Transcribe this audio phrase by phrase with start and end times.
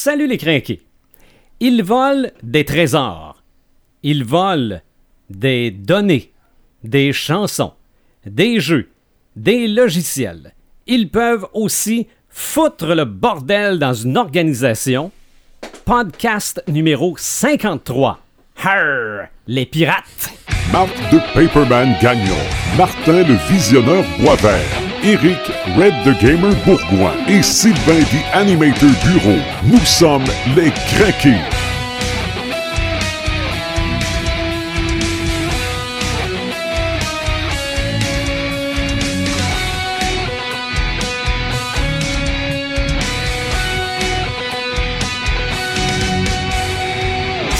[0.00, 0.80] Salut les crinqués.
[1.58, 3.42] Ils volent des trésors.
[4.04, 4.80] Ils volent
[5.28, 6.32] des données,
[6.84, 7.72] des chansons,
[8.24, 8.90] des jeux,
[9.34, 10.54] des logiciels.
[10.86, 15.10] Ils peuvent aussi foutre le bordel dans une organisation.
[15.84, 18.20] Podcast numéro 53.
[18.62, 20.30] Harr, les pirates.
[20.70, 22.36] Marc de Paperman Gagnon,
[22.76, 24.60] Martin le Visionneur Boisvert,
[25.02, 25.38] Eric
[25.76, 29.38] Red the Gamer Bourgoin et Sylvain the Animator Bureau.
[29.64, 31.40] Nous sommes les craqués.«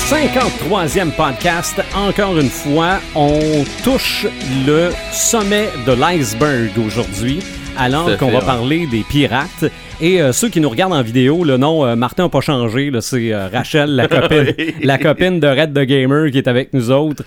[0.09, 1.83] 53e podcast.
[1.95, 4.27] Encore une fois, on touche
[4.67, 7.41] le sommet de l'iceberg aujourd'hui,
[7.77, 9.67] alors qu'on va parler des pirates.
[10.01, 12.91] Et euh, ceux qui nous regardent en vidéo, le nom euh, Martin n'a pas changé,
[13.03, 16.91] c'est euh, Rachel, la copine, la copine de Red the Gamer qui est avec nous
[16.91, 17.23] autres.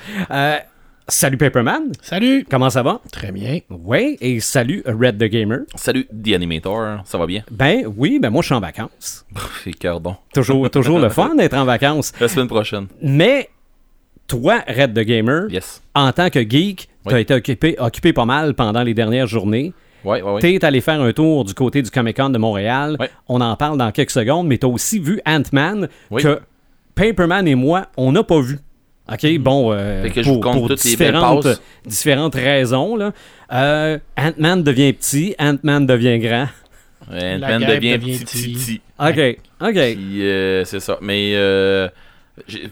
[1.08, 2.46] Salut Paperman, Salut!
[2.50, 3.02] comment ça va?
[3.12, 3.60] Très bien.
[3.70, 5.60] Oui, et salut Red the Gamer.
[5.76, 7.44] Salut, The Animator, ça va bien?
[7.52, 9.26] Ben oui, ben moi je suis en vacances.
[9.64, 10.16] C'est cœur bon.
[10.34, 12.14] Toujours, toujours le fun d'être en vacances.
[12.22, 12.88] La semaine prochaine.
[13.02, 13.50] Mais
[14.28, 15.82] toi, Red the Gamer, Yes.
[15.96, 17.22] en tant que geek, tu as Oui.
[17.22, 19.74] été occupé, occupé pas mal pendant les dernières journées.
[20.06, 20.42] Ouais, ouais, ouais.
[20.42, 22.98] Tu es allé faire un tour du côté du Comic Con de Montréal.
[23.28, 26.24] On en parle dans quelques secondes, mais tu as aussi vu Ant-Man Oui.
[26.24, 26.40] que
[26.96, 28.60] Paperman et moi, on n'a pas vu.
[29.12, 32.96] OK, bon, euh, Fait que je vous pour, pour toutes différentes, raisons.
[32.96, 33.12] là.
[33.52, 36.48] Euh, Ant-Man devient petit, Ant-Man devient grand.
[37.12, 38.54] Ouais, Ant-Man devient devient petit, petit.
[38.54, 38.82] petit.
[39.00, 39.78] OK, OK.
[39.78, 40.98] Euh, c'est ça.
[41.02, 41.90] Mais, euh,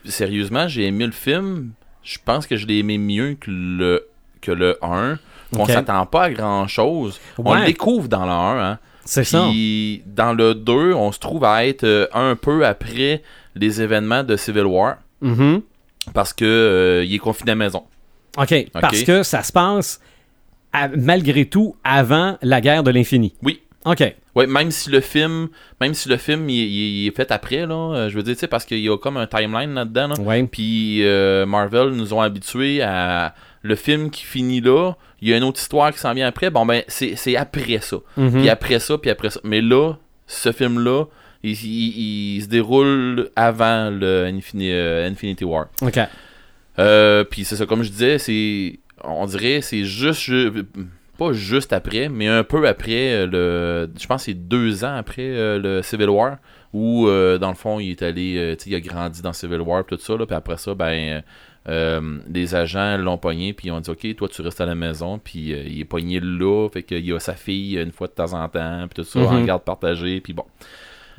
[0.06, 1.72] sérieusement, j'ai aimé le film.
[2.04, 4.08] Je pense que je l'ai aimé mieux que le,
[4.42, 5.18] que le 1.
[5.58, 5.72] On Ok.
[5.72, 7.20] s'attend pas à grand-chose.
[7.38, 8.80] On le découvre dans le 1, hein.
[9.04, 9.40] C'est ça.
[10.06, 13.24] Dans le 2, on se trouve à être euh, un peu après
[13.56, 14.98] les événements de Civil War.
[15.22, 15.62] Mhm.
[16.14, 17.84] Parce que euh, il est confiné à la maison.
[18.38, 20.00] OK, parce que ça se passe
[20.74, 23.34] à- malgré tout avant la guerre de l'infini.
[23.42, 23.62] Oui.
[23.86, 24.04] OK.
[24.36, 25.48] Ouais, même si le film,
[25.82, 28.36] même si le film il, il- il est fait après là, euh, je veux dire,
[28.36, 30.10] tu sais, parce qu'il y a comme un timeline là-dedans.
[30.10, 30.20] Là.
[30.20, 30.44] Ouais.
[30.44, 35.38] Puis euh, Marvel nous ont habitués à le film qui finit là, il y a
[35.38, 36.50] une autre histoire qui s'en vient après.
[36.50, 37.98] Bon ben c'est après ça.
[38.18, 38.32] Mhm.
[38.42, 39.40] Puis après ça, puis après ça.
[39.44, 39.94] Mais là,
[40.28, 41.06] ce film là,
[41.44, 45.68] il, il- il se déroule avant le euh, Infinity War.
[45.82, 46.00] OK.
[46.80, 48.80] Euh, puis c'est ça, comme je disais, c'est.
[49.04, 50.22] On dirait, c'est juste.
[50.22, 50.52] ju-
[51.18, 53.92] pas juste après, mais un peu après euh, le.
[54.00, 56.38] Je pense que c'est deux ans après le Civil War,
[56.74, 58.56] où dans le fond, il est allé.
[58.58, 61.22] tu sais, il a grandi dans Civil War, tout ça, puis après ça, ben.
[61.68, 64.76] euh, les agents l'ont pogné, puis ils ont dit Ok, toi tu restes à la
[64.76, 68.14] maison, puis euh, il est pogné là, fait qu'il a sa fille une fois de
[68.14, 69.46] temps en temps, puis tout ça, en Mhm.
[69.46, 70.46] garde partagée, puis bon.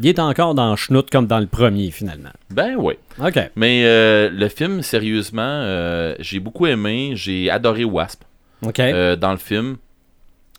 [0.00, 2.30] Il est encore dans Schnout comme dans le premier, finalement.
[2.50, 2.98] Ben ouais.
[3.22, 3.38] OK.
[3.56, 8.22] Mais euh, le film, sérieusement, euh, j'ai beaucoup aimé, j'ai adoré Wasp.
[8.66, 8.78] OK.
[8.80, 9.76] euh, dans le film.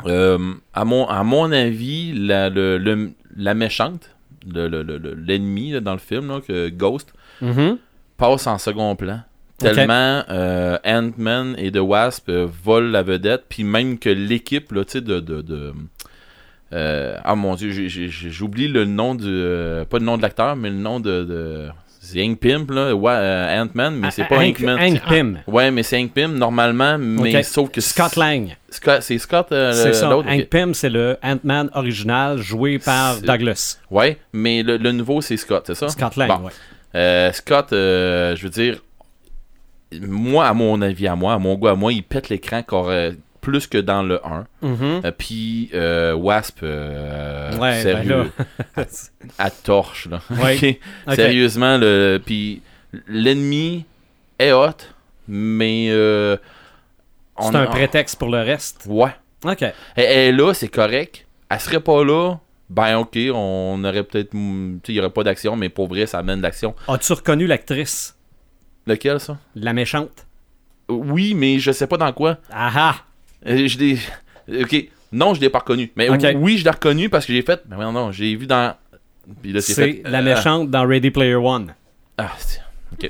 [0.06, 4.09] À, mon, à mon avis, la, le- le- la méchante,
[4.51, 7.78] le- le- le- le- l'ennemi dans le film, là, que Ghost, Mhm.
[8.18, 9.22] passe en second plan.
[9.59, 10.24] Tellement
[10.84, 15.74] Ant-Man et The Wasp volent la vedette, puis même que l'équipe, de
[16.73, 19.25] euh, ah mon dieu, j'oublie le nom du...
[19.27, 21.23] euh, pas le nom de l'acteur, mais le nom de...
[21.23, 21.67] de
[22.03, 24.79] c'est Hank Pym, là, ouais, euh, Ant-Man, mais c'est pas Hank, Hank.
[24.79, 25.39] Hank Pym.
[25.47, 27.79] Ouais, mais c'est Hank Pym, normalement, mais sauf que...
[27.79, 28.55] Scott Lang.
[28.69, 30.09] C'est Scott C'est ça.
[30.09, 30.27] l'autre?
[30.27, 30.47] Hank ok.
[30.49, 33.77] Pym, c'est le Ant-Man original joué par Douglas.
[33.91, 35.89] Ouais, mais le, le nouveau, c'est Scott, c'est ça?
[35.89, 36.47] Scott Lang, Bon.
[36.47, 37.31] ouais.
[37.33, 38.81] Scott, je veux dire,
[40.01, 43.13] moi, à mon avis, à moi, à mon goût, à moi, il pète l'écran qu'aurait-
[43.41, 44.46] plus que dans le 1.
[44.62, 45.02] Mhm.
[45.03, 48.31] Euh, Puis euh, Wasp, euh, Ouais, sérieux,
[48.75, 48.85] ben
[49.38, 50.22] à torche, là.
[50.29, 50.79] Ouais.
[51.16, 52.62] Sérieusement, le, puis
[53.07, 53.85] l'ennemi
[54.40, 54.69] est hot,
[55.28, 55.88] mais...
[55.90, 56.38] euh,
[57.40, 58.85] C'est un prétexte pour le reste.
[58.88, 59.12] Ouais.
[59.44, 59.63] OK.
[59.96, 61.25] Elle, est là, c'est correct.
[61.50, 62.35] Elle serait pas là,
[62.69, 64.34] ben ok, on aurait peut-être.
[64.34, 66.75] mm, il y aurait pas d'action, mais pour vrai, ça amène de l'action.
[66.88, 68.15] As-tu reconnu l'actrice?
[68.88, 69.38] Lequel, ça?
[69.56, 70.25] La méchante?
[70.89, 72.38] Oui, mais je sais pas dans quoi.
[72.51, 72.95] Ah ah!
[73.47, 73.97] Euh, je l'ai.
[74.61, 75.91] Ok, non, je l'ai pas reconnu.
[75.95, 77.61] Mais oui, je l'ai reconnu parce que j'ai fait.
[77.69, 78.75] Mais non, non, j'ai vu dans.
[79.41, 81.73] Puis là, c'est fait, la euh, méchante dans Ready Player One.
[82.17, 82.59] Ah, c'est-
[82.93, 83.09] ok.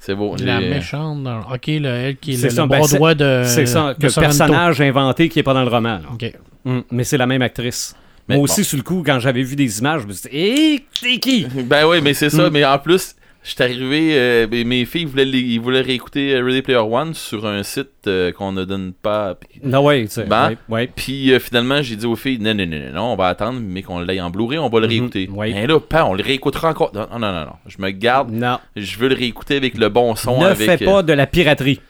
[0.00, 0.34] C'est beau.
[0.38, 1.22] La méchante.
[1.22, 3.42] dans- Ok, le, elle qui est C'est le, ça, le ben, bras droit de.
[3.44, 4.36] C'est ça, Euh, de le Sorrento.
[4.38, 5.98] personnage inventé qui est pas dans le roman.
[5.98, 6.02] là.
[6.12, 6.32] Ok.
[6.64, 7.94] Mm, mais c'est la même actrice.
[8.28, 8.64] Mais Moi aussi, bon.
[8.66, 11.46] sur le coup, quand j'avais vu des images, je me suis dit, hé, c'est qui?
[11.64, 12.48] Ben oui, mais c'est ça.
[12.48, 12.52] Mm.
[12.52, 13.14] Mais en plus,
[13.46, 16.80] Je suis arrivé, euh, ben, mes filles voulaient, les- ils voulaient réécouter euh, Ready Player
[16.80, 19.38] One sur un site euh, qu'on ne donne pas.
[19.62, 20.26] Non, ouais, tu sais.
[20.68, 20.90] Ouais.
[20.92, 23.82] puis, euh, finalement, j'ai dit aux filles, non, non, non, non, on va attendre, mais
[23.82, 25.30] qu'on l'aille en Blu-ray, on va le Mhm, réécouter.
[25.46, 26.90] Et là, pas, on le réécoutera encore.
[26.92, 28.58] Non, non, non, non, je me garde, Non.
[28.74, 30.40] je veux le réécouter avec le bon son.
[30.40, 31.80] ne avec, fais pas de la piraterie.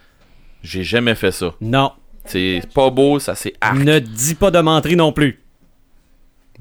[0.62, 1.54] J'ai jamais fait ça.
[1.62, 1.92] Non.
[2.26, 3.78] C'est pas beau, ça c'est arc.
[3.78, 5.40] Ne dis pas de menterie non plus.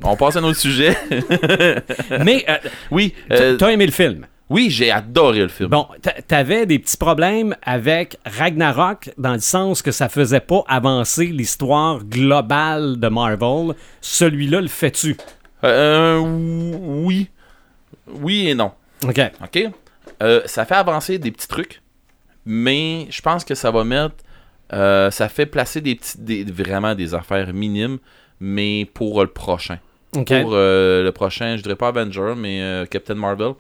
[0.04, 0.96] On passe à un autre sujet.
[2.24, 2.46] Mais
[2.92, 4.28] oui, t'as aimé le film?
[4.50, 5.70] Oui, j'ai adoré le film.
[5.70, 10.64] Bon, t'a- t'avais des petits problèmes avec Ragnarok dans le sens que ça faisait pas
[10.68, 13.74] avancer l'histoire globale de Marvel.
[14.02, 15.18] Celui-là le fait-tu?
[15.64, 17.30] Euh, oui.
[18.08, 18.72] Oui et non.
[19.04, 19.20] OK.
[19.44, 19.64] OK?
[20.22, 21.82] Euh, ça fait avancer des petits trucs,
[22.46, 24.16] mais je pense que ça va mettre.
[24.74, 27.98] euh, ça fait placer des petits, des- vraiment des affaires minimes,
[28.40, 29.78] mais pour euh, le prochain.
[30.16, 30.28] OK.
[30.42, 33.54] Pour euh, le prochain, je dirais pas Avenger, mais euh, Captain Marvel.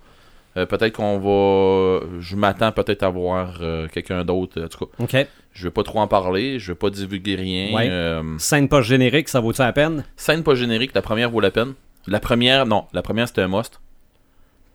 [0.58, 2.06] Euh, peut-être qu'on va.
[2.20, 4.62] Je m'attends peut-être à voir euh, quelqu'un d'autre.
[4.62, 5.28] En tout cas, OK.
[5.52, 7.76] je vais pas trop en parler, je vais pas divulguer rien.
[7.76, 7.90] Ouais.
[7.90, 10.06] Euh, Scène pas générique, ça vaut-tu la peine?
[10.16, 11.74] Scène pas générique, la première vaut la peine.
[12.08, 13.82] La première, non, la première c'était un must.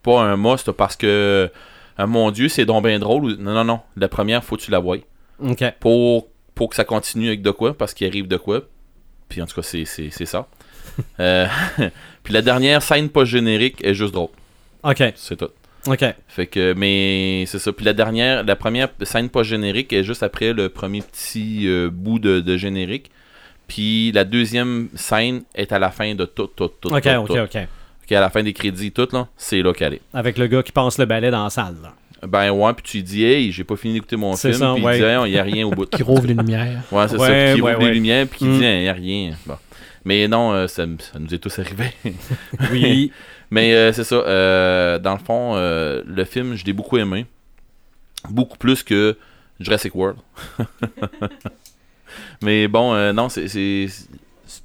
[0.03, 1.51] Pas un must parce que,
[1.97, 3.37] ah, mon dieu, c'est donc bien drôle.
[3.39, 3.81] Non, non, non.
[3.97, 4.99] La première, faut que tu la voies.
[5.43, 5.65] OK.
[5.81, 8.63] Pour, pour que ça continue avec de quoi, parce qu'il arrive de quoi.
[9.29, 10.47] Puis en tout cas, c'est, c'est, c'est ça.
[11.21, 11.47] Euh,
[12.25, 14.31] puis la dernière scène pas générique est juste drôle.
[14.83, 15.03] OK.
[15.15, 15.49] C'est tout.
[15.87, 16.05] OK.
[16.29, 17.73] Fait que, mais c'est ça.
[17.73, 21.89] Puis la dernière, la première scène pas générique est juste après le premier petit euh,
[21.91, 23.11] bout de, de générique.
[23.69, 26.89] Puis la deuxième scène est à la fin de tout, tout, tout.
[26.95, 27.39] OK, tout, OK, tout.
[27.39, 27.57] OK.
[28.05, 30.01] Ok, à la fin des crédits, tout, là, c'est là qu'elle est.
[30.13, 31.77] Avec le gars qui passe le balai dans la salle.
[31.83, 31.95] là.
[32.27, 34.73] Ben ouais, puis tu lui dis, hey, j'ai pas fini d'écouter mon C'est film, ça,
[34.75, 34.97] puis ouais.
[34.99, 35.87] il dit, Hey, il y a rien au bout.
[35.91, 36.81] Qui rouvre les lumières.
[36.93, 38.59] Ouais, c'est Ouais, ça, puis il ouais, ouvre les lumières, puis il Mm.
[38.59, 39.31] dit, il y a rien.
[39.47, 39.55] Bon.
[40.05, 41.87] Mais non, euh, ça, ça nous est tous arrivé.
[42.73, 43.11] Oui.
[43.51, 47.27] Mais euh, c'est ça, euh, dans le fond, euh, le film, je l'ai beaucoup aimé.
[48.29, 49.17] Beaucoup plus que
[49.59, 50.19] Jurassic World.
[52.43, 53.89] Mais bon, non, c'est c'est-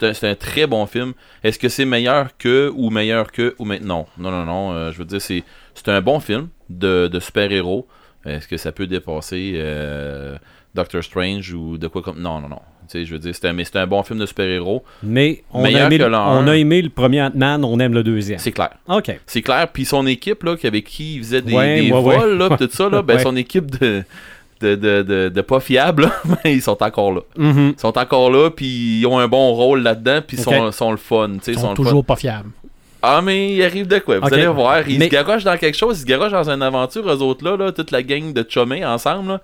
[0.01, 1.13] un, un très bon film.
[1.43, 4.91] Est-ce que c'est meilleur que ou meilleur que ou maintenant Non, non, non, non.
[4.91, 5.43] je veux dire, c'est
[5.75, 7.88] c'est un bon film de, de super-héros.
[8.25, 9.61] Est-ce que ça peut dépasser
[10.73, 12.19] Doctor Strange ou de quoi comme.
[12.19, 12.61] Non, non, non.
[12.89, 14.83] Tu sais, je veux dire, c'est un, mais c'est un bon film de super-héros.
[15.03, 17.93] Mais on a, Meilleur aimé, que le- on a aimé le premier Ant-Man, on aime
[17.93, 18.39] le deuxième.
[18.39, 18.71] C'est clair.
[18.87, 19.19] OK.
[19.25, 19.67] C'est clair.
[19.71, 22.17] Puis son équipe, là, qui- avec qui il faisait des, Ouais, des ouais, ouais.
[22.17, 23.23] vols, là, tout ça, là, ben, Ouais.
[23.23, 24.03] son équipe de,
[24.61, 27.21] de, de, de, de pas fiables, là, ben, ils sont encore là.
[27.37, 27.73] Mhm.
[27.77, 30.91] Ils sont encore là, puis ils ont un bon rôle là-dedans, puis ils sont, sont
[30.91, 31.29] le fun.
[31.33, 31.83] tu sais, Ils sont sont fun.
[31.83, 32.49] toujours pas fiables.
[33.07, 34.17] Ah, mais il arrive de quoi?
[34.19, 34.88] Vous allez voir.
[34.89, 37.45] Ils Mais- se garochent dans quelque chose, ils se garochent dans une aventure, eux autres
[37.45, 39.33] là, là toute la gang de chumés ensemble.
[39.33, 39.41] Là.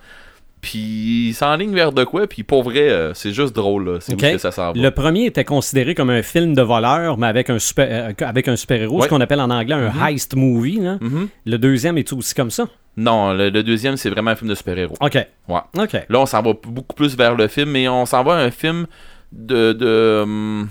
[0.61, 3.93] Puis ils s'enlignent vers de quoi, puis pour vrai, euh, c'est juste drôle.
[3.93, 3.97] là.
[3.99, 4.19] C'est Ok.
[4.21, 4.79] où est-ce que ça s'en va.
[4.79, 8.47] Le premier était considéré comme un film de voleur, mais avec un super, euh, avec
[8.47, 9.03] un super-héros, Ouais.
[9.05, 10.07] ce qu'on appelle en anglais un Mhm.
[10.07, 10.79] heist movie.
[10.79, 10.97] là.
[11.01, 11.27] Mhm.
[11.45, 12.67] Le deuxième est aussi comme ça?
[12.95, 14.95] Non, le, le deuxième, c'est vraiment un film de super-héros.
[15.01, 15.15] OK.
[15.47, 15.59] Ouais.
[15.79, 15.93] OK.
[16.09, 18.51] Là, on s'en va beaucoup plus vers le film, mais on s'en va à un
[18.51, 18.85] film
[19.31, 19.73] de.
[19.73, 20.69] de hum,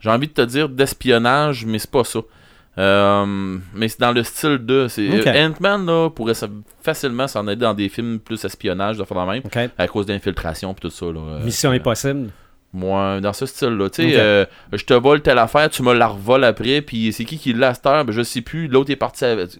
[0.00, 2.20] J'ai envie de te dire d'espionnage, mais c'est pas ça.
[2.78, 4.88] Euh, mais c'est dans le style de.
[4.88, 5.26] c'est Ok.
[5.26, 6.32] euh, Ant-Man là, pourrait
[6.82, 9.42] facilement s'en aller dans des films plus espionnage, de faire la même,
[9.76, 11.06] à cause d'infiltration et tout ça.
[11.06, 12.30] Là, Euh, Mission euh, Impossible.
[12.74, 13.90] Moi, dans ce style-là.
[13.90, 17.26] Tu sais, euh, je te vole telle affaire, tu me la revoles après, puis c'est
[17.26, 19.50] qui qui l'a à cette heure, ben, je sais plus, l'autre est parti avec.
[19.50, 19.58] Tu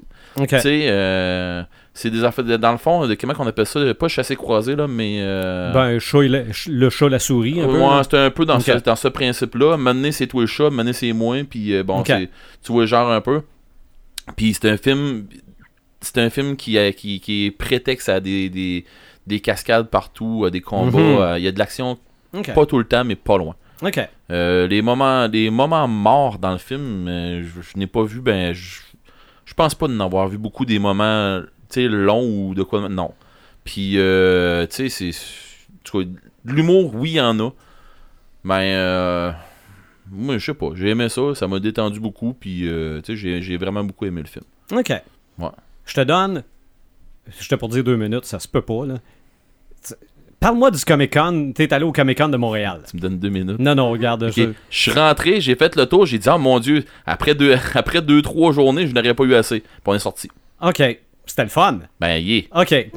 [0.61, 1.63] sais, euh,
[1.95, 2.45] c'est des affaires.
[2.45, 5.19] de- dans le fond, de, comment on appelle ça Pas chassé croisé, là, mais.
[5.21, 7.79] euh, Ben, chat et la- le chat, la souris, un peu.
[7.81, 9.77] Ouais, c'était un peu dans, ce, dans ce principe-là.
[9.77, 11.99] Maintenant, c'est toi le chat, maintenant, c'est moi, puis euh, bon,
[12.63, 13.43] tu vois genre un peu.
[14.37, 15.27] Puis c'est un film.
[16.01, 18.85] C'est un film qui, a- qui, qui est prétexte à des, des,
[19.27, 20.99] des cascades partout, à des combats.
[20.99, 21.17] Mhm.
[21.21, 21.97] euh, Il y a de l'action,
[22.55, 23.55] pas tout le temps, mais pas loin.
[23.83, 24.01] OK.
[24.31, 28.53] Euh, les moments les moments morts dans le film, je, je n'ai pas vu, ben,
[28.55, 28.81] je,
[29.45, 31.41] je pense pas d'en avoir vu beaucoup des moments,
[31.81, 33.13] longs ou de quoi, non.
[33.65, 35.99] Puis, euh, tu sais, c'est,
[36.45, 37.51] l'humour, oui, il y en a,
[38.45, 39.31] mais, euh,
[40.11, 43.43] moi, je sais pas, j'ai aimé ça, ça m'a détendu beaucoup, puis, euh, tu sais,
[43.43, 44.45] j'ai, vraiment beaucoup aimé le film.
[44.73, 44.91] OK.
[45.39, 45.49] Ouais.
[45.87, 46.43] Je te donne.
[47.39, 48.95] Je te pour dire deux minutes, ça se peut pas, là.
[50.41, 51.53] Parle-moi du Comic Con.
[51.55, 52.83] T'es allé au Comic Con de Montréal.
[52.91, 53.61] Tu me donnes deux minutes.
[53.61, 54.29] Non, non, regarde.
[54.35, 58.03] Je suis rentré, j'ai fait le tour, j'ai dit, oh mon dieu, après deux, après
[58.03, 59.61] deux, trois journées, je n'aurais pas eu assez.
[59.61, 60.29] Puis on est sorti.
[60.61, 60.83] OK.
[61.33, 61.79] C'était le fun.
[61.99, 62.43] Ben, yeah.
[62.55, 62.69] OK.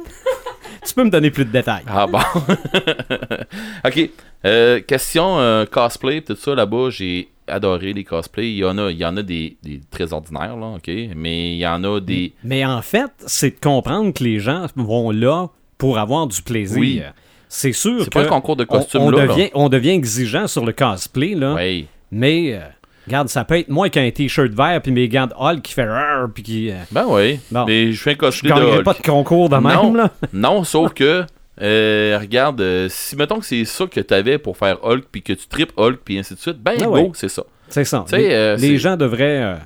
[0.86, 1.84] tu peux me donner plus de détails.
[1.86, 2.18] Ah bon.
[3.86, 4.10] ok.
[4.44, 8.50] Euh, question euh, cosplay, tout ça là-bas, j'ai adoré les cosplays.
[8.50, 10.86] Il y en a, il y en a des, des très ordinaires, là, ok.
[11.16, 12.34] Mais il y en a des.
[12.44, 15.46] Mais en fait, c'est de comprendre que les gens vont là
[15.78, 16.78] pour avoir du plaisir.
[16.78, 17.02] Oui.
[17.48, 19.24] C'est sûr C'est que pas un concours de on, costumes on là.
[19.24, 19.32] là.
[19.32, 21.86] devient, on devient exigeant sur le cosplay, là, Ouais.
[22.10, 22.60] mais euh,
[23.06, 25.62] Regarde, ça peut être moi qui ai un t-shirt vert puis mes gants de Hulk
[25.62, 25.86] qui fait
[26.34, 26.70] puis qui.
[26.70, 27.38] euh, Ben oui.
[27.50, 27.64] Bon.
[27.66, 28.84] Mais je fais un cosplay de Hulk.
[28.84, 29.94] pas de concours de même, Non.
[29.94, 30.10] là.
[30.32, 31.24] Non, sauf que,
[31.62, 35.32] euh, regarde, euh, si mettons que c'est ça que t'avais pour faire Hulk, puis que
[35.32, 37.44] tu tripes Hulk, puis ainsi de suite, ben Ah go, c'est ça.
[37.68, 38.04] C'est ça.
[38.08, 39.56] Tu les euh, les gens devraient,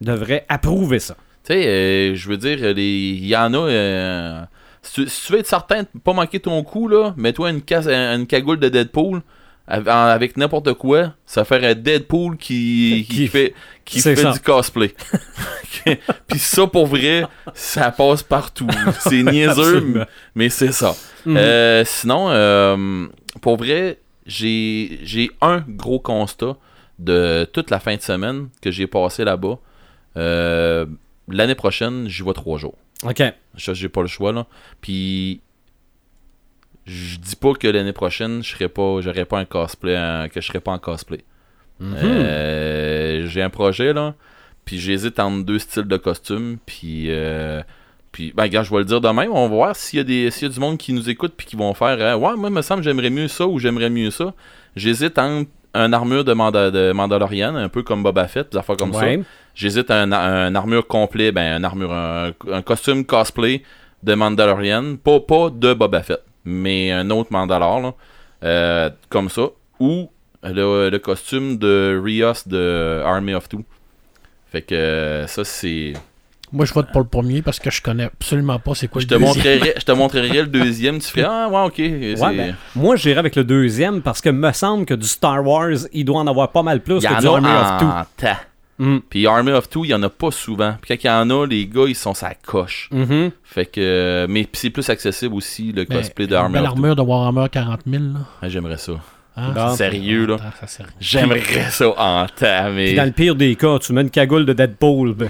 [0.00, 1.14] devraient approuver ça.
[1.44, 4.46] Tu sais, euh, je veux dire, il y en a.
[4.82, 7.62] si, tu, si tu veux être certain de pas manquer ton coup, là, mets-toi une,
[7.88, 9.20] une cagoule de Deadpool
[9.68, 11.14] avec n'importe quoi.
[11.26, 13.54] Ça un Deadpool qui, qui Qui- fait,
[13.84, 14.32] qui fait ça.
[14.32, 14.94] du cosplay.
[16.28, 18.66] Puis ça, pour vrai, ça passe partout.
[19.00, 20.04] C'est niaiseux, Absolument.
[20.34, 20.94] mais c'est ça.
[21.24, 21.36] Mhm.
[21.36, 23.06] Euh, sinon, euh,
[23.40, 26.56] pour vrai, j'ai un gros constat
[26.98, 29.58] de toute la fin de semaine que j'ai passé là-bas.
[30.16, 30.86] Euh,
[31.28, 32.76] L'année prochaine, j'y vais trois jours.
[33.02, 33.20] OK.
[33.56, 34.46] J'ai pas le choix, là.
[34.80, 35.40] Puis,
[36.86, 40.60] je dis pas que l'année prochaine, je serais pas, pas un cosplay, que je serais
[40.60, 41.24] pas en cosplay.
[41.80, 41.94] Mhm.
[42.40, 44.14] Euh, j'ai un projet, là.
[44.64, 46.56] Puis, j'hésite entre deux styles de costumes.
[46.66, 47.62] Puis, euh,
[48.12, 49.30] puis ben, je vais le dire de même.
[49.32, 51.34] On va voir s'il y, a des- s'il y a du monde qui nous écoute
[51.36, 53.58] puis qui vont faire euh, Ouais, moi, il me semble que j'aimerais mieux ça ou
[53.58, 54.32] j'aimerais mieux ça.
[54.74, 58.76] J'hésite entre un armure de, Manda- de Mandalorian, un peu comme Boba Fett, des affaires
[58.76, 59.00] comme ça.
[59.54, 63.62] J'hésite à un, un armure complet, ben un armure, un, un costume cosplay
[64.02, 67.94] de Mandalorian, pas, pas de Boba Fett, mais un autre Mandalore, là,
[68.44, 69.48] euh, comme ça,
[69.80, 70.08] ou
[70.42, 73.64] le, le costume de Rios de Army of Two.
[74.50, 75.92] Fait que euh, ça c'est.
[76.52, 79.06] Moi, je vote pour le premier parce que je connais absolument pas c'est quoi Je
[79.06, 79.34] le te deuxième.
[79.58, 81.78] montrerai, je te montrerai le deuxième, tu fais ah ouais ok.
[81.78, 85.70] Ouais, ben, moi, j'irai avec le deuxième parce que me semble que du Star Wars,
[85.92, 87.88] il doit en avoir pas mal plus y que en du Army of Two.
[88.78, 88.98] Mm.
[89.08, 90.74] Puis Army of Two, il y en a pas souvent.
[90.82, 92.88] Puis quand il y en a, les gars ils sont sa coche.
[92.92, 93.30] Mhm.
[93.42, 96.70] Fait que mais c'est plus accessible aussi le Mais cosplay de Army of Two.
[96.72, 98.20] armure de Warhammer 40 000, là.
[98.42, 98.92] Ah, J'aimerais ça.
[99.38, 99.52] Hein?
[99.54, 99.74] Bon.
[99.76, 100.36] Sérieux, là.
[100.42, 100.66] Ah.
[100.98, 101.40] J'aimerais
[101.70, 105.14] ça en temps, Puis dans le pire des cas, tu mets une cagoule de Deadpool.
[105.14, 105.28] ben,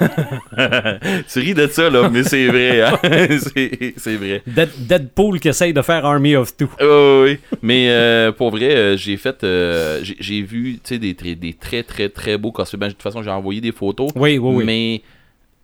[1.30, 2.98] tu ris de ça, là, mais c'est vrai, hein.
[3.02, 4.42] c'est c'est vrai.
[4.46, 6.68] Dead- Deadpool qui essaye de faire Army of Two.
[6.80, 7.38] Oh, oui.
[7.62, 9.44] Mais euh, pour vrai, euh, j'ai fait.
[9.44, 12.78] euh, j'ai- vu, tu sais, des, très- des très, très, très beaux cosplays.
[12.78, 14.10] Ben, de toute façon, j'ai envoyé des photos.
[14.16, 14.64] Oui, oui, oui.
[14.64, 15.02] Mais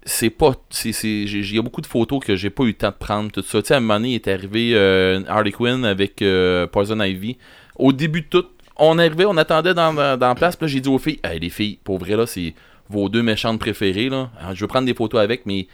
[0.05, 0.53] c'est pas.
[0.71, 2.89] c'est- c'est- j'ai- Il y a beaucoup de photos que j'ai pas eu le temps
[2.91, 3.61] de prendre, tout ça.
[3.63, 7.01] Tu sais, à un moment donné, il est arrivé euh, Harley Quinn avec euh, Poison
[7.01, 7.37] Ivy.
[7.79, 10.81] Au début de tout, on arrivait, on attendait dans, dans, la place, puis là, j'ai
[10.81, 12.55] dit aux filles, hey, les filles, pour vrai, là, c'est
[12.89, 14.31] vos deux méchantes préférées, là.
[14.41, 15.67] Alors, je veux prendre des photos avec, mais.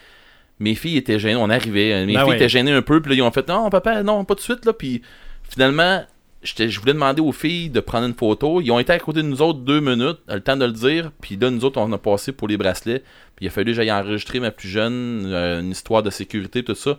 [0.60, 2.36] Mes filles étaient gênées, on arrivait, euh, mes Ben filles ouais.
[2.36, 4.64] étaient gênées un peu, puis là, ils ont fait non, papa, non, pas de suite,
[4.64, 5.02] là, puis
[5.42, 6.04] finalement,
[6.44, 8.60] je voulais demander aux filles de prendre une photo.
[8.60, 11.10] Ils ont été à côté de nous autres deux minutes, le temps de le dire.
[11.20, 13.02] Puis là, nous autres, on a passé pour les bracelets.
[13.36, 16.62] Puis il a fallu que j'aille enregistrer ma plus jeune, euh, une histoire de sécurité,
[16.62, 16.98] tout ça.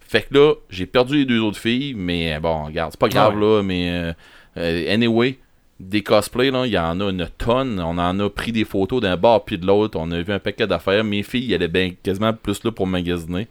[0.00, 3.34] Fait que là, j'ai perdu les deux autres filles, mais bon, regarde, c'est pas grave
[3.36, 4.12] Ah là, mais euh,
[4.56, 5.38] anyway,
[5.80, 7.80] des cosplays, là, il y en a une tonne.
[7.80, 9.98] On en a pris des photos d'un bar puis de l'autre.
[10.00, 11.04] On a vu un paquet d'affaires.
[11.04, 13.46] Mes filles, elles étaient ben, quasiment plus là pour magasiner.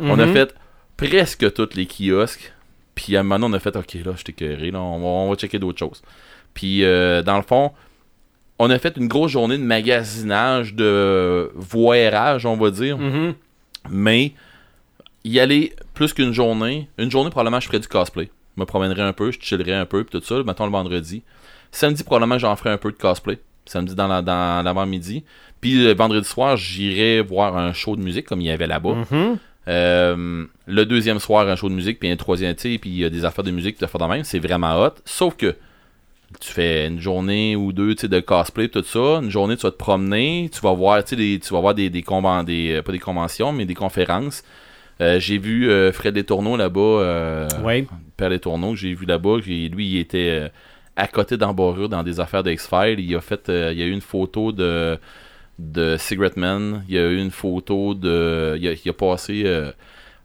[0.00, 0.32] On a Mhm.
[0.32, 0.54] fait
[0.96, 2.52] presque tous les kiosques.
[2.94, 5.06] Puis à un moment donné, on a fait OK, là, je t'ai là, on va,
[5.06, 6.00] on va checker d'autres choses.
[6.54, 7.72] Puis euh, dans le fond,
[8.58, 12.96] on a fait une grosse journée de magasinage, de voyage, on va dire.
[12.96, 13.34] Mhm.
[13.90, 14.32] Mais
[15.24, 18.30] y aller plus qu'une journée, une journée, probablement, je ferais du cosplay.
[18.56, 21.22] Je me promènerais un peu, je chillerais un peu, puis tout ça, mettons le vendredi.
[21.72, 23.38] Samedi, probablement, j'en ferais un peu de cosplay.
[23.66, 25.24] Samedi dans la- dans l'avant-midi.
[25.60, 28.94] Puis le vendredi soir, j'irais voir un show de musique comme il y avait là-bas.
[29.10, 29.38] Mhm.
[29.68, 32.96] Euh, le deuxième soir, un show de musique, puis un troisième, tu sais, puis il
[32.98, 34.92] y a des affaires de musique, des affaires de même, c'est vraiment hot.
[35.04, 35.56] Sauf que
[36.40, 39.18] tu fais une journée ou deux, de cosplay, tout ça.
[39.22, 41.74] Une journée, tu vas te promener, tu vas voir, tu sais, des- tu vas voir
[41.74, 44.42] des, des, conven- des euh, pas des conventions, mais des conférences.
[45.00, 47.86] Euh, j'ai vu euh, Fred Letourneau là-bas, euh, Ouais.
[48.16, 50.48] Père Letourneau, que j'ai vu là-bas, lui, il était euh,
[50.96, 52.98] à côté d'embarrure dans des affaires de X-Files.
[53.00, 54.98] Il a fait, euh, il y a eu une photo de
[55.58, 56.84] de Cigarette Man.
[56.88, 58.56] Il y a eu une photo de.
[58.60, 59.44] Il a, il a passé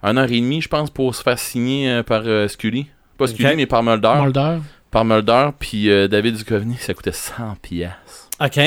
[0.03, 2.87] un heure et demie, je pense, pour se faire signer par Scully.
[3.17, 4.13] Pas Scully, mais par Mulder.
[4.21, 4.57] Mulder.
[4.89, 8.29] Par Mulder, puis David Duchovny, ça coûtait 100 pièces.
[8.41, 8.59] OK.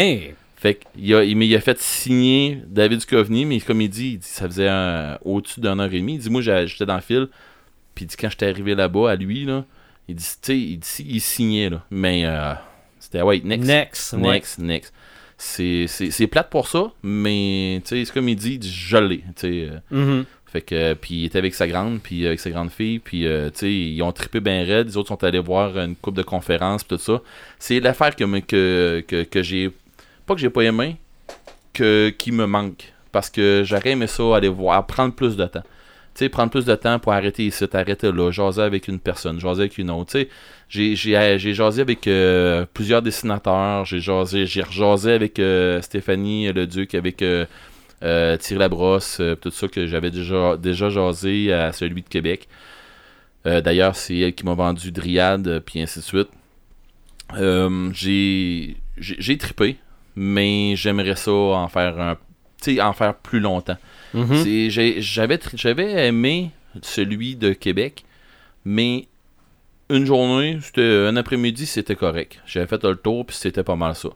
[0.65, 4.13] Fait qu'il a, il, mais il a fait signer David Duchovny, mais comme il dit,
[4.15, 6.15] il dit, ça faisait un- au-dessus d'une heure et demie.
[6.15, 7.29] Il dit, moi, j'étais dans le fil,
[7.95, 9.67] puis il dit, quand j'étais arrivé là-bas, à lui, là,
[10.09, 11.85] il dit, tu sais, il, dit, il signait, là.
[11.91, 12.55] Mais euh,
[12.99, 13.67] c'était, ouais, next.
[13.69, 14.13] Next.
[14.15, 14.21] ouais.
[14.23, 14.95] Next, next.
[15.37, 18.73] C'est, c'est, c'est plate pour ça, mais tu sais, c'est comme il dit, il dit,
[18.73, 19.19] je l'ai.
[19.19, 20.25] tu sais, euh, Mhm.
[20.47, 23.27] Fait que, euh, puis il était avec sa grande, puis avec sa grande fille, puis
[23.27, 24.87] euh, tu sais, ils ont trippé ben raide.
[24.87, 27.21] Les autres sont allés voir une coupe de conférences, tout ça.
[27.59, 29.71] C'est l'affaire que, que, que, que j'ai,
[30.27, 30.97] pas que j'ai pas aimé,
[31.73, 32.93] que, qui me manque.
[33.13, 35.63] Parce que j'aurais aimé ça, aller voir, prendre plus de temps.
[36.15, 39.63] sais, prendre plus de temps pour arrêter ici, arrêter là, jaser avec une personne, jaser
[39.63, 40.13] avec une autre.
[40.13, 40.29] Tu
[40.69, 40.99] sais,
[41.39, 47.23] j'ai, jasé avec euh, plusieurs dessinateurs, j'ai jasé, j'ai rejasé avec euh, Stéphanie Leduc, avec
[47.23, 47.47] euh,
[48.03, 52.49] euh, Thierry Labrosse, euh, tout ça que j'avais déjà, déjà jasé à celui de Québec.
[53.47, 56.29] Euh, d'ailleurs, c'est elle qui m'a vendu Dryad, euh, puis ainsi de suite.
[57.37, 58.77] Euh, j'ai,
[59.39, 59.77] trippé,
[60.17, 62.17] mais j'aimerais ça en faire un,
[62.63, 63.77] tu sais, en faire plus longtemps.
[64.15, 64.71] Mhm.
[64.99, 66.51] J'avais aimé
[66.83, 68.05] celui de Québec,
[68.65, 69.09] mais
[69.91, 72.41] une journée, c'était un après-midi, c'était correct.
[72.47, 74.09] J'avais fait le tour, puis c'était pas mal ça.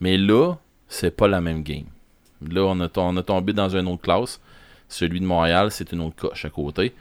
[0.00, 0.54] Mais là,
[0.88, 1.86] c'est pas la même game.
[2.46, 4.40] Là, on a, on a tombé dans une autre classe.
[4.88, 6.94] Celui de Montréal, c'est une autre coche à côté.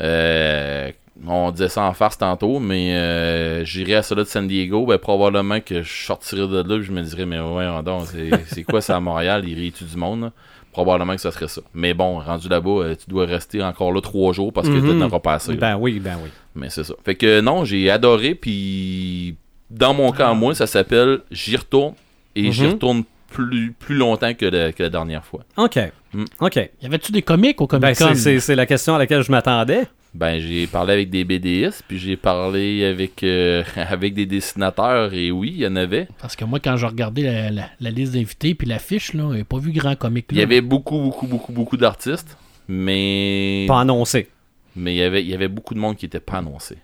[0.00, 0.90] Euh,
[1.26, 4.98] on disait ça en farce tantôt, mais euh, j'irais à celui de San Diego, ben
[4.98, 8.62] probablement que je sortirais de là, puis je me dirais, mais ouais, donc, c'est c'est
[8.64, 10.32] quoi ça à Montréal, il rit du monde, là?
[10.72, 11.60] Probablement que ça serait ça.
[11.72, 14.88] Mais bon, rendu là-bas, euh, tu dois rester encore là trois jours parce que Mhm.
[14.90, 15.54] tu n'en auras pas assez.
[15.54, 16.30] Ben oui, ben oui.
[16.56, 16.94] Mais c'est ça.
[17.04, 19.36] Fait que non, j'ai adoré, puis
[19.70, 21.94] dans mon cas, moi, ça s'appelle J'y retourne,
[22.34, 22.70] et j'y Mhm.
[22.72, 25.40] retourne plus, plus longtemps que, la- que la dernière fois.
[25.56, 25.78] OK.
[26.12, 26.24] Mm.
[26.40, 26.56] OK.
[26.56, 29.22] Y avait-tu des comiques au Ben, Comic Con c'est- c'est c'est la question à laquelle
[29.22, 29.84] je m'attendais.
[30.14, 35.32] Ben, j'ai parlé avec des BDistes, puis j'ai parlé avec, euh, avec des dessinateurs, et
[35.32, 36.06] oui, il y en avait.
[36.20, 39.42] Parce que moi, quand j'ai regardé la, la- la liste d'invités puis l'affiche, là, j'ai
[39.44, 42.36] pas vu grand comique Il y avait beaucoup, beaucoup, beaucoup, beaucoup d'artistes,
[42.68, 44.28] mais Pas annoncé.
[44.76, 46.76] mais il y avait, il y avait beaucoup de monde qui n'était pas annoncé.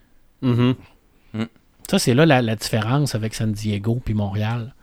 [0.42, 0.74] Mhm.
[1.88, 4.74] Ça, c'est là la, la différence avec San Diego puis Montréal.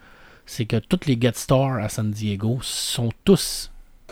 [0.46, 3.72] C'est que tous les get stars à San Diego sont tous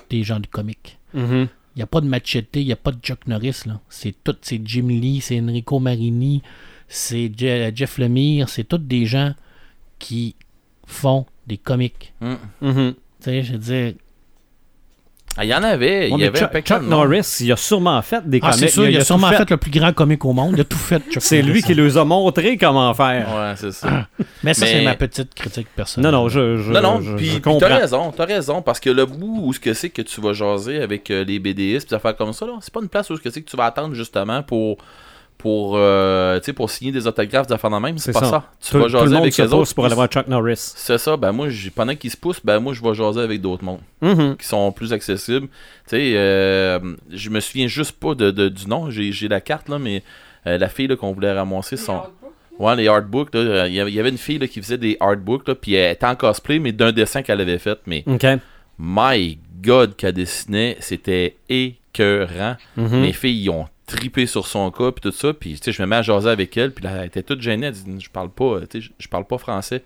[0.09, 0.97] des gens du comique.
[1.13, 1.47] Mhm.
[1.75, 3.63] Il n'y a pas de Machete, il n'y a pas de Chuck Norris.
[3.65, 3.81] là.
[3.89, 6.41] C'est tout, c'est Jim Lee, c'est Enrico Marini,
[6.87, 9.33] c'est Je- Jeff Lemire, c'est tous des gens
[9.99, 10.35] qui
[10.85, 12.13] font des comiques.
[12.21, 12.37] Hum.
[12.61, 12.93] Mhm.
[13.19, 13.93] Tu sais, je veux dire,
[15.43, 16.81] il y en avait, il y avait Chuck.
[16.81, 18.59] Norris, il a sûrement fait des ah, comics.
[18.59, 19.37] c'est sûr, il a, sûrement fait.
[19.37, 19.49] fait.
[19.49, 20.53] le plus grand comique au monde.
[20.55, 21.01] Il a tout fait.
[21.11, 23.27] Chuck C'est lui qui leur a montré comment faire.
[23.35, 24.07] Ouais, c'est ça.
[24.43, 26.11] Mais ça, Mais- c'est ma petite critique personnelle.
[26.11, 28.89] Non, non, je, je, non, non, je- puis puis t'as raison, t'as raison, parce que
[28.89, 31.89] le bout où ce que c'est que tu vas jaser avec euh, les BDistes, pis
[31.89, 33.57] des affaires comme ça, là, c'est pas une place où ce que c'est que tu
[33.57, 34.77] vas attendre justement pour
[35.45, 38.31] pour euh, tu sais pour signer des autographes d'affaires de même, c'est C'est pas ça.
[38.31, 38.49] ça.
[38.59, 39.57] Tu Tout, vas tout le jaser monde avec se les autres.
[39.59, 40.55] pousse pour aller voir Chuck Norris.
[40.75, 43.41] C'est ça, ben moi, j'ai- pendant qu'ils se poussent, ben moi, je vais jaser avec
[43.41, 44.37] d'autres mondes Mhm.
[44.37, 45.47] qui sont plus accessibles.
[45.47, 45.51] Tu
[45.97, 46.79] sais, euh,
[47.11, 50.01] je me souviens juste pas de, de- du nom, j'ai la carte, là, mais
[50.47, 52.01] euh, la fille là, qu'on voulait ramasser son...
[52.57, 55.53] Ouais, les artbooks, là, il y avait- une fille là, qui faisait des artbooks, là,
[55.53, 58.03] puis elle était en cosplay, mais d'un dessin qu'elle avait fait, mais
[58.79, 62.55] my god qu'elle dessinait, c'était écœurant.
[62.77, 62.99] Mhm.
[63.01, 65.81] Mes filles, ils ont tripé sur son cas, puis tout ça, puis tu sais, je
[65.81, 68.09] me mets à jaser avec elle, puis là, elle était toute gênée, elle dit, je
[68.09, 69.83] parle pas, euh, je- parle pas français.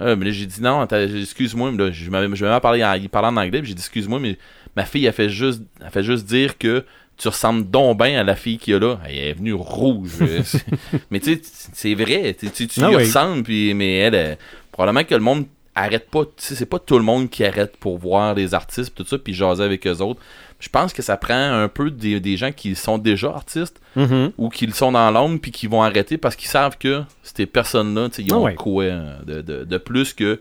[0.00, 2.60] Euh, mais là, j'ai dit non, excuse-moi, mais là, je me je me mets à
[2.60, 4.38] parler en, il parlait en anglais, puis j'ai dit excuse-moi, mais
[4.76, 6.84] ma fille, elle fait juste, elle fait juste dire que
[7.16, 9.00] tu ressembles donc bien à la fille qu'il y a là.
[9.06, 10.12] Elle est venue rouge.
[10.20, 10.42] euh,
[11.10, 11.40] mais tu sais,
[11.72, 13.02] c'est vrai, tu, tu, tu Ah lui oui.
[13.04, 14.34] ressembles, puis, mais elle, euh,
[14.70, 17.76] probablement que le monde arrête pas, tu sais, c'est pas tout le monde qui arrête
[17.76, 20.20] pour voir les artistes, pis tout ça, puis jaser avec eux autres.
[20.60, 24.32] Je pense que ça prend un peu des, des gens qui sont déjà artistes Mhm.
[24.38, 27.46] ou qui le sont dans l'ombre puis qui vont arrêter parce qu'ils savent que ces
[27.46, 28.54] personnes-là, ils Ah ont ouais.
[28.56, 30.40] quoi euh, de, de- de plus que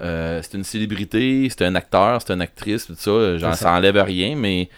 [0.00, 3.64] euh, c'est une célébrité, c'est un acteur, c'est une actrice, tout ça, euh, genre, C'est
[3.64, 4.68] ça enlève rien, mais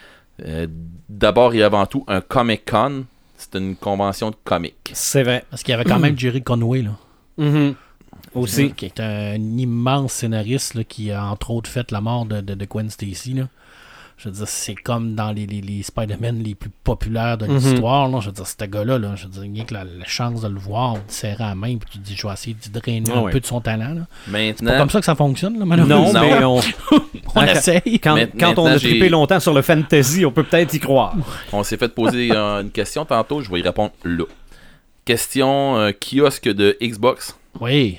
[0.46, 0.66] euh,
[1.08, 3.04] d'abord et avant tout, un Comic Con,
[3.36, 4.74] c'est une convention de comics.
[4.92, 5.44] C'est vrai.
[5.50, 6.92] Parce qu'il y avait quand même Jerry Conway, là.
[7.38, 7.74] Mhm.
[8.34, 8.72] Aussi.
[8.72, 12.54] Qui est un immense scénariste là, qui a entre autres fait la mort de, de,
[12.54, 13.34] de Gwen Stacy.
[13.34, 13.48] Là.
[14.22, 17.54] Je veux dire, c'est comme dans les, les, les Spider-Man les plus populaires de Mhm.
[17.56, 18.20] l'histoire.
[18.20, 20.48] Je veux dire, ce gars-là, là, je veux dire, rien que la, la chance de
[20.48, 23.10] le voir, de serrer la main, puis tu te dis, je vais essayer de drainer
[23.12, 23.32] un ouais.
[23.32, 23.94] peu de son talent.
[23.94, 24.02] là.
[24.26, 25.96] C'est Maintenant, pas comme ça que ça fonctionne, là, malheureusement.
[26.12, 26.20] Non, Non.
[26.38, 27.98] mais on, essaye.
[27.98, 31.14] quand, on maintenant, a j'ai- trippé longtemps sur le fantasy, on peut peut-être y croire.
[31.52, 34.24] on s'est fait poser euh, une question tantôt, je vais y répondre là.
[35.06, 37.36] Question euh, kiosque de Xbox.
[37.58, 37.98] Oui.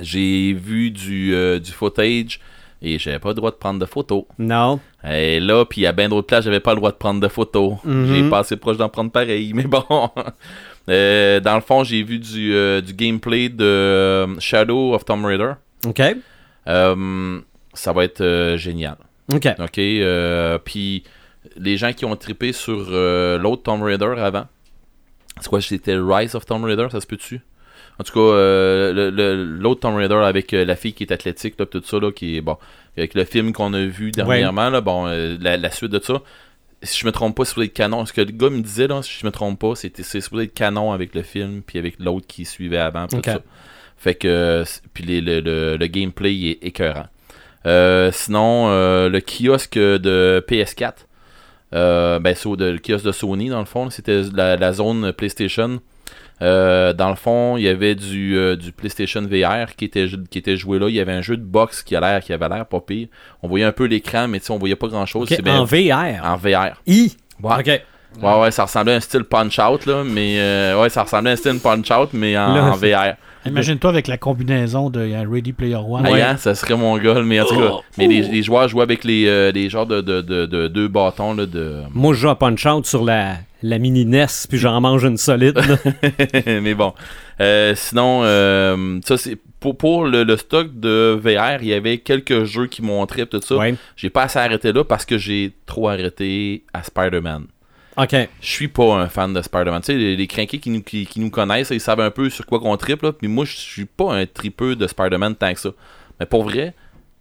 [0.00, 2.40] J'ai vu du, euh, du footage
[2.82, 4.24] et j'avais pas le droit de prendre de photos.
[4.38, 4.80] Non.
[5.08, 7.74] Et là, puis à bien d'autres places, j'avais pas le droit de prendre de photos.
[7.84, 8.06] Mhm.
[8.12, 9.84] J'ai pas assez proche d'en prendre pareil, mais bon.
[10.88, 15.24] Euh, dans le fond, j'ai vu du, euh, du gameplay de euh, Shadow of Tomb
[15.24, 15.52] Raider.
[15.86, 16.02] OK.
[16.66, 17.40] Euh,
[17.72, 18.96] ça va être génial.
[19.32, 19.46] OK.
[19.58, 20.60] OK?
[20.64, 21.04] puis
[21.56, 22.90] les gens qui ont trippé sur
[23.38, 24.46] l'autre Tomb Raider avant,
[25.40, 25.60] c'est quoi?
[25.60, 27.40] C'était Rise of Tomb Raider, ça se peut-tu?
[27.98, 29.10] En tout cas, euh,
[29.60, 32.36] l'autre Tomb Raider avec euh, la fille qui est athlétique, là, tout ça, là, qui
[32.36, 32.56] est bon.
[32.96, 36.20] Avec le film qu'on a vu dernièrement, là, bon, euh, la, la suite de ça,
[36.82, 38.04] si je me trompe pas, c'est supposé être canon.
[38.06, 40.44] Ce que le gars me disait, là, si je me trompe pas, c'était c'est supposé
[40.44, 43.40] être canon avec le film, puis avec l'autre qui suivait avant, tout ça.
[43.98, 47.06] Fait que, puis les- le, le- le gameplay est écœurant.
[47.66, 51.06] Euh, sinon, euh, le kiosque de PS4,
[51.74, 53.88] Euh, ben, de, le kiosque de Sony, dans le fond.
[53.88, 55.80] C'était la, la zone PlayStation.
[56.42, 60.38] Euh, dans le fond, il y avait du, euh, du PlayStation VR qui était, qui
[60.38, 60.88] était joué là.
[60.88, 63.08] Il y avait un jeu de boxe qui, a l'air, qui avait l'air pas pire.
[63.42, 65.22] On voyait un peu l'écran, mais tu sais, on voyait pas grand-chose.
[65.30, 66.24] Ok, C'est bien- en VR.
[66.24, 66.80] en VR.
[66.86, 67.14] I.
[67.42, 67.52] Ouais.
[67.60, 67.80] OK.
[68.22, 70.34] Ouais, ouais, ça ressemblait à un style Punch-Out, là, mais...
[70.38, 73.14] euh, ouais, ça ressemblait à un style Punch-Out, mais en, Là, en VR.
[73.46, 76.06] Imagine-toi avec la combinaison de euh, Ready Player One.
[76.06, 77.70] Ah, hein, ça serait mon goal, mais en tout cas...
[77.96, 80.88] Mais les, les joueurs jouaient avec les, euh, les genres de, de, de, de deux
[80.88, 81.80] bâtons, là, de...
[81.94, 85.60] Moi, je joue à Punch-Out sur la, la mini NES, puis j'en mange une solide.
[86.46, 86.94] mais bon.
[87.40, 89.36] Euh, sinon, euh, ça, c'est...
[89.60, 93.40] Pour, pour le, le stock de VR, il y avait quelques jeux qui montraient tout
[93.40, 93.56] ça.
[93.56, 93.76] ouais.
[93.94, 97.44] J'ai pas assez arrêté là parce que j'ai trop arrêté à Spider-Man.
[97.96, 98.10] OK.
[98.40, 99.82] Je suis pas un fan de Spider-Man.
[99.82, 102.28] Tu sais, les, les crinqués qui nous, qui, qui nous connaissent, ils savent un peu
[102.28, 103.06] sur quoi qu'on triple.
[103.06, 103.12] Là.
[103.12, 105.70] Puis moi, je suis pas un tripeux de Spider-Man tant que ça.
[106.18, 106.74] Mais pour vrai,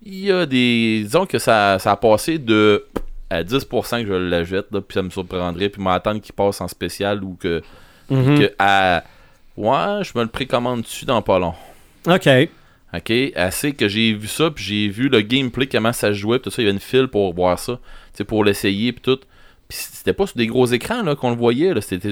[0.04, 1.02] il y a des.
[1.04, 2.86] Disons que ça, ça a passé de
[3.32, 5.70] à 10% que je l'achète, puis ça me surprendrait.
[5.70, 7.62] Puis m'attendre qu'il passe en spécial ou que,
[8.10, 8.40] Mhm.
[8.40, 9.04] que à.
[9.58, 11.54] Ouais, je me le précommande dessus dans pas long?
[12.08, 12.28] OK.
[12.94, 16.40] Ok, assez que j'ai vu ça, puis j'ai vu le gameplay, comment ça se jouait,
[16.40, 17.80] puis tout ça, il y avait une file pour voir ça,
[18.28, 19.20] pour l'essayer, puis tout.
[19.70, 21.74] Puis c'était pas sur des gros écrans là qu'on le voyait.
[21.80, 22.12] C'était,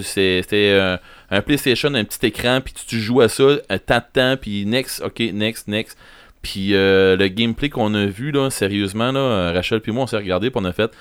[0.53, 0.97] euh,
[1.29, 4.38] un PlayStation, un petit écran, puis tu, tu joues à ça, un temps de temps,
[4.39, 5.97] puis next, ok, next, next.
[6.41, 10.17] Puis euh, le gameplay qu'on a vu, là, sérieusement, là, Rachel puis moi, on s'est
[10.17, 10.91] regardé, puis on a fait,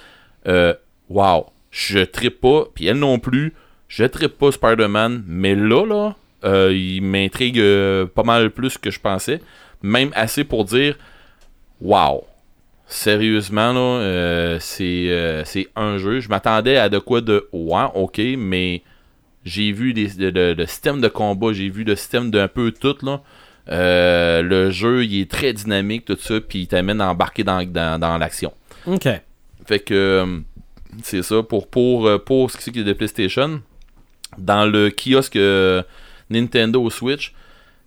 [0.48, 0.74] euh,
[1.08, 3.54] wow, je trippe pas, puis elle non plus,
[3.88, 8.90] je trippe pas Spider-Man, mais là, là, euh, il m'intrigue euh, pas mal plus que
[8.90, 9.40] je pensais
[9.82, 10.96] même assez pour dire
[11.80, 12.24] Wow!
[12.86, 16.20] Sérieusement, là, euh, c'est un jeu.
[16.20, 18.82] Je m'attendais à de quoi de Ouais, ok, mais
[19.44, 22.96] j'ai vu le, le- le système de combat, j'ai vu le système d'un peu tout.
[23.02, 23.20] Là.
[23.70, 27.62] Euh, le jeu, il est très dynamique, tout ça, puis il t'amène à embarquer dans,
[27.64, 28.52] dans, dans l'action.
[28.86, 29.08] OK.
[29.66, 30.40] Fait que euh,
[31.02, 33.60] c'est ça pour pour euh, pour ce qui est de PlayStation
[34.38, 35.82] dans le kiosque euh,
[36.30, 37.34] Nintendo Switch,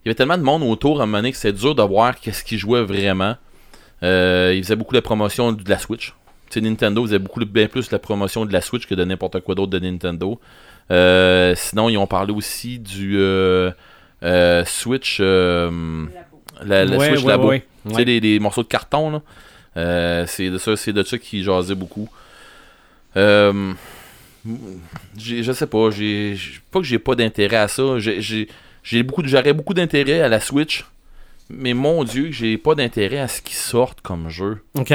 [0.03, 1.83] il y avait tellement de monde autour à un moment donné que c'est dur de
[1.83, 3.35] voir qu'est-ce qui jouait vraiment.
[4.03, 6.13] Euh, ils faisaient beaucoup de promotion de la Switch.
[6.49, 9.05] Tu sais, Nintendo faisait beaucoup bien plus de la promotion de la Switch que de
[9.05, 10.39] n'importe quoi d'autre de Nintendo.
[10.89, 13.71] Euh, sinon, ils ont parlé aussi du euh,
[14.23, 16.05] euh, Switch, euh,
[16.63, 17.47] la, la Ouais, Switch ouais, Labo.
[17.49, 17.65] ouais.
[17.89, 19.21] Tu sais, les morceaux de carton, là.
[19.77, 22.09] Euh, c'est de ça, c'est de ça qui jasait beaucoup.
[23.17, 23.73] Euh,
[25.17, 26.35] je sais pas, j'ai
[26.71, 27.97] pas que j'ai pas d'intérêt à ça.
[27.99, 30.85] J'ai beaucoup, j'aurais beaucoup d'intérêt à la Switch,
[31.49, 34.63] mais mon Dieu, j'ai pas d'intérêt à ce qui sorte comme jeu.
[34.75, 34.93] OK.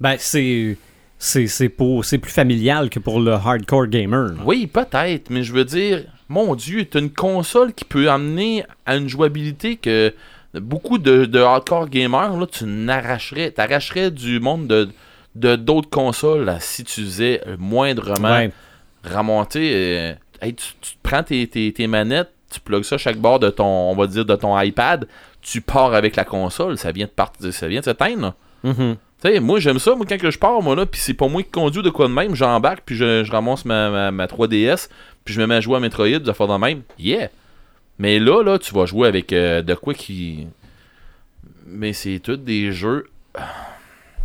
[0.00, 0.76] Ben, c'est.
[1.20, 4.28] C'est, c'est, pour, c'est plus familial que pour le hardcore gamer.
[4.28, 4.42] là.
[4.44, 8.96] Oui, peut-être, mais je veux dire, mon Dieu, t'as une console qui peut amener à
[8.96, 10.12] une jouabilité que
[10.54, 14.88] beaucoup de, de hardcore gamers, là, tu n'arracherais, t'arracherais du monde de
[15.34, 18.50] de d'autres consoles là, si tu faisais moindrement Ouais.
[19.04, 19.72] remonter.
[19.74, 20.12] euh,
[20.42, 23.50] hey, tu, tu prends tes, tes, tes manettes, tu plugues ça à chaque bord de
[23.50, 25.06] ton, on va dire, de ton iPad,
[25.42, 28.34] tu pars avec la console, ça vient de partir, ça vient de s'éteindre.
[28.64, 28.96] Mhm.
[29.22, 31.28] Tu sais, moi j'aime ça, moi quand que je pars, moi là, puis c'est pas
[31.28, 34.26] moi qui conduis de quoi de même, j'embarque, puis je, je ramasse ma, ma, ma
[34.26, 34.88] 3DS,
[35.28, 36.80] puis je me mets à jouer à Metroid, de faire de même.
[36.98, 37.28] Yeah!
[37.98, 40.46] Mais là, là, tu vas jouer avec euh, de quoi qui.
[41.66, 43.10] Mais c'est tous des jeux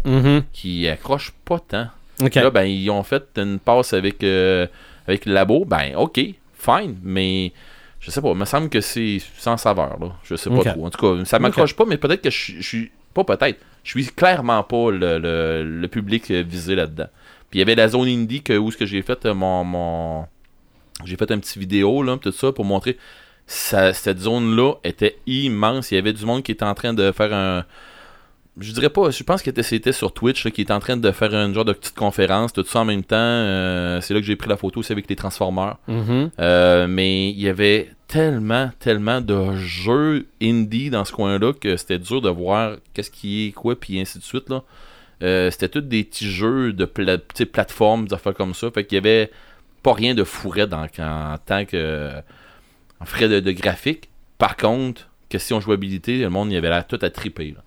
[0.06, 0.44] Mhm.
[0.54, 1.88] qui accrochent pas tant.
[2.36, 4.66] Là, ben, ils ont fait une passe avec, euh,
[5.08, 5.66] avec le labo.
[5.66, 6.20] Ben, ok,
[6.54, 7.52] fine, mais
[8.00, 10.14] je sais pas, il me semble que c'est sans saveur, là.
[10.24, 10.86] Je sais pas trop.
[10.86, 12.92] En tout cas, ça m'accroche pas, mais peut-être que je suis-.
[13.14, 13.60] Pas peut-être.
[13.84, 17.08] Je suis clairement pas le, le- le public euh, visé là-dedans.
[17.50, 19.64] Puis il y avait la zone indie que, où ce que j'ai fait mon.
[19.66, 20.26] mon...
[21.06, 22.98] J'ai fait un petit vidéo, là, tout ça, pour montrer.
[23.46, 25.92] Ça- cette zone-là était immense.
[25.92, 27.66] Il y avait du monde qui était en train de faire un
[28.60, 31.12] je dirais pas, je pense que c'était- sur Twitch là, qui était en train de
[31.12, 33.16] faire un genre de petite conférence, tout ça en même temps.
[33.18, 35.78] euh, c'est là que j'ai pris la photo aussi avec les Transformers.
[35.88, 36.30] Mhm.
[36.40, 41.98] Euh, mais il y avait tellement, tellement de jeux indie dans ce coin-là que c'était
[41.98, 44.48] dur de voir qu'est-ce qui est quoi, puis ainsi de suite.
[44.50, 44.62] Là.
[45.24, 48.70] Euh, c'était tous des petits jeux de pla petites plateformes, des affaires comme ça.
[48.70, 49.32] Fait qu'il y avait
[49.84, 50.24] pas rien de
[50.66, 52.12] dans, en tant que
[53.00, 54.10] en frais de, de graphique.
[54.38, 57.56] Par contre, question jouabilité, le monde y avait l'air tout à triper.
[57.56, 57.64] Là.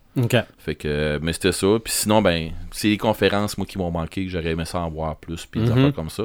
[0.59, 1.67] Fait que, mais c'était ça.
[1.85, 4.89] Puis sinon, ben, c'est les conférences, moi, qui m'ont manqué, que j'aurais aimé ça en
[4.89, 5.79] voir plus, puis des Mhm.
[5.79, 6.25] affaires comme ça.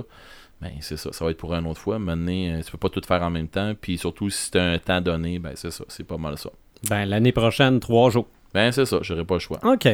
[0.61, 1.11] Ben, c'est ça.
[1.11, 1.99] Ça va être pour une autre fois.
[1.99, 3.73] Maintenant, euh, tu peux pas tout faire en même temps.
[3.79, 5.83] Puis surtout, si t'as un temps donné, ben, c'est ça.
[5.89, 6.51] C'est pas mal ça.
[6.89, 8.27] Ben, l'année prochaine, trois jours.
[8.53, 8.97] Ben, c'est ça.
[9.01, 9.59] J'aurais pas le choix.
[9.63, 9.87] OK.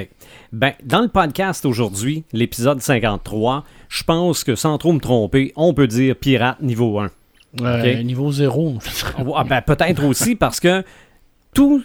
[0.51, 5.73] Ben, dans le podcast aujourd'hui, l'épisode 53, je pense que sans trop me tromper, on
[5.73, 7.09] peut dire pirate niveau 1.
[7.61, 8.03] Euh, Ok.
[8.05, 8.75] Niveau 0.
[9.35, 10.83] Ah, ben, peut-être aussi parce que
[11.53, 11.83] tout-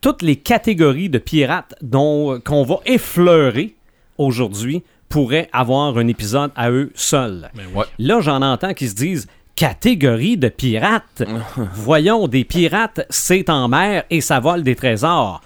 [0.00, 3.74] toutes les catégories de pirates dont qu'on va effleurer
[4.18, 7.50] aujourd'hui pourraient avoir un épisode à eux seuls.
[7.74, 7.84] Ouais.
[7.98, 11.22] Là, j'en entends qui se disent catégorie de pirates.
[11.74, 15.40] Voyons, des pirates, c'est en mer et ça vole des trésors.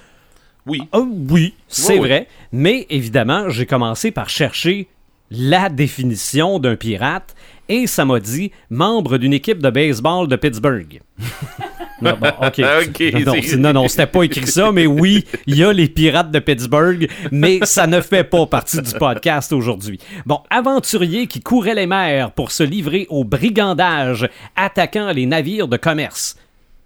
[0.66, 0.82] Oui.
[0.92, 2.08] Ah oui, c'est Oui, oui.
[2.08, 2.28] vrai.
[2.52, 4.88] Mais évidemment, j'ai commencé par chercher
[5.30, 7.34] la définition d'un pirate
[7.68, 11.00] et ça m'a dit membre d'une équipe de baseball de Pittsburgh.
[12.00, 15.88] non, bon, c'est- non, non, c'était pas écrit ça, mais oui, il y a les
[15.88, 19.98] pirates de Pittsburgh, mais ça ne fait pas partie du podcast aujourd'hui.
[20.26, 25.76] Bon, aventurier qui courait les mers pour se livrer au brigandage, attaquant les navires de
[25.76, 26.36] commerce.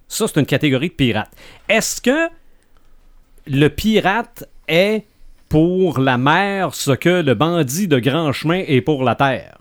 [0.08, 1.30] Ça, c'est une catégorie de pirates.
[1.68, 2.28] Est-ce que
[3.46, 5.04] le pirate est
[5.48, 9.58] pour la mer ce que le bandit de grand chemin est pour la terre?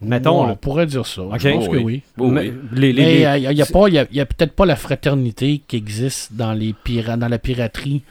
[0.00, 1.22] Mettons, Ouais, on pourrait dire ça.
[1.38, 1.82] Je pense Oh que oui.
[1.84, 2.02] oui.
[2.18, 2.52] Oh, Mais oui.
[2.72, 5.76] les- les- Mais les- euh, il n'y a, il il peut-être pas la fraternité qui
[5.76, 8.02] existe dans les pira- dans la piraterie,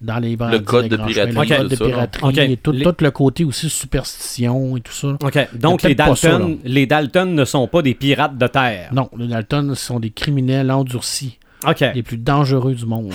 [0.00, 2.38] dans les bandits code de piraterie, chemins, le code de piraterie Ok.
[2.38, 5.08] et tout, Les- tout le côté aussi superstition et tout ça.
[5.20, 5.48] OK.
[5.54, 8.90] Donc, les ça, Dalton, les Dalton ne sont pas des pirates de terre.
[8.92, 11.80] Non, les Dalton sont des criminels endurcis, OK.
[11.94, 13.14] les plus dangereux du monde.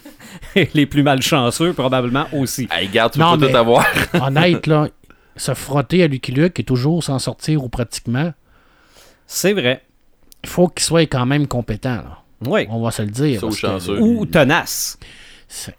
[0.74, 2.68] les plus malchanceux, probablement aussi.
[2.70, 3.86] Hey, garde, tu Non, peux mais- tout avoir.
[4.20, 4.88] Honnête, là,
[5.36, 8.32] se frotter à Lucky Luke et toujours s'en sortir ou pratiquement,
[9.26, 9.82] C'est vrai.
[10.44, 11.96] il faut qu'il soit quand même compétent.
[11.96, 12.18] là.
[12.46, 12.66] Oui.
[12.70, 13.40] On va se le dire.
[13.40, 14.00] Sauf parce que- chanceux.
[14.00, 14.98] Ou tenace.
[15.48, 15.76] c'est-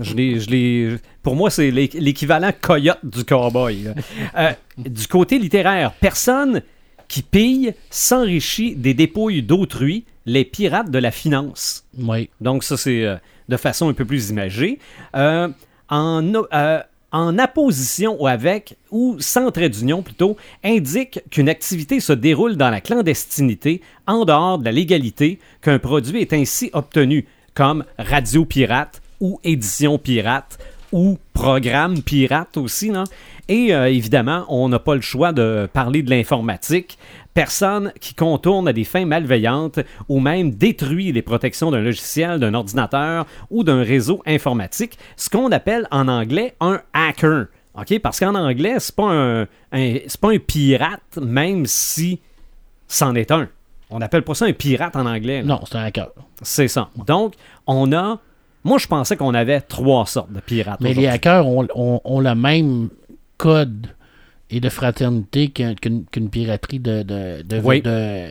[0.00, 3.88] Je l'ai- je l'ai- pour moi, c'est l'é- l'équivalent coyote du cowboy.
[4.36, 6.62] Euh, du côté littéraire, personne
[7.08, 11.84] qui pille s'enrichit des dépouilles d'autrui, les pirates de la finance.
[11.98, 12.28] Oui.
[12.40, 13.16] Donc ça, c'est euh,
[13.48, 14.78] de façon un peu plus imagée.
[15.14, 15.48] Euh,
[15.88, 16.80] en, euh,
[17.12, 22.70] en apposition ou avec, ou sans trait d'union plutôt, indique qu'une activité se déroule dans
[22.70, 29.00] la clandestinité, en dehors de la légalité, qu'un produit est ainsi obtenu, comme radio pirate
[29.20, 30.58] ou édition pirate
[30.92, 32.90] ou programme pirate aussi.
[32.90, 33.04] Non?
[33.48, 36.98] Et euh, évidemment, on n'a pas le choix de parler de l'informatique.
[37.36, 42.54] Personne qui contourne à des fins malveillantes ou même détruit les protections d'un logiciel, d'un
[42.54, 47.46] ordinateur ou d'un réseau informatique, ce qu'on appelle en anglais un hacker.
[47.78, 47.98] OK?
[48.00, 52.20] Parce qu'en anglais, c'est pas un, un- c'est pas un pirate, même si
[52.88, 53.48] c'en est un.
[53.90, 55.42] On n'appelle pas ça un pirate en anglais.
[55.42, 55.46] là.
[55.46, 56.08] Non, c'est un hacker.
[56.42, 56.88] C'est ça.
[57.06, 57.34] Donc,
[57.66, 58.18] on a.
[58.64, 60.80] Moi, je pensais qu'on avait trois sortes de pirates.
[60.80, 62.88] Mais les hackers ont, ont- ont le même
[63.36, 63.88] code
[64.50, 67.82] et de fraternité qu'un- qu'une piraterie de, de, de, Oui.
[67.82, 68.28] de,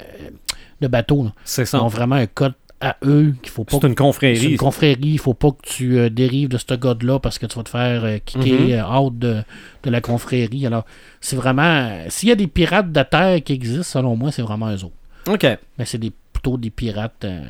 [0.82, 1.28] de bateaux.
[1.44, 1.84] C'est Ils ça.
[1.84, 4.52] ont vraiment un code à eux qu'il faut pas C'est une c'est confrérie.
[4.52, 7.56] une confrérie, il faut pas que tu euh, dérives de ce code-là parce que tu
[7.58, 8.72] vas te faire euh, kicker Mhm.
[8.72, 9.42] euh, out de,
[9.84, 10.66] de la confrérie.
[10.68, 10.86] Alors,
[11.22, 11.90] c'est vraiment.
[12.10, 14.96] S'il y a des pirates de terre qui existent, selon moi, c'est vraiment eux autres.
[15.28, 15.46] OK.
[15.78, 17.44] Mais c'est des, plutôt des pirates euh,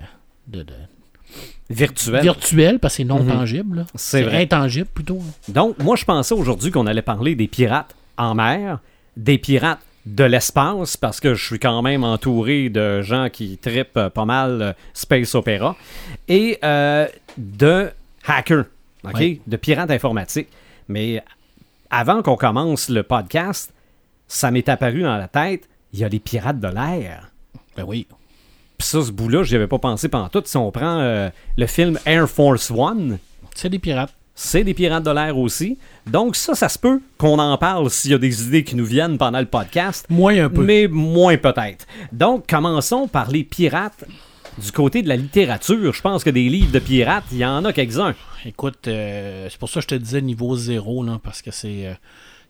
[0.48, 0.74] de, de-
[1.70, 2.22] Virtuel.
[2.22, 3.28] virtuels parce que c'est non Mhm.
[3.32, 3.86] tangible.
[3.96, 4.44] C'est vrai.
[4.44, 5.20] intangible plutôt.
[5.48, 8.80] Donc, moi, je pensais aujourd'hui qu'on allait parler des pirates en mer,
[9.18, 14.10] des pirates de l'espace, parce que je suis quand même entouré de gens qui tripent
[14.14, 15.76] pas mal euh, Space Opera,
[16.28, 17.90] et euh, de
[18.26, 18.66] hackers,
[19.04, 19.14] OK?
[19.16, 19.42] Ouais.
[19.46, 20.50] de pirates informatiques.
[20.88, 21.24] Mais
[21.90, 23.74] avant qu'on commence le podcast,
[24.28, 27.32] ça m'est apparu dans la tête, il y a les pirates de l'air.
[27.76, 28.08] Ben oui.
[28.78, 30.44] Puis ça, ce bout-là, j'y avais pas pensé pendant tout.
[30.46, 33.20] Si on prend euh, le film Air Force One,
[33.56, 34.14] C'est des pirates.
[34.36, 35.78] C'est des pirates de l'air aussi.
[36.06, 38.86] Donc ça, ça se peut qu'on en parle s'il y a des idées qui nous
[38.86, 40.64] viennent pendant le podcast, Moins un peu.
[40.64, 41.88] mais moins peut-être.
[42.12, 44.04] Donc commençons par les pirates
[44.62, 45.94] du côté de la littérature.
[45.94, 48.14] Je pense que des livres de pirates, il y en a quelques-uns.
[48.46, 51.88] Écoute, euh, c'est pour ça que je te disais niveau zéro, là, parce que c'est.
[51.88, 51.94] euh,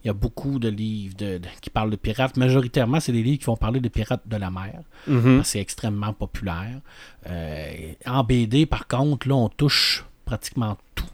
[0.04, 2.38] il y a beaucoup de livres de- de- qui parlent de pirates.
[2.38, 4.82] Majoritairement, c'est des livres qui vont parler de pirates de la mer.
[5.08, 6.80] que C'est extrêmement populaire.
[7.28, 7.72] Euh,
[8.06, 11.06] en BD, par contre, là, on touche pratiquement tout.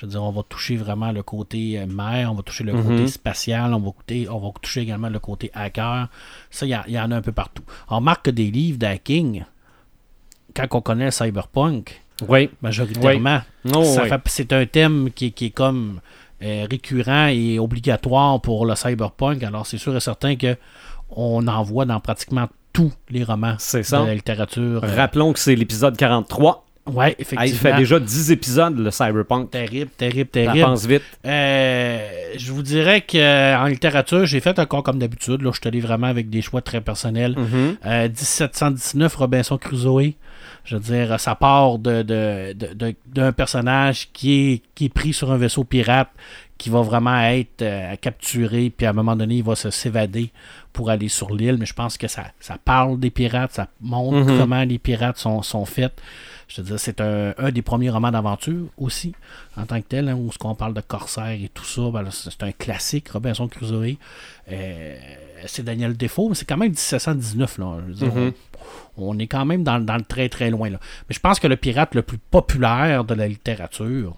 [0.00, 2.72] Je veux dire, on va toucher vraiment le côté euh, mer, on va toucher le
[2.72, 6.06] côté spatial, on va, toucher, on va toucher également le côté hacker.
[6.50, 7.64] Ça, il y, en a un peu partout.
[7.88, 9.44] On remarque que des livres d'hacking,
[10.54, 12.48] quand on connaît le cyberpunk, Oui.
[12.62, 13.40] majoritairement,
[13.74, 14.08] Oh, oui.
[14.26, 16.00] c'est un thème qui, qui est comme
[16.44, 19.42] euh, récurrent et obligatoire pour le cyberpunk.
[19.42, 20.56] Alors, c'est sûr et certain que
[21.10, 24.02] on en voit dans pratiquement tous les romans C'est ça.
[24.02, 24.84] de la littérature.
[24.84, 26.64] Euh, Rappelons que c'est l'épisode 43.
[26.92, 27.44] Ouais, effectivement.
[27.44, 29.50] il fait déjà 10 épisodes, le Cyberpunk.
[29.50, 30.60] Terrible, terrible, Ça terrible.
[30.66, 31.02] pense vite.
[31.26, 35.42] Euh, je vous dirais qu'en littérature, j'ai fait encore comme d'habitude.
[35.42, 37.34] Là, je suis allé vraiment avec des choix très personnels.
[37.36, 37.76] Mhm.
[37.86, 40.14] Euh, 1719, Robinson Crusoe.
[40.64, 44.88] Je veux dire, ça part de, de- de- de- d'un personnage qui est, qui est
[44.92, 46.08] pris sur un vaisseau pirate,
[46.58, 50.30] qui va vraiment être euh, capturé, puis à un moment donné, il va se s'évader
[50.72, 51.56] pour aller sur l'île.
[51.58, 54.38] Mais je pense que ça, ça parle des pirates, ça montre Mhm.
[54.38, 55.92] comment les pirates sont, sont faits.
[56.48, 59.14] Je veux dire, c'est un, un des premiers romans d'aventure aussi,
[59.56, 62.04] en tant que tel, hein, où ce qu'on parle de corsaires et tout ça, ben
[62.10, 63.96] c'est un classique, Robinson Crusoe.
[64.50, 64.96] Euh,
[65.46, 67.66] c'est Daniel Defoe, mais c'est quand même 1719, là.
[67.86, 68.32] Mhm.
[68.96, 70.80] on, on est quand même dans, dans le très très loin, là.
[71.08, 74.16] Mais je pense que le pirate le plus populaire de la littérature,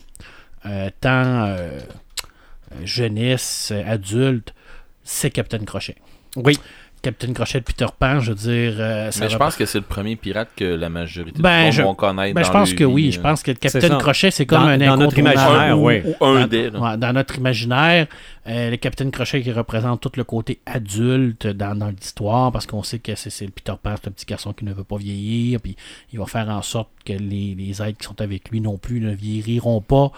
[0.67, 1.11] euh, tant
[1.47, 1.81] euh,
[2.85, 4.55] jeunesse, euh, adulte,
[5.05, 5.97] c'est Captain Crochet.
[6.37, 6.59] Oui.
[7.03, 8.75] Captain Crochet de Peter Pan, je veux dire.
[8.79, 11.71] euh, ça Mais je pense que c'est le premier pirate que la majorité Ben, de
[11.71, 12.35] je- gens vont connaître.
[12.35, 13.11] Ben, je pense que oui.
[13.11, 13.23] Je euh.
[13.23, 13.97] pense que le C'est Captain.
[13.99, 16.03] Crochet, c'est comme Dans- un dans notre imaginaire, ou, oui.
[16.21, 16.91] ou un Dans-.
[16.91, 18.07] Ouais, dans notre imaginaire,
[18.51, 22.83] euh, le Capitaine Crochet qui représente tout le côté adulte dans, dans l'histoire, parce qu'on
[22.83, 25.61] sait que c'est le Peter Pan, c'est un petit garçon qui ne veut pas vieillir,
[25.61, 25.77] puis
[26.13, 29.01] il va faire en sorte que les, les êtres qui sont avec lui non plus
[29.01, 30.11] ne vieilliront pas.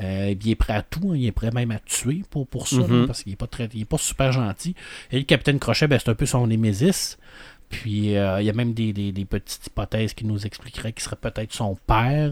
[0.00, 2.66] Euh, il est prêt à tout, hein, il est prêt même à tuer pour, pour
[2.68, 3.00] ça, Mhm.
[3.02, 4.74] là, parce qu'il est pas très, il est pas super gentil.
[5.12, 7.18] Et le Capitaine Crochet, ben, c'est un peu son némésis.
[7.68, 11.02] Puis euh, il y a même des, des- des petites hypothèses qui nous expliqueraient qu'il
[11.02, 12.30] serait peut-être son père.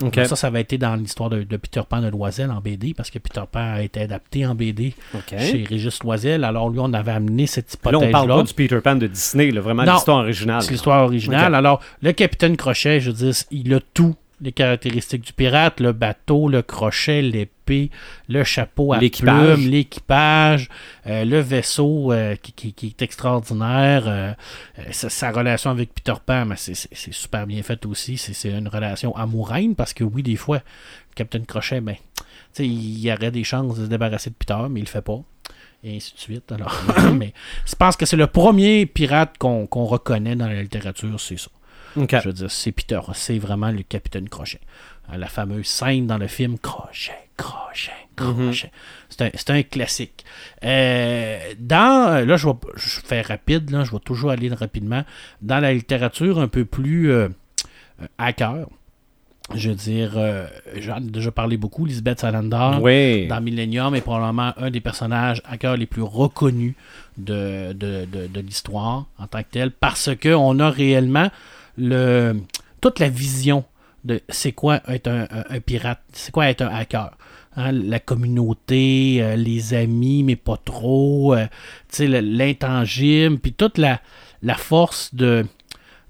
[0.00, 2.94] Donc Ça, ça va être dans l'histoire de, de Peter Pan de Loisel en BD,
[2.94, 4.94] parce que Peter Pan a été adapté en BD
[5.38, 6.44] chez Régis Loisel.
[6.44, 9.50] Alors lui, on avait amené cette Là, on parle pas du Peter Pan de Disney,
[9.50, 10.62] là, vraiment l'histoire originale.
[10.62, 11.54] C'est l'histoire originale.
[11.54, 15.92] Alors, le capitaine Crochet, je veux dire, il a tout les caractéristiques du pirate, le
[15.92, 17.50] bateau, le crochet, l'épée,
[18.28, 18.98] le chapeau à
[19.56, 20.68] plumes, l'équipage,
[21.06, 24.32] euh, le vaisseau euh, qui, qui- qui est extraordinaire, euh,
[24.92, 28.16] sa, sa relation avec Peter Pan, mais c'est- super bien fait aussi.
[28.16, 32.66] C'est une relation amoureuse parce que oui, des fois, le capitaine Crochet, ben, tu sais,
[32.66, 35.20] il y aurait des chances de se débarrasser de Peter, mais il le fait pas.
[35.84, 36.50] Et ainsi de suite.
[36.52, 36.74] Alors,
[37.14, 37.32] mais
[37.66, 41.50] je pense que c'est le premier pirate qu'on reconnaît dans la littérature, c'est ça.
[42.22, 44.60] Je veux dire, c'est Peter, c'est vraiment le capitaine Crochet.
[45.16, 48.70] La fameuse scène dans le film Crochet, Crochet, Crochet.
[49.10, 50.24] C'est un, c'est un classique.
[50.64, 55.04] Euh, dans, là, je vais, je faire rapide, là, je vais toujours aller rapidement.
[55.42, 57.28] Dans la littérature un peu plus euh,
[58.02, 58.06] euh,
[59.54, 60.46] je veux dire, euh,
[60.80, 63.26] j'en ai déjà parlé beaucoup, Lisbeth Salander Oui.
[63.28, 66.74] dans Millennium est probablement un des personnages cœur les plus reconnus
[67.16, 71.30] de, de, de- de l'histoire en tant que tel, parce qu'on a réellement
[71.78, 72.34] le,
[72.80, 73.64] toute la vision
[74.04, 77.12] de c'est quoi être un, un- un pirate, c'est quoi être un hacker.
[77.58, 81.46] Hein, la communauté, euh, les amis, mais pas trop, euh,
[81.98, 84.00] l'intangible, puis toute la,
[84.42, 85.46] la force de,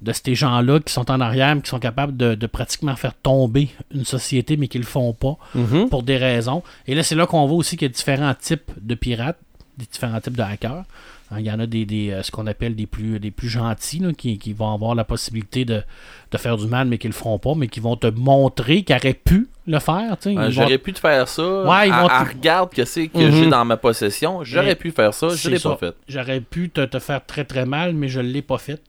[0.03, 3.15] de ces gens-là qui sont en arrière, mais qui sont capables de, de pratiquement faire
[3.15, 5.89] tomber une société, mais qui le font pas Mhm.
[5.89, 6.63] pour des raisons.
[6.87, 9.39] Et là, c'est là qu'on voit aussi qu'il y a différents types de pirates,
[9.79, 10.85] des différents types de hackers.
[11.31, 13.49] Hein, Il y en a des, des, euh, ce qu'on appelle des plus, des plus
[13.49, 15.83] gentils, là, qui, qui vont avoir la possibilité de,
[16.31, 18.95] de faire du mal, mais qui le feront pas, mais qui vont te montrer qu'ils
[18.97, 20.17] auraient pu le faire.
[20.25, 21.43] vont- J'aurais pu te faire ça.
[21.65, 23.33] Ouais, ils Ah, vont ah, regarde que c'est que Mhm.
[23.33, 24.45] j'ai dans ma possession.
[24.45, 25.29] J'aurais Mais pu faire ça.
[25.31, 25.95] Je c'est l'ai pas fait.
[26.09, 28.81] J'aurais pu te, te faire très très mal, mais je ne l'ai pas fait.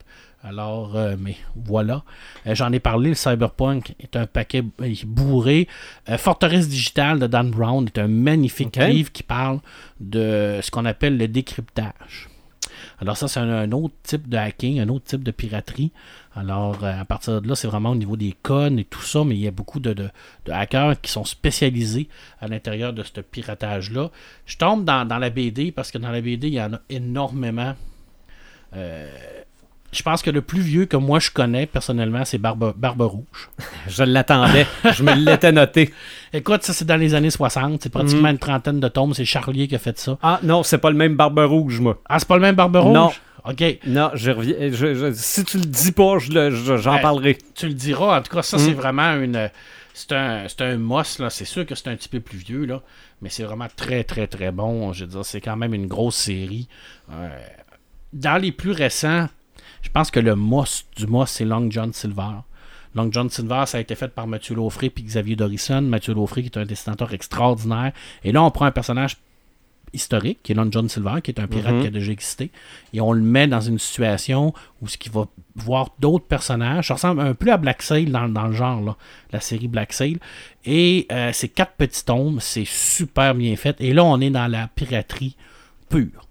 [0.44, 2.04] Alors, euh, mais voilà.
[2.46, 4.62] Euh, J'en ai parlé, le Cyberpunk est un paquet
[5.04, 5.66] bourré.
[6.08, 9.58] Euh, Forteresse digitale de Dan Brown est un magnifique livre qui parle
[9.98, 12.27] de ce qu'on appelle le décryptage.
[13.00, 15.92] Alors ça, c'est un, autre type de hacking, un autre type de piraterie.
[16.34, 19.24] Alors, euh, à partir de là, c'est vraiment au niveau des codes et tout ça,
[19.24, 20.10] mais il y a beaucoup de,
[20.50, 22.08] hackers qui sont spécialisés
[22.40, 24.10] à l'intérieur de ce piratage-là.
[24.46, 26.80] Je tombe dans, dans la BD parce que dans la BD, il y en a
[26.88, 27.74] énormément.
[28.74, 29.08] Euh,
[29.92, 33.50] je pense que le plus vieux que moi je connais personnellement, c'est Barbe, Barbe Rouge.
[33.88, 34.66] Je l'attendais.
[34.92, 35.92] je me l'étais noté.
[36.32, 39.66] Écoute, ça c'est dans les années 60, c'est pratiquement une trentaine de tomes, c'est Charlier
[39.66, 40.18] qui a fait ça.
[40.22, 42.00] Ah non, c'est pas le même Barbe Rouge, moi.
[42.08, 42.94] Ah, c'est pas le même Barbe Rouge?
[42.94, 43.10] Non.
[43.44, 44.56] Ok, Non, je reviens.
[44.60, 47.00] je- je- si tu le dis pas, je- j'en Ouais.
[47.00, 47.38] parlerai.
[47.54, 48.18] tu le diras.
[48.18, 48.60] En tout cas, ça Mm.
[48.60, 49.50] c'est vraiment une.
[49.94, 51.30] C'est un, c'est un moss, là.
[51.30, 52.82] C'est sûr que c'est un petit peu plus vieux, là.
[53.22, 54.92] Mais c'est vraiment très, très, très bon.
[54.92, 56.68] Je veux dire, c'est quand même une grosse série.
[57.10, 57.28] Euh,
[58.12, 59.28] dans les plus récents,
[59.82, 62.42] je pense que le moss du moss, c'est Long John Silver.
[62.94, 65.82] Long John Silver, ça a été fait par Mathieu Laufré puis Xavier Dorison.
[65.82, 67.92] Mathieu Laufré, qui est un dessinateur extraordinaire.
[68.24, 69.18] Et là, on prend un personnage
[69.94, 71.80] historique, qui est Long John Silver, qui est un pirate Mhm.
[71.80, 72.50] qui a déjà existé,
[72.92, 75.24] et on le met dans une situation où ce qui va
[75.56, 76.88] voir d'autres personnages.
[76.88, 78.96] Ça ressemble un peu à Black Sail dans, dans le genre, là,
[79.32, 80.18] la série Black Sail.
[80.66, 83.80] Et euh, c'est quatre petits tomes, c'est super bien fait.
[83.80, 85.36] Et là, on est dans la piraterie
[85.88, 86.26] pure.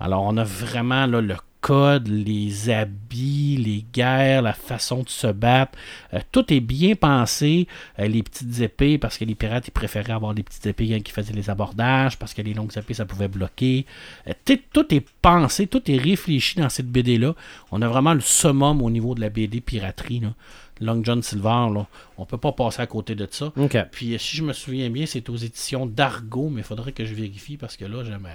[0.00, 5.28] Alors, on a vraiment là, le codes, les habits, les guerres, la façon de se
[5.28, 5.78] battre.
[6.12, 7.66] Euh, tout est bien pensé.
[7.98, 11.12] Euh, les petites épées, parce que les pirates, ils préféraient avoir des petites épées qui
[11.12, 13.86] faisaient les abordages, parce que les longues épées, ça pouvait bloquer.
[14.28, 14.32] Euh,
[14.72, 17.34] tout- est pensé, tout est réfléchi dans cette BD-là.
[17.70, 20.18] On a vraiment le summum au niveau de la BD piraterie.
[20.20, 20.34] Là.
[20.80, 21.86] Long John Silver, là,
[22.18, 23.52] on peut pas passer à côté de ça.
[23.92, 27.14] Puis si je me souviens bien, c'est aux éditions d'Argo, mais il faudrait que je
[27.14, 28.26] vérifie parce que là, j'aime.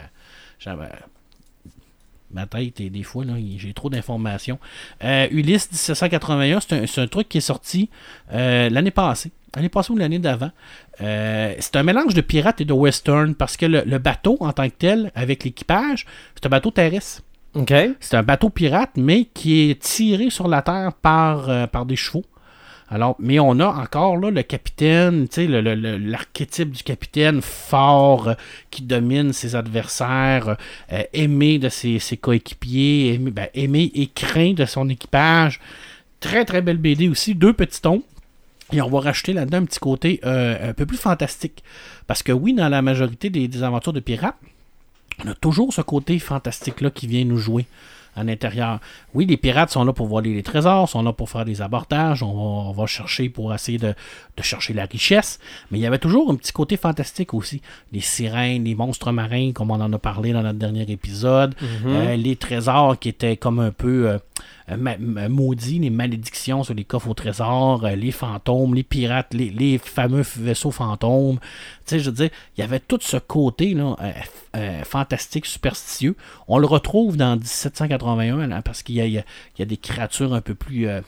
[2.32, 4.60] Ma tête et des fois, là, j'ai trop d'informations.
[5.04, 7.90] Euh, Ulysse 1781, c'est un, truc qui est sorti
[8.34, 9.32] euh, l'année passée.
[9.56, 10.52] L'année passée ou l'année d'avant.
[11.02, 14.52] Euh, c'est un mélange de pirate et de western parce que le, le bateau en
[14.52, 16.06] tant que tel, avec l'équipage,
[16.36, 17.24] c'est un bateau terrestre.
[18.00, 21.96] C'est un bateau pirate, mais qui est tiré sur la terre par, euh, par des
[21.96, 22.26] chevaux.
[22.90, 28.34] Alors, mais on a encore le capitaine, l'archétype du capitaine fort euh,
[28.72, 30.56] qui domine ses adversaires,
[30.94, 35.60] euh, aimé de ses, coéquipiers, aimé, ben, aimé et craint de son équipage.
[36.22, 38.04] Très très belle BD aussi, deux petits tons.
[38.72, 41.64] Et on va rajouter là-dedans un petit côté euh, un peu plus fantastique.
[42.06, 44.38] Parce que oui, dans la majorité des, des aventures de pirates,
[45.24, 47.66] on a toujours ce côté fantastique-là qui vient nous jouer
[48.18, 48.80] à l'intérieur.
[49.14, 52.24] Oui, les pirates sont là pour voler les trésors, sont là pour faire des abordages,
[52.24, 53.94] on va, on va chercher pour essayer de,
[54.36, 55.40] de chercher la richesse,
[55.72, 57.62] mais il y avait toujours un petit côté fantastique aussi.
[57.92, 61.56] Les sirènes, les monstres marins, comme on en a parlé dans notre dernier épisode,
[61.86, 64.18] euh, les trésors qui étaient comme un peu euh,
[64.76, 69.34] ma- ma- maudits, les malédictions sur les coffres au trésor, euh, les fantômes, les pirates,
[69.34, 71.40] les, fameux vaisseaux fantômes.
[71.86, 74.12] Tu sais, je veux dire, il y avait tout ce côté là, euh,
[74.58, 76.16] euh, fantastique, superstitieux.
[76.48, 80.88] On le retrouve dans 1781 là, parce qu'il y a, des créatures un peu plus
[80.88, 81.02] euh,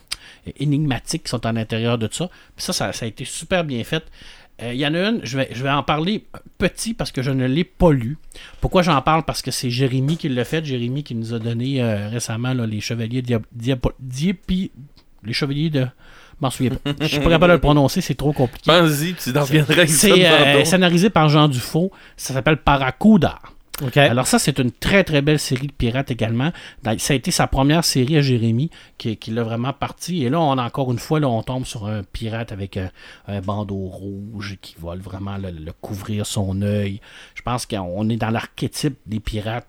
[0.57, 2.30] énigmatiques qui sont à l'intérieur de ça.
[2.55, 4.05] Ça, ça, ça a été super bien fait.
[4.62, 6.26] Euh, Il y en a une, je vais, je vais en parler
[6.57, 8.18] petit parce que je ne l'ai pas lu.
[8.62, 9.24] Pourquoi j'en parle?
[9.24, 10.64] Parce que c'est Jérémy qui l'a fait.
[10.66, 14.72] Jérémy qui nous a donné euh, récemment là, les chevaliers Diepi-
[15.24, 15.82] Les chevaliers de.
[15.82, 16.91] Je m'en souviens pas.
[17.01, 18.72] Je suis pas capable de le prononcer, c'est trop compliqué.
[18.72, 19.32] Pense-y, tu
[19.88, 21.91] C'est euh, scénarisé par Jean Dufault.
[22.16, 23.39] Ça s'appelle Paracuda.
[24.09, 26.51] Alors ça, c'est une très très belle série de pirates également.
[26.84, 30.23] Dans- Ça a été sa première série à Jérémy qui, qui l'a vraiment parti.
[30.25, 32.89] Et là, on encore une fois, là, on tombe sur un pirate avec un,
[33.27, 36.99] un bandeau rouge qui va vraiment le, couvrir son œil.
[37.36, 39.67] Je pense qu'on est dans l'archétype des pirates.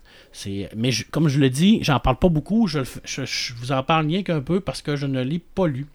[0.77, 2.67] Mais comme je le dis, j'en parle pas beaucoup.
[2.67, 5.87] Je- je vous en parle rien qu'un peu parce que je ne l'ai pas lu.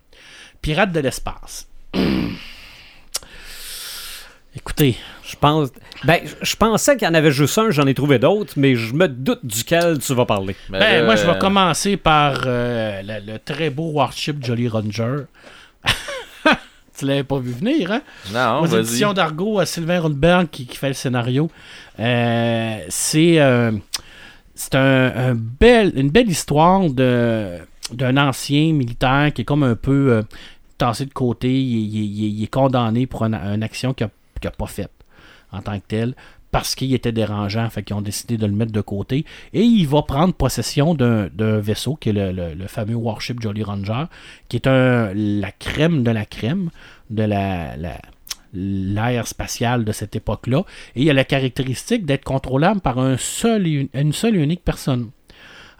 [0.62, 1.68] Pirates de l'espace.
[4.56, 4.96] Écoutez,
[5.28, 5.70] Je pense.
[6.06, 8.94] Ben, je- pensais qu'il y en avait juste un, j'en ai trouvé d'autres, mais je
[8.94, 10.56] me doute duquel tu vas parler.
[10.70, 14.68] Ben, là, moi, je vais euh, commencer par euh, le, le très beau Warship Jolly
[14.68, 15.24] Ranger.
[16.98, 18.02] tu l'avais pas vu venir, hein?
[18.34, 18.82] Non, Aux vas-y.
[18.82, 21.50] éditions d'Argo, à Sylvain Rundberg qui, qui fait le scénario.
[22.00, 23.72] Euh, c'est euh,
[24.54, 27.58] c'est un, un bel, une belle histoire de
[27.92, 30.22] d'un ancien militaire qui est comme un peu euh,
[30.78, 31.50] tassé de côté.
[31.50, 34.08] Il, il- il- il est condamné pour une, une action qu'il
[34.44, 34.92] n'a pas faite
[35.52, 36.16] en tant que tel
[36.52, 39.26] parce qu'il était dérangeant, fait qu'ils ont décidé de le mettre de côté.
[39.52, 41.28] Et il va prendre possession d'un
[41.60, 44.06] vaisseau, qui est le, fameux Warship Jolly Ranger,
[44.48, 46.70] qui est la crème de la crème
[47.10, 48.00] de la, la-
[48.54, 50.64] l'air spatial de cette époque-là.
[50.96, 53.90] Et il a la caractéristique d'être contrôlable par une seule et
[54.24, 55.10] unique personne.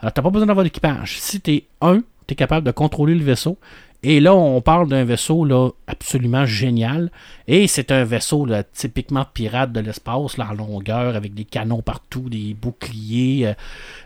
[0.00, 1.18] Alors, tu n'as pas besoin d'avoir d'équipage.
[1.20, 3.56] Si tu es un, tu es capable de contrôler le vaisseau.
[4.08, 7.10] Et là, on parle d'un vaisseau là, absolument génial.
[7.48, 11.82] Et c'est un vaisseau là, typiquement pirate de l'espace, là, en longueur, avec des canons
[11.82, 13.48] partout, des boucliers.
[13.48, 13.54] euh.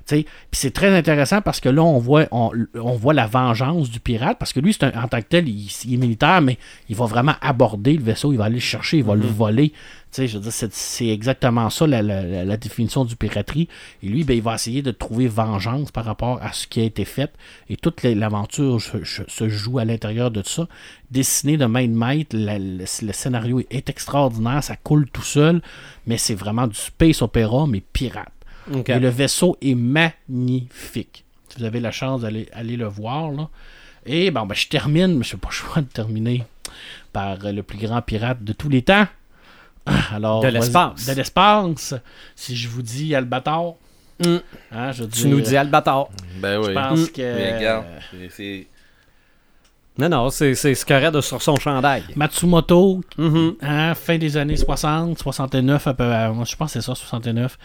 [0.09, 4.01] Puis c'est très intéressant parce que là, on voit, on, on voit la vengeance du
[4.01, 4.39] pirate.
[4.39, 6.57] Parce que lui, c'est un- en tant que tel, il, il est militaire, mais
[6.89, 9.73] il va vraiment aborder le vaisseau, il va aller le chercher, il va le voler.
[10.13, 13.15] Tu sais, je veux dire, c'est, c'est exactement ça la, la- la- la définition du
[13.15, 13.69] piraterie.
[14.03, 16.85] Et lui, ben, il va essayer de trouver vengeance par rapport à ce qui a
[16.85, 17.33] été fait.
[17.69, 20.67] Et toute la- l'aventure se, joue à l'intérieur de ça.
[21.13, 25.63] Dessiné de main de maître, la- le, le scénario est extraordinaire, ça coule tout seul,
[26.07, 28.33] mais c'est vraiment du space opéra, mais pirate.
[28.97, 31.25] Et le vaisseau est magnifique.
[31.49, 33.49] Si vous avez la chance d'aller aller le voir, là.
[34.07, 36.45] Et bon, ben, je termine, mais je n'ai pas le choix de terminer
[37.13, 39.07] par le plus grand pirate de tous les temps.
[39.87, 41.07] Alors, De l'espace.
[41.07, 41.95] De l'espace.
[42.37, 43.77] Si je vous dis Albator,
[44.25, 44.37] Mm.
[44.73, 46.11] hein, je Tu dire, nous dis Albator.
[46.43, 46.75] Ben Je oui.
[46.75, 47.07] pense Mm.
[47.09, 47.23] que.
[47.37, 47.85] Mais regarde,
[48.31, 48.67] c'est-.
[49.99, 52.03] Non, non, c'est ce qu'il de sur son chandail.
[52.17, 53.57] Matsumoto, Mhm.
[53.61, 56.95] hein, fin des années 60, 69, à peu, à- moi, je pense que c'est ça,
[56.95, 57.59] 69.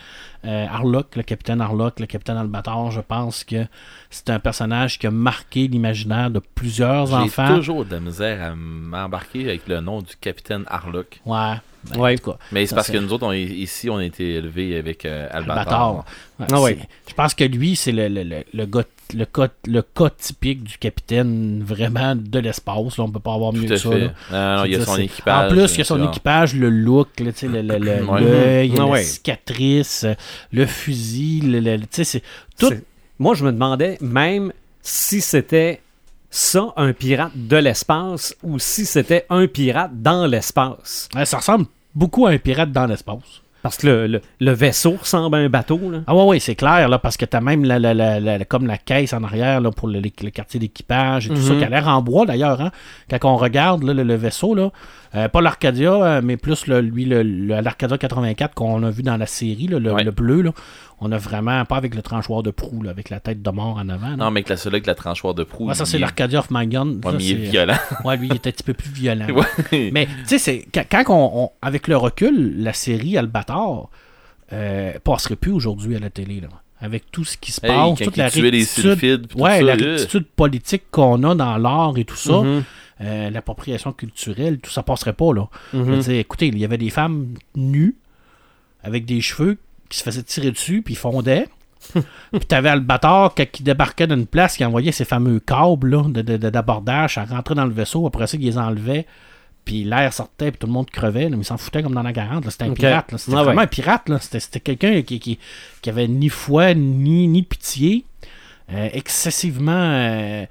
[0.45, 3.65] Euh, Harlock, le capitaine Harlock, le capitaine Albator, je pense que
[4.09, 7.55] c'est un personnage qui a marqué l'imaginaire de plusieurs J'ai enfants.
[7.55, 11.21] toujours de la misère à m'embarquer avec le nom du capitaine Harlock.
[11.25, 11.55] Ouais.
[11.91, 12.13] Ben, Ouais.
[12.13, 14.77] en tout cas, Mais c'est parce que nous autres, on ici, on a été élevés
[14.77, 16.05] avec euh, Albator.
[16.39, 16.61] Albator.
[16.61, 18.83] Ouais, Ah Je pense que lui, c'est le, le, le, le gars,
[19.13, 22.97] le, cas, le cas typique du capitaine vraiment de l'espace.
[22.99, 23.89] On peut pas avoir mieux que ça.
[23.89, 25.51] Non, il y a son équipage.
[25.51, 28.21] En plus, il y a son équipage, le look, sais, le- le- le- Ouais.
[28.21, 30.05] l'œil, Ah la cicatrice,
[30.51, 32.23] le fusil, le- le- tu sais, c'est
[32.57, 32.73] tout.
[33.19, 35.81] Moi, je me demandais même si c'était
[36.35, 41.07] ça, un pirate de l'espace, ou si c'était un pirate dans l'espace?
[41.23, 43.41] Ça ressemble beaucoup à un pirate dans l'espace.
[43.63, 45.79] Parce que le, le- le vaisseau ressemble à un bateau.
[45.89, 45.99] Là.
[46.05, 48.67] Ah ouais, ouais, c'est clair, là, parce que t'as même la, la- la- la- comme
[48.67, 51.57] la caisse en arrière là, pour le, le quartier d'équipage et tout ça, Mhm.
[51.59, 52.61] qui a l'air en bois d'ailleurs.
[52.61, 52.71] Hein,
[53.09, 54.69] quand on regarde là, le vaisseau, là,
[55.15, 59.25] euh, pas l'Arcadia, euh, mais plus le, lui, l'Arcadia 84 qu'on a vu dans la
[59.25, 60.03] série, là, le, Ouais.
[60.03, 60.51] le bleu, là,
[60.99, 63.77] on a vraiment, pas avec le tranchoir de proue, là, avec la tête de mort
[63.77, 64.15] en avant.
[64.17, 65.67] Non, mais que la seule avec la tranchoir de proue.
[65.67, 66.87] Ouais, ça, c'est est- l'Arcadia of My Gun.
[66.87, 67.75] Ouais, Ça, mais il est violent.
[68.03, 69.27] Ouais, lui, il est un petit peu plus violent.
[69.71, 73.89] Mais, tu sais, quand, on, on- avec le recul, la série Albator
[74.53, 76.39] euh, passerait plus aujourd'hui à la télé.
[76.41, 76.47] Là.
[76.81, 79.61] Avec tout ce qui se Hey, passe, toute la les rectitude, sylphides, tout ouais, ça,
[79.63, 79.91] la euh.
[79.95, 82.63] rectitude politique qu'on a dans l'art et tout ça, Mhm.
[83.01, 85.33] Euh, l'appropriation culturelle, tout ça passerait pas.
[85.33, 85.47] Là.
[85.73, 86.01] Je veux Mhm.
[86.01, 87.95] dire, écoutez, il y avait des femmes nues
[88.83, 89.57] avec des cheveux
[89.89, 91.47] qui se faisaient tirer dessus puis ils fondaient.
[91.93, 96.21] puis t'avais Albator qui, qui débarquait d'une place, qui envoyait ses fameux câbles là, de,
[96.21, 99.05] de- de- d'abordage, à rentrer dans le vaisseau, après ça, il les enlevait,
[99.65, 102.01] puis l'air sortait, puis tout le monde crevait, là, mais il s'en foutait comme dans
[102.01, 102.43] la 40.
[102.45, 102.49] là.
[102.51, 103.13] C'était un pirate.
[103.17, 103.63] C'était Ah vraiment ouais.
[103.65, 104.09] un pirate.
[104.09, 104.19] là.
[104.19, 105.37] C'était, c'était quelqu'un qui, qui,
[105.81, 108.05] qui avait ni foi, ni, ni pitié,
[108.73, 110.45] euh, excessivement euh,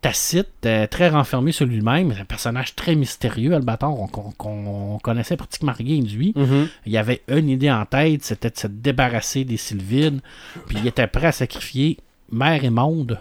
[0.00, 2.14] tacite, euh, très renfermé sur lui-même.
[2.18, 6.32] Un personnage très mystérieux, Albator, on- qu'on, qu'on connaissait pratiquement rien de lui.
[6.36, 6.68] Mhm.
[6.86, 10.20] Il avait une idée en tête, c'était de se débarrasser des Sylvides.
[10.66, 11.98] Puis il était prêt à sacrifier
[12.32, 13.18] mer et monde,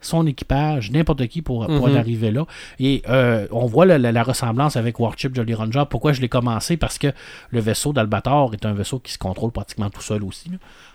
[0.00, 1.94] son équipage, n'importe qui pour, pour Mhm.
[1.94, 2.44] en arriver là.
[2.78, 5.84] Et euh, on voit la, la- la ressemblance avec Warship Jolly Ranger.
[5.90, 6.76] Pourquoi je l'ai commencé?
[6.76, 7.08] Parce que
[7.50, 10.50] le vaisseau d'Albator est un vaisseau qui se contrôle pratiquement tout seul aussi.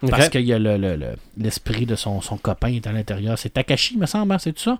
[0.09, 3.37] Parce qu'il y a le- le- le- l'esprit de son, son copain est à l'intérieur.
[3.37, 4.77] C'est Takashi, me semble, hein, c'est tout ça?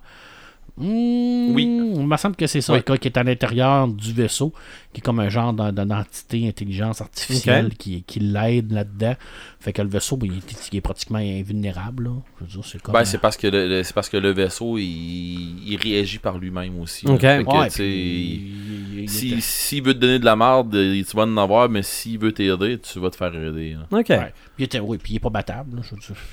[0.76, 1.64] Hmm, Oui.
[1.96, 2.82] Il me semble que c'est ça, Oui.
[3.00, 4.52] qui est à l'intérieur du vaisseau,
[4.92, 9.14] qui est comme un genre d'en- d'entité intelligence artificielle qui, qui l'aide là-dedans.
[9.60, 12.10] Fait que le vaisseau, ben, il, est, il est pratiquement invulnérable.
[12.64, 12.82] c'est.
[12.92, 17.06] Ben, parce que le, parce que le vaisseau, il, il réagit par lui-même aussi.
[17.46, 21.16] ouais, puis il- il- si- il S'il veut te donner de la merde, euh, tu
[21.16, 23.74] vas en avoir, mais s'il veut t'aider, tu vas te faire aider.
[23.74, 24.00] là.
[24.00, 24.10] OK.
[24.10, 24.34] Ouais.
[24.56, 25.82] Puis il oui, puis il est pas battable.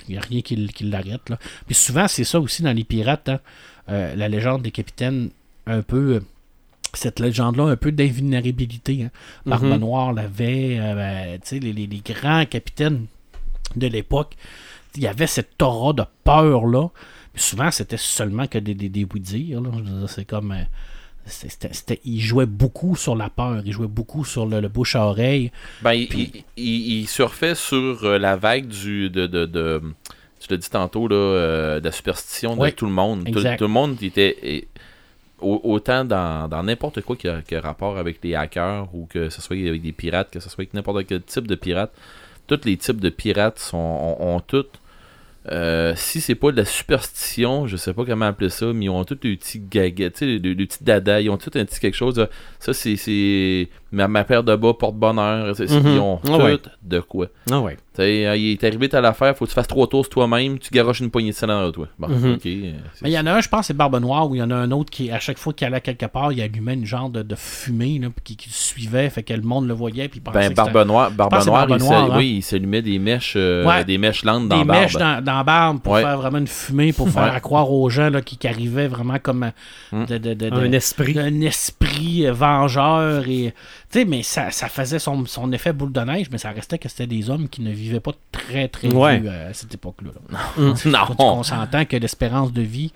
[0.09, 1.29] Il n'y a rien qui, qui l'arrête.
[1.31, 1.39] là.
[1.67, 3.29] Puis souvent, c'est ça aussi dans les pirates.
[3.29, 3.41] hein,
[3.89, 5.31] euh, la légende des capitaines,
[5.67, 6.15] un peu.
[6.17, 6.21] euh,
[6.93, 9.05] cette légende-là, un peu d'invulnérabilité.
[9.05, 9.11] Hein.
[9.47, 9.77] Barbe Mhm.
[9.77, 10.79] Noire l'avait.
[10.81, 13.07] euh, ben, tu sais, les, les- les grands capitaines
[13.77, 14.35] de l'époque,
[14.97, 16.89] il y avait cette aura de peur-là.
[17.33, 19.63] Puis souvent, c'était seulement que des, des, des oui-dire.
[20.09, 20.53] C'est comme.
[22.05, 25.51] Il jouait beaucoup sur la peur, il jouait beaucoup sur le, le bouche à oreille.
[25.83, 29.83] Ben, il, Puis- il, il- il surfait sur euh, la vague du de, de, de-
[30.41, 33.25] tu l'as dit tantôt là, euh, de la superstition de Ouais, tout le monde.
[33.25, 34.69] Tout, le monde était et-
[35.41, 39.07] au- autant dans dans n'importe quoi qui a, qui a rapport avec les hackers ou
[39.07, 41.93] que ce soit avec des pirates, que ce soit avec n'importe quel type de pirate.
[42.47, 44.80] Tous les types de pirates sont, ont, ont toutes
[45.51, 48.91] euh, si c'est pas de la superstition, je sais pas comment appeler ça, mais ils
[48.91, 51.65] ont tous le petit gaga, tu sais, le, le petit dada, ils ont tout un
[51.65, 52.19] petit quelque chose.
[52.19, 52.29] là.
[52.59, 55.57] Ça, c'est- ma, ma paire de bas porte-bonheur.
[55.57, 55.93] c'est- Mhm.
[55.95, 56.59] Ils ont Ah ouais.
[56.59, 57.27] tout de quoi.
[57.51, 57.75] Ah ouais.
[57.95, 60.59] Tu sais, euh, il est arrivé à l'affaire, faut que tu fasses trois tours toi-même,
[60.59, 61.89] tu garoches une poignée de sang dans toi.
[61.99, 62.35] Bon, Mhm.
[62.35, 62.47] ok.
[62.47, 62.73] euh,
[63.03, 64.51] Mais il y en a un, je pense, c'est Barbe Noire, où il y en
[64.51, 67.11] a un autre qui, à chaque fois qu'il allait quelque part, il allumait une genre
[67.11, 70.21] de, de fumée là, qui, qui le suivait, fait que le monde le voyait, puis
[70.21, 72.09] Ben, Barbe Noire, Barbe Noire, il hein.
[72.17, 73.85] oui, il s'allumait des mèches, euh, Ouais.
[73.85, 74.81] des mèches lentes dans des Barbe.
[74.83, 76.03] mèches dans, barbe pour Ouais.
[76.03, 77.41] faire vraiment une fumée, pour faire Ouais.
[77.41, 79.51] croire aux gens là, qui, qui arrivaient vraiment comme euh,
[79.93, 80.05] Mm.
[80.07, 81.15] de, de- de- de- Un esprit.
[81.15, 83.25] d'un esprit euh, vengeur.
[83.29, 83.55] et
[83.91, 86.79] Tu sais, mais ça, ça faisait son, son effet boule de neige, mais ça restait
[86.79, 89.19] que c'était des hommes qui ne vivaient pas très, très Ouais.
[89.21, 90.11] vieux euh, à cette époque-là.
[90.31, 90.39] là.
[90.87, 91.05] non.
[91.19, 92.93] On s'entend que l'espérance de vie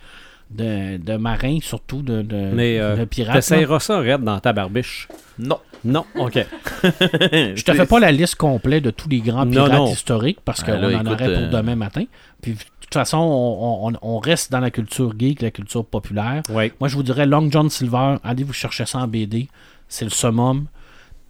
[0.51, 3.35] de, de marins, surtout de, de, Mais euh, de pirates.
[3.37, 5.09] t'essayeras ça, Red, dans ta barbiche?
[5.39, 5.59] Non.
[5.85, 6.35] Non, OK.
[6.83, 9.87] Je te fais pas la liste complète de tous les grands pirates non.
[9.93, 12.05] historiques parce Ah, qu'on en aurait pour euh, demain matin.
[12.41, 16.43] Puis de toute façon, on, on- on reste dans la culture geek, la culture populaire.
[16.51, 16.73] Ouais.
[16.81, 19.49] Moi, je vous dirais Long John Silver, allez vous chercher ça en BD.
[19.89, 20.67] C'est le summum.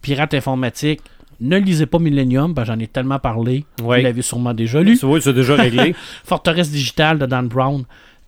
[0.01, 1.01] Pirate informatique.
[1.41, 3.65] Ne lisez pas Millennium, j'en ai tellement parlé.
[3.83, 3.97] Ouais.
[3.97, 4.95] Vous l'avez sûrement déjà lu.
[5.19, 5.93] C'est déjà réglé.
[6.23, 7.83] Forteresse digitale de Dan Brown,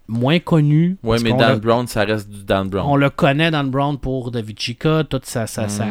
[0.07, 0.97] moins connu.
[1.03, 2.85] Parce mais Dan le- Brown, ça reste du Dan Brown.
[2.87, 5.69] On le connaît, Dan Brown, pour David Chica, tout ça, ça, Mhm.
[5.69, 5.85] ça,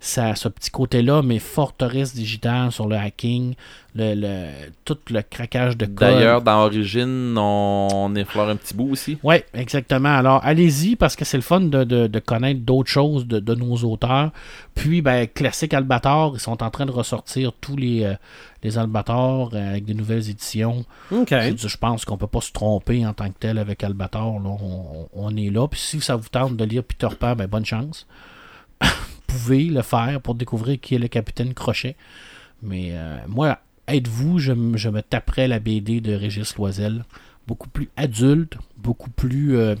[0.00, 3.54] ça- ce petit côté-là, mais forteresse digitale sur le hacking.
[3.94, 5.96] Le, le- tout le craquage de code.
[6.14, 9.18] D'ailleurs, dans Origin, on, on effleure un petit bout aussi.
[9.22, 10.10] Oui, exactement.
[10.16, 13.54] Alors, allez-y parce que c'est le fun de, de- de connaître d'autres choses de, de
[13.54, 14.30] nos auteurs.
[14.74, 18.14] Puis, ben, Classique Albator, ils sont en train de ressortir tous les, euh,
[18.62, 20.84] les Albator euh, avec des nouvelles éditions.
[21.10, 21.30] OK.
[21.30, 24.38] Je, je pense qu'on peut pas se tromper en tant que tel avec Albator.
[24.38, 24.50] là.
[24.50, 25.66] On, on est là.
[25.66, 28.06] Puis, si ça vous tente de lire Peter Pan, ben, bonne chance.
[28.82, 28.88] vous
[29.26, 31.96] pouvez le faire pour découvrir qui est le capitaine Crochet.
[32.62, 33.58] Mais euh, moi,
[33.94, 37.04] êtes-vous, je, me taperais la BD de Régis Loisel?
[37.46, 39.74] Beaucoup plus adulte, beaucoup plus euh,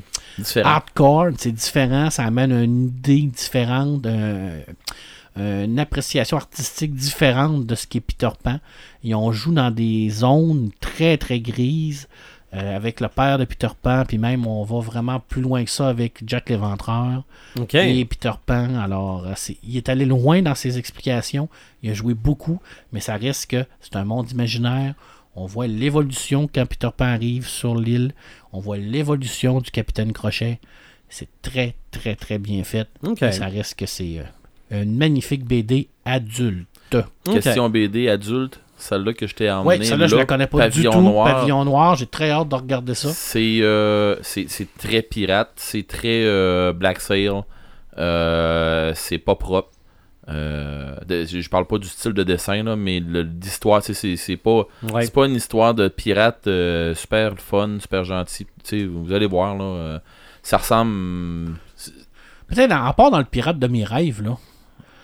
[0.64, 4.62] hardcore, c'est différent, ça amène une idée différente, euh,
[5.36, 8.58] une appréciation artistique différente de ce qui est Peter Pan.
[9.04, 12.08] Et on joue dans des zones très très grises
[12.52, 15.70] euh, avec le père de Peter Pan, puis même on va vraiment plus loin que
[15.70, 17.22] ça avec Jack l'Éventreur
[17.72, 18.74] et Peter Pan.
[18.74, 21.48] Alors, euh, il est allé loin dans ses explications,
[21.82, 22.60] il a joué beaucoup,
[22.92, 24.94] mais ça reste que c'est un monde imaginaire.
[25.36, 28.12] On voit l'évolution quand Peter Pan arrive sur l'île.
[28.52, 30.58] On voit l'évolution du capitaine Crochet.
[31.08, 32.88] C'est très, très, très bien fait.
[33.22, 34.18] Et ça reste que c'est
[34.72, 36.66] euh, une magnifique BD adulte.
[37.24, 39.78] Question BD adulte, celle-là que je t'ai emmené.
[39.78, 41.02] Oui, celle-là, je là, la connais pas Pavillon du tout.
[41.02, 41.34] Noir.
[41.36, 43.08] Pavillon Noir, j'ai très hâte de regarder ça.
[43.10, 44.46] C'est euh, c'est
[44.78, 47.30] très pirate, c'est très euh, Black Sail,
[47.98, 49.70] euh, c'est pas propre.
[50.28, 55.04] De- je parle pas du style de dessin là, mais l'histoire, c'est c'est pas Ouais.
[55.04, 56.48] c'est pas une histoire de pirate
[56.94, 58.46] super fun, super gentil.
[58.88, 60.00] Vous allez voir là,
[60.42, 61.56] ça ressemble.
[62.48, 64.36] Peut-être en part dans le pirate de mes rêves, là.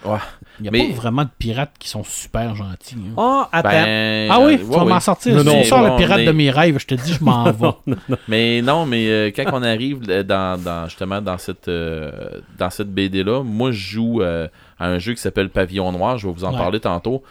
[0.05, 0.19] Ouais.
[0.59, 2.97] Il n'y a Mais- pas vraiment de pirates qui sont super gentils.
[2.97, 3.15] hein.
[3.17, 3.69] Ah, attends.
[3.71, 5.35] Ben, ah oui, euh, tu ouais, vas m'en sortir.
[5.35, 7.23] Non, si non, tu sors bon, le pirate de mes rêves, je te dis, je
[7.25, 7.95] m'en vais.
[8.29, 12.11] Mais non, mais euh, quand on arrive euh, dans, dans- justement dans cette euh,
[12.59, 14.49] dans cette BD là, moi je joue euh,
[14.79, 16.59] à un jeu qui s'appelle Pavillon Noir, je vais vous en Ouais.
[16.59, 17.23] parler tantôt.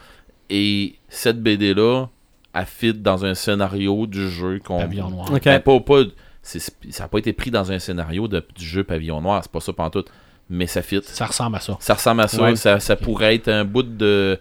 [0.50, 2.06] Et cette BD là,
[2.54, 5.32] elle fit dans un scénario du jeu qu'on Pavillon Noir.
[5.34, 5.44] OK.
[5.44, 6.04] Ben, pas, pas-
[6.44, 6.60] ça
[7.00, 9.74] n'a pas été pris dans un scénario de- du jeu Pavillon Noir, c'est pas ça
[9.74, 10.10] pantoute,
[10.50, 11.02] mais ça fit.
[11.04, 11.78] Ça ressemble à ça.
[11.80, 12.56] Ça ressemble à ça, Ouais.
[12.56, 14.40] ça, ça pourrait être un bout de.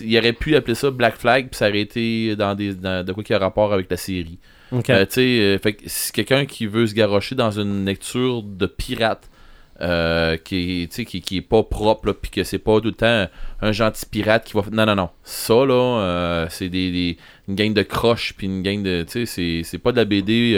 [0.00, 3.12] il aurait pu appeler ça Black Flag, puis ça aurait été dans des dans- de
[3.12, 4.38] quoi qui a rapport avec la série.
[4.72, 4.88] OK.
[4.90, 8.42] Euh, tu sais, euh, fait que si quelqu'un qui veut se garrocher dans une lecture
[8.44, 9.28] de pirate
[9.82, 13.26] euh, qui, qui, qui est pas propre, puis que c'est pas tout le temps
[13.62, 14.62] un gentil pirate qui va.
[14.70, 15.08] Non, non, non.
[15.24, 15.72] Ça, là,
[16.02, 17.16] euh, c'est des, des-
[17.48, 19.04] une gang de croches, puis une gang de.
[19.04, 20.52] Tu sais, c'est- c'est pas de la BD.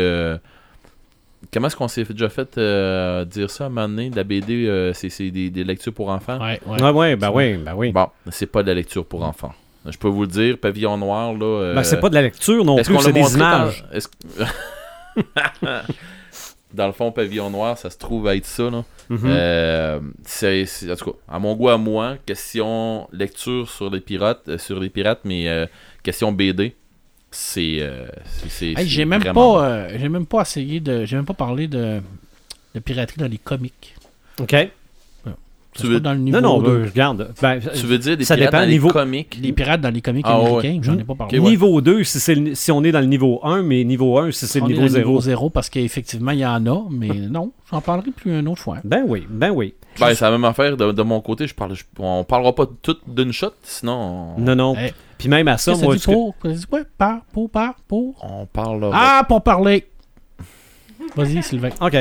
[1.52, 4.10] Comment est-ce qu'on s'est déjà fait euh, dire ça à un moment donné?
[4.10, 6.38] De la BD, euh, c'est c'est des, des lectures pour enfants?
[6.40, 6.82] Ouais, ouais.
[6.82, 7.92] Ouais, ouais, ben oui, ben oui.
[7.92, 9.52] Bon, c'est pas de la lecture pour enfants.
[9.86, 11.44] Je peux vous le dire, Pavillon Noir, là.
[11.44, 13.84] euh, Ben, c'est pas de la lecture non est-ce plus, qu'on c'est des dans- images.
[13.92, 14.08] est-ce
[16.74, 18.70] Dans le fond, Pavillon Noir, ça se trouve être ça.
[18.70, 18.82] Là.
[19.10, 19.20] Mhm.
[19.26, 24.00] Euh, c'est, c'est- en tout cas, à mon goût, à moi, question lecture sur les
[24.00, 25.66] pirates, euh, sur les pirates, mais euh,
[26.02, 26.74] question BD,
[27.32, 27.78] c'est.
[27.80, 28.06] euh,
[28.48, 31.34] c'est, Hey, j'ai même vraiment pas, euh, j'ai même pas essayé de, j'ai même pas
[31.34, 32.00] parlé de,
[32.74, 33.94] de piraterie dans les comics.
[34.40, 34.54] OK.
[35.74, 37.32] Tu veux- dans le niveau Non, non, de- ben, regarde.
[37.40, 39.38] Ben, Tu veux dire des Ça pirates dépend, dans les niveau- comics?
[39.40, 40.46] Les pirates dans les comics Ah, ouais.
[40.48, 41.38] américains, j'en ai pas parlé.
[41.38, 41.50] Ok, ouais.
[41.50, 44.32] Niveau 2, si, c'est le- si on est dans le niveau 1, mais niveau 1,
[44.32, 45.08] si c'est le niveau dans 0.
[45.08, 48.60] niveau 0 parce qu'effectivement, il y en a, mais non, j'en parlerai plus une autre
[48.60, 48.80] fois.
[48.84, 49.72] Ben oui, ben oui.
[49.98, 51.46] Ben, c'est la même affaire de, de mon côté.
[51.46, 54.76] Je parle, je- on parlera pas tout d'une shot, sinon on, Non, non.
[54.76, 54.92] Hey.
[55.22, 56.34] Puis même à ça, Qu'est-ce que moi, ça dit ce que- pour?
[56.42, 56.80] Qu'est-ce que ça dit quoi?
[56.98, 58.14] Par, pour, par, pour?
[58.24, 59.18] on parlera.
[59.20, 59.86] Ah, pour parler.
[61.16, 61.70] Vas-y, Sylvain.
[61.80, 61.96] OK.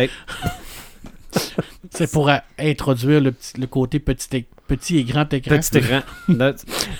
[1.90, 4.46] C'est pour introduire le, petit- le côté petit,
[4.98, 5.58] et grand écran.
[5.58, 6.02] Petit écran.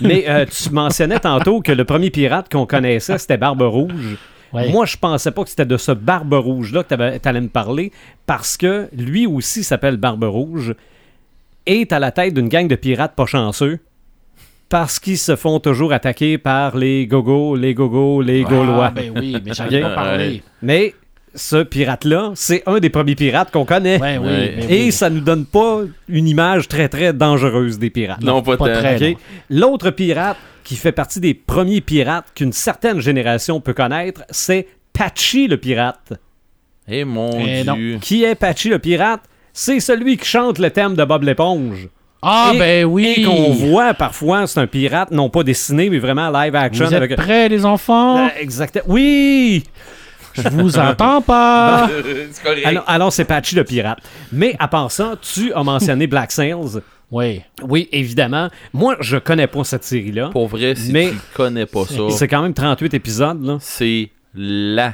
[0.02, 4.18] Mais euh, tu mentionnais tantôt que le premier pirate qu'on connaissait, c'était Barbe Rouge.
[4.54, 4.70] Ouais.
[4.70, 7.92] Moi, je pensais pas que c'était de ce Barbe Rouge-là que tu allais me parler,
[8.26, 10.76] parce que lui aussi s'appelle Barbe Rouge,
[11.66, 13.80] est à la tête d'une gang de pirates pas chanceux,
[14.72, 18.88] parce qu'ils se font toujours attaquer par les gogos, les gogos, les gaulois.
[18.88, 19.90] Ah, ben oui, mais j'en ai Ok.
[19.90, 20.42] pas parlé.
[20.64, 20.96] Mais
[21.36, 24.00] ce pirate-là, c'est un des premiers pirates qu'on connaît.
[24.02, 24.56] Ouais, oui, Ouais.
[24.70, 24.92] Et oui.
[24.92, 28.22] ça nous donne pas une image très très dangereuse des pirates.
[28.24, 29.16] non, pas, très.
[29.50, 35.48] L'autre pirate qui fait partie des premiers pirates qu'une certaine génération peut connaître, c'est Patchy
[35.48, 36.14] le pirate.
[36.88, 37.76] Eh mon Eh, non.
[37.76, 37.98] dieu.
[38.02, 39.22] Qui est Patchy le pirate?
[39.54, 41.90] C'est celui qui chante le thème de Bob l'éponge.
[42.22, 43.14] Ah, Et- ben oui.
[43.18, 46.86] Et qu'on voit parfois, c'est un pirate, non pas dessiné, mais vraiment live action.
[46.86, 47.16] Vous êtes avec...
[47.16, 48.26] prêts, les enfants?
[48.26, 48.86] Euh, exactement.
[48.88, 49.64] Oui!
[50.34, 51.90] Je vous entends pas.
[52.32, 52.66] c'est correct.
[52.66, 54.00] Alors, alors, c'est Patchy le pirate.
[54.32, 56.80] Mais à part ça, tu as mentionné Black Sails.
[57.10, 57.42] Oui.
[57.68, 58.48] Oui, évidemment.
[58.72, 60.30] Moi, je connais pas cette série-là.
[60.32, 63.58] Pour vrai, si Mais- tu connais pas ça, C'est quand même 38 épisodes, là.
[63.60, 64.94] c'est la,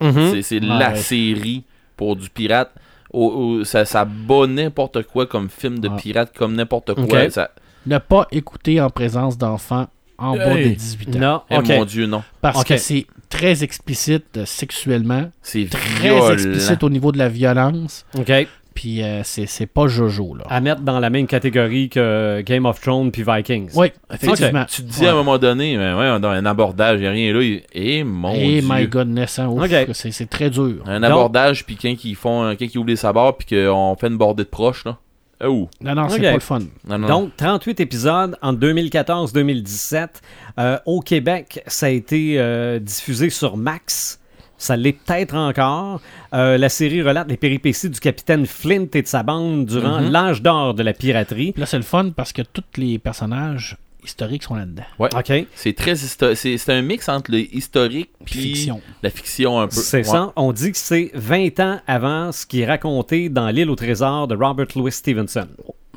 [0.00, 0.30] Mhm.
[0.32, 1.64] c'est, c'est la série
[1.98, 2.70] pour du pirate.
[3.12, 3.26] Au-
[3.60, 5.96] au- ça, ça bat n'importe quoi comme film de Ah.
[5.96, 7.28] pirate, comme n'importe quoi.
[7.30, 7.50] Ça-
[7.86, 9.88] Ne pas écouter en présence d'enfants
[10.18, 10.70] en bas Hey.
[10.70, 11.18] de 18 ans.
[11.18, 11.68] Non, Eh ok.
[11.68, 12.22] mon dieu, non.
[12.40, 16.32] Parce que c'est très explicite euh, sexuellement, C'est très violent.
[16.32, 18.30] explicite au niveau de la violence, OK.
[18.74, 20.44] Puis euh, c'est c'est pas Jojo, là.
[20.48, 23.70] À mettre dans la même catégorie que Game of Thrones puis Vikings.
[23.74, 24.64] Oui, effectivement.
[24.66, 27.10] Tu te dis à un moment donné, mais ouais, dans un abordage, il n'y a
[27.10, 27.42] rien là.
[27.42, 28.68] il- Eh mon Eh dieu.
[28.70, 29.88] my goodness, hein, ouf, Ok.
[29.94, 30.82] c'est c'est très dur.
[30.86, 34.06] Un Donc- abordage, puis quand ils font, quand ils ouvrent les sabords, puis qu'on fait
[34.08, 34.98] une bordée de proche, là.
[35.42, 35.68] Oh.
[35.80, 36.22] Non, non, c'est Ok.
[36.22, 36.58] pas le fun.
[36.86, 37.08] Non, non.
[37.08, 40.20] Donc, 38 épisodes en 2014-2017.
[40.58, 44.19] Euh, au Québec, ça a été euh, diffusé sur Max.
[44.60, 46.00] Ça l'est peut-être encore.
[46.34, 50.10] Euh, la série relate les péripéties du capitaine Flint et de sa bande durant Mhm.
[50.12, 51.52] l'âge d'or de la piraterie.
[51.52, 54.82] Puis là, c'est le fun parce que tous les personnages historiques sont là-dedans.
[54.98, 55.32] OK.
[55.54, 58.70] C'est très c'est un mix entre le historique Puis
[59.02, 59.74] la fiction un peu.
[59.76, 60.04] C'est Ouais.
[60.04, 60.32] ça.
[60.36, 64.28] On dit que c'est 20 ans avant ce qui est raconté dans L'île au trésor
[64.28, 65.48] de Robert Louis Stevenson.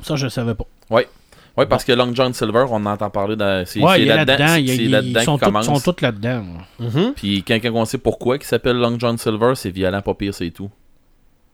[0.02, 0.64] Ça, je le savais pas.
[0.90, 1.06] Ouais,
[1.56, 5.38] parce que Long John Silver, on entend parler dans c'est Ouais, là-dedans, Ils sont
[5.80, 6.44] tous là-dedans.
[6.78, 7.12] Mhm.
[7.14, 10.34] Puis quand, quand on sait pourquoi il s'appelle Long John Silver, c'est violent, pas pire,
[10.34, 10.70] c'est tout.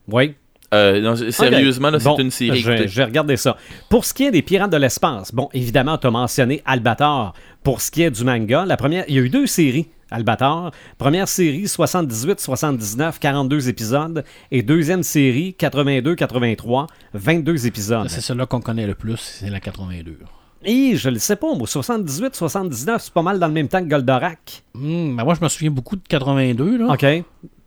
[0.07, 0.35] Oui.
[0.73, 2.59] Euh, non, sérieusement, là, c'est Bon, une série.
[2.59, 3.57] Je, je vais regarder ça.
[3.89, 7.33] Pour ce qui est des pirates de l'espace, bon, évidemment, tu as mentionné Albator.
[7.61, 10.71] Pour ce qui est du manga, la première, il y a eu deux séries, Albator.
[10.97, 14.23] Première série, 78, 79, 42 épisodes.
[14.51, 18.07] Et deuxième série, 82, 83, 22 épisodes.
[18.09, 20.17] C'est celui-là qu'on connaît le plus, c'est la 82.
[20.63, 23.81] Et je le sais pas, moi, 78, 79, c'est pas mal dans le même temps
[23.81, 24.63] que Goldorak.
[24.75, 26.77] Hmm, ben moi, je me souviens beaucoup de 82.
[26.77, 26.93] Là.
[26.93, 27.05] OK.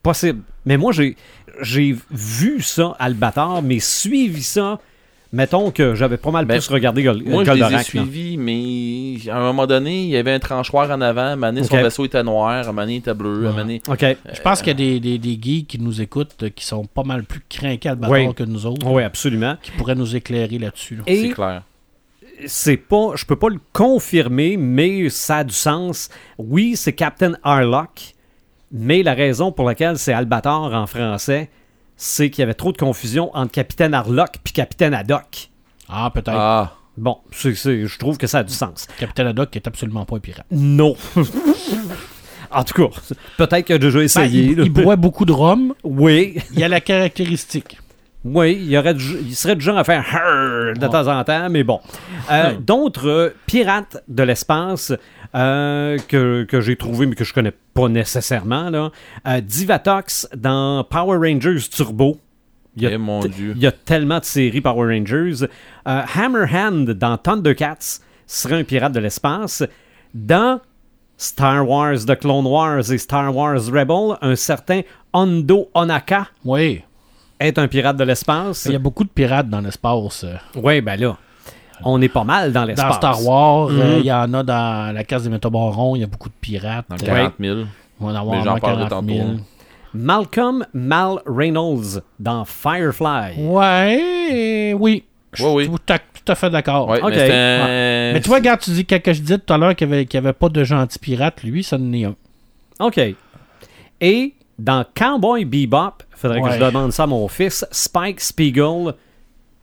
[0.03, 0.43] Possible.
[0.65, 1.17] Mais moi, j'ai,
[1.61, 4.79] j'ai vu ça, Albator, mais suivi ça.
[5.35, 7.85] Mettons que j'avais pas mal Ben, plus regardé Gol- Moi, je les ai Goldorak.
[7.87, 11.21] suivis, mais à un moment donné, il y avait un tranchoir en avant.
[11.23, 12.51] À un moment donné, son vaisseau était noir.
[12.51, 13.47] À un moment donné, il était bleu.
[13.47, 14.05] À un moment donné- OK.
[14.33, 16.85] Je pense qu'il y a des, des, des geeks qui nous écoutent euh, qui sont
[16.87, 18.33] pas mal plus craqués à le Oui.
[18.35, 19.57] que nous autres, Oui, absolument.
[19.61, 20.97] qui pourraient nous éclairer là-dessus.
[20.97, 21.03] là.
[21.07, 21.63] C'est clair.
[22.47, 26.11] c'est pas, je peux pas le confirmer, mais ça a du sens.
[26.39, 28.15] Oui, c'est Captain Harlock,
[28.73, 31.49] mais la raison pour laquelle c'est Albator en français,
[31.97, 35.51] c'est qu'il y avait trop de confusion entre Capitaine Harlock puis Capitaine Haddock.
[35.89, 36.31] Ah, peut-être.
[36.33, 38.87] Ah, Bon, c'est- c'est- je trouve que ça a du sens.
[39.01, 40.47] Capitaine Haddock est absolument pas un pirate.
[40.53, 40.95] Non.
[42.51, 42.97] en tout cas,
[43.37, 44.43] peut-être qu'il a déjà Ben, essayé.
[44.45, 45.75] il, boit beaucoup de rhum.
[45.83, 47.79] Oui, Il y a la caractéristique.
[48.25, 50.05] oui, il, y aurait du- il serait du genre à faire
[50.77, 50.89] de Ouais.
[50.89, 51.81] temps en temps, mais bon.
[52.31, 52.55] Euh.
[52.61, 54.93] D'autres pirates de l'espace
[55.35, 58.91] euh, que, que j'ai trouvé, mais que je connais pas nécessairement, là.
[59.27, 62.19] Euh, Divatox dans Power Rangers Turbo.
[62.77, 63.53] Il y a eh mon t- Dieu.
[63.57, 65.45] Il y a tellement de séries Power Rangers.
[65.89, 69.63] Euh, Hammerhand dans Thundercats serait un pirate de l'espace.
[70.13, 70.61] Dans
[71.17, 74.81] Star Wars The Clone Wars et Star Wars Rebel, un certain
[75.13, 76.83] Hondo Onaka Oui.
[77.39, 78.65] est un pirate de l'espace.
[78.67, 80.25] Il y a beaucoup de pirates dans l'espace.
[80.57, 81.17] Oui, ben là,
[81.83, 82.89] on est pas mal dans l'espace.
[83.01, 84.01] Dans Star Wars, euh, Mhm.
[84.01, 86.87] il y en a dans la case des métabarons, il y a beaucoup de pirates.
[86.89, 87.61] Dans Euh, 40 000.
[88.01, 89.19] On va en avoir parlerai 40 000.
[89.29, 89.41] tantôt.
[89.95, 93.35] Malcolm Mal Reynolds dans Firefly.
[93.39, 95.05] Ouais, oui.
[95.33, 95.65] Je Ouais, oui.
[95.65, 96.89] suis tout à, tout à fait d'accord.
[96.89, 97.13] Ouais, Ok.
[97.13, 100.33] mais vois, regarde, tu dis que, que je disais tout à l'heure qu'il n'y avait,
[100.33, 102.15] pas de gentil pirate, lui, ça en est un.
[102.81, 103.01] OK.
[104.01, 106.59] Et dans Cowboy Bebop, faudrait que Ouais.
[106.59, 108.95] je demande ça à mon fils, Spike Spiegel,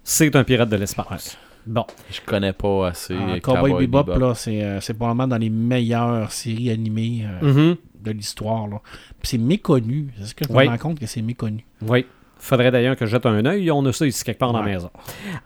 [0.03, 1.37] c'est un pirate de l'espace.
[1.65, 1.85] Bon.
[2.11, 3.15] Je connais pas assez.
[3.19, 7.53] Ah, euh, Cowboy Bebop, là, c'est, euh, c'est probablement dans les meilleures séries animées euh,
[7.69, 7.75] Mhm.
[8.03, 8.67] de l'histoire.
[8.67, 8.77] là.
[9.19, 10.13] Puis c'est méconnu.
[10.19, 11.65] C'est ce que je me rends compte que c'est méconnu?
[11.81, 12.05] Oui.
[12.37, 13.69] Faudrait d'ailleurs que je jette un œil.
[13.71, 14.89] On a ça ici quelque part dans la maison.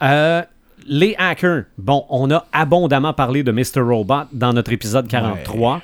[0.01, 0.41] Euh,
[0.88, 1.63] les hackers.
[1.78, 3.82] Bon, on a abondamment parlé de Mr.
[3.82, 5.82] Robot dans notre épisode 43.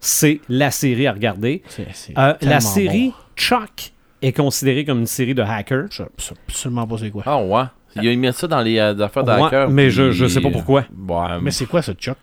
[0.00, 1.62] C'est la série à regarder.
[1.68, 3.14] C'est, c'est Euh, tellement la série bon.
[3.36, 3.92] Chuck
[4.22, 5.86] est considérée comme une série de hackers.
[5.90, 7.22] Je sais absolument pas c'est quoi.
[7.26, 7.62] Ah ouais.
[7.96, 9.68] Il a mis ça dans les euh, affaires Ouais, d'hacker.
[9.70, 10.84] mais je, puis- je sais pas pourquoi.
[11.08, 12.18] Ouais, Mais c'est quoi ce Chuck?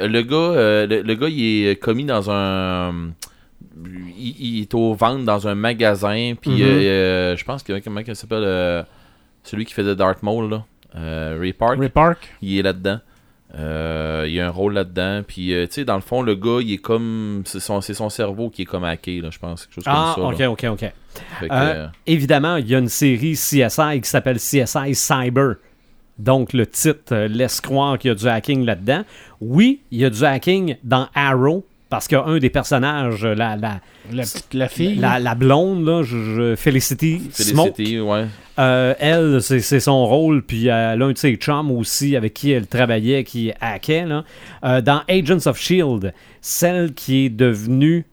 [0.00, 3.10] Euh, Le gars, euh, le, le gars, il est commis dans un.
[4.16, 6.34] Il, il est au vente dans un magasin.
[6.40, 6.60] Puis Mhm.
[6.62, 8.82] euh, euh, je pense que comment il s'appelle euh,
[9.42, 10.64] celui qui faisait Darth Maul là,
[10.96, 11.78] euh, Ray Park.
[11.78, 12.32] Ray Park?
[12.42, 13.00] Il est là-dedans.
[13.56, 15.22] Euh, il y a un rôle là-dedans.
[15.26, 17.80] Puis euh, tu sais, dans le fond, le gars, il est comme c'est son,
[18.10, 20.42] cerveau qui est comme hacké là, je pense, quelque chose Ah, comme ok, ça.
[20.42, 20.50] là.
[20.50, 20.92] ok, ok.
[21.40, 25.54] Que, Euh, Évidemment, il y a une série CSI qui s'appelle CSI Cyber.
[26.18, 29.02] Donc, le titre laisse croire qu'il y a du hacking là-dedans.
[29.40, 33.80] Oui, il y a du hacking dans Arrow, parce qu'un des personnages, euh, la, la,
[34.12, 34.96] La, petite, la fille?
[34.96, 38.24] la, la blonde, là, je- je- Felicity, Smoke, Felicity, ouais.
[38.58, 42.50] euh, elle, c'est c'est son rôle, puis euh, l'un de ses chums aussi avec qui
[42.50, 44.06] elle travaillait, qui hackait.
[44.06, 44.24] Là.
[44.64, 48.06] Euh, dans Agents of Shield, celle qui est devenue,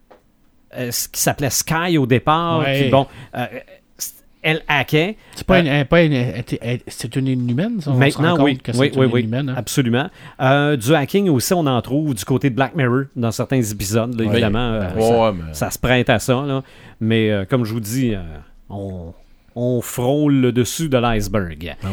[0.78, 2.84] euh, ce qui s'appelait Sky au départ, Ouais.
[2.84, 3.46] qui, bon, euh,
[4.44, 5.18] elle hackait.
[5.36, 7.92] C'est pas, Euh, une, elle- pas une- elle était- elle- c'est une inhumaine, ça?
[7.92, 8.54] On se Maintenant, rend oui.
[8.58, 9.22] compte que Oui, c'est oui, une oui.
[9.22, 9.56] inhumaine, hein?
[9.58, 10.10] Absolument.
[10.42, 14.14] Euh, du hacking aussi, on en trouve du côté de Black Mirror dans certains épisodes,
[14.20, 14.32] là, Oui.
[14.32, 14.60] évidemment.
[14.74, 16.44] euh, Ouais, ça, ouais, mais- ça se prête à ça.
[16.46, 16.64] là.
[17.00, 18.20] Mais euh, comme je vous dis, euh,
[18.70, 19.14] on,
[19.56, 21.76] on frôle le dessus de l'iceberg.
[21.84, 21.88] Ah.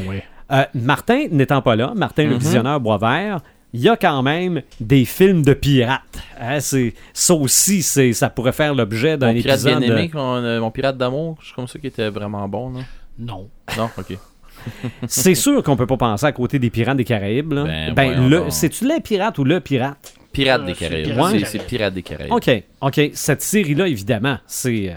[0.51, 2.39] Euh, Martin n'étant pas là, Martin le Mhm.
[2.39, 3.41] visionneur Boisvert,
[3.73, 6.19] il y a quand même des films de pirates.
[6.41, 9.79] Hein, c'est, ça aussi, c'est, ça pourrait faire l'objet d'un Mon pirate épisode.
[9.83, 12.73] bien aimé, qu'on- euh, mon pirate d'amour, je suis comme ça qui était vraiment bon.
[13.19, 13.49] Non?
[13.77, 14.17] Non, ok.
[15.07, 17.53] C'est sûr qu'on peut pas penser à côté des pirates des Caraïbes.
[17.53, 17.65] là.
[17.65, 20.15] Ben, Ben, le- c'est-tu les pirates ou le pirate?
[20.33, 21.17] Pirate Euh, des Caraïbes.
[21.31, 22.33] C'est- C'est Pirate des Caraïbes.
[22.33, 22.51] OK,
[22.81, 23.01] OK.
[23.15, 24.95] Cette série-là, évidemment, c'est euh,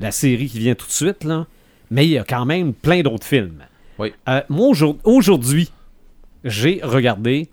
[0.00, 1.46] la série qui vient tout de suite, là.
[1.90, 3.62] Mais il y a quand même plein d'autres films.
[3.98, 4.12] Oui.
[4.28, 5.70] Euh, moi, aujourd- aujourd'hui,
[6.44, 7.48] j'ai regardé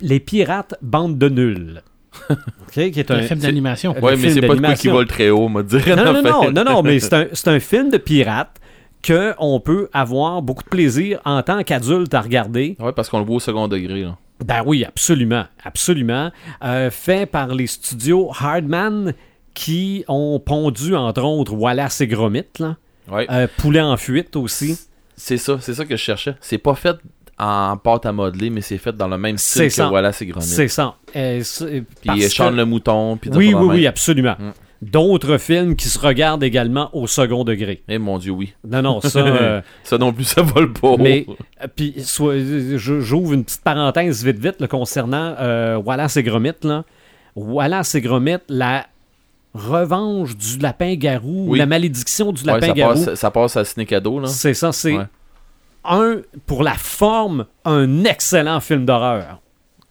[0.00, 1.82] Les Pirates Bande de Nuls.
[2.30, 3.22] OK, qui est Un un...
[3.22, 3.92] film d'animation.
[4.00, 5.76] Ouais, le mais c'est pas de quoi qui vole très haut, m'a dit.
[5.88, 8.60] Non, non, non, non, non, mais c'est un, film de pirates
[9.02, 12.76] que on peut avoir beaucoup de plaisir en tant qu'adulte à regarder.
[12.78, 14.02] Ouais, parce qu'on le voit au second degré.
[14.02, 14.16] Là.
[14.44, 16.30] Ben oui, absolument, absolument.
[16.62, 19.14] Euh, fait par les studios Hardman
[19.52, 22.76] qui ont pondu, entre autres, Wallace et Gromit, là.
[23.10, 23.26] Ouais.
[23.30, 24.78] Euh, Poulet en fuite aussi.
[25.16, 26.34] C'est ça, c'est ça que je cherchais.
[26.40, 26.96] C'est pas fait
[27.38, 29.88] en pâte à modeler, mais c'est fait dans le même style que ça.
[29.88, 30.44] voilà, c'est Gromit.
[30.46, 30.94] C'est ça.
[31.16, 33.86] Euh, c'est- parce Puis que- le mouton, puis Oui, oui, oui, même.
[33.88, 34.36] absolument.
[34.38, 34.50] Mm.
[34.82, 37.82] D'autres films qui se regardent également au second degré.
[37.88, 38.52] Eh mon dieu, oui.
[38.68, 39.18] Non, non, ça...
[39.26, 40.96] euh, Ça non plus, ça vole pas.
[40.98, 41.26] Mais,
[41.62, 41.94] euh, puis,
[42.76, 46.52] j'ouvre une petite parenthèse vite, vite, là, concernant euh, Wallace et Gromit.
[46.62, 46.84] Là.
[47.34, 48.86] Wallace et Gromit, la
[49.54, 51.58] revanche du lapin-garou, Oui.
[51.58, 53.04] la malédiction du Ouais, ça, lapin-garou.
[53.04, 54.26] passe, ça passe à Sneakado, là.
[54.28, 55.04] C'est ça, c'est Ouais.
[55.84, 56.16] Un,
[56.46, 59.40] pour la forme, un excellent film d'horreur.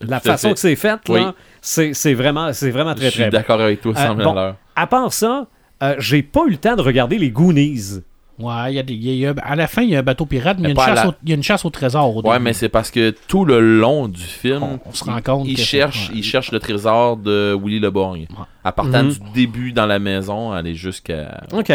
[0.01, 0.53] La Tout façon fait.
[0.55, 1.21] que c'est fait, Oui.
[1.21, 3.37] là, c'est vraiment, c'est vraiment Je très, suis très bon.
[3.37, 4.53] d'accord avec toi, Euh, 100 000 bon.
[4.75, 5.47] à part ça,
[5.81, 8.01] euh, j'ai pas eu le temps de regarder les Goonies.
[8.39, 9.91] Ouais, il y a des, il y a- il y a- à la fin, il
[9.91, 12.17] y a un bateau pirate, mais il y la- y a une chasse au trésor.
[12.17, 12.43] Au Ouais, début.
[12.45, 15.55] mais c'est parce que tout le long du film, On- on se rend compte il
[15.57, 16.15] cherche, ouais.
[16.17, 18.25] il cherche le trésor de Willy Le Borgne.
[18.31, 18.45] Ouais.
[18.63, 19.09] À partir Mhm.
[19.11, 21.43] du début dans la maison, aller jusqu'à.
[21.53, 21.71] OK.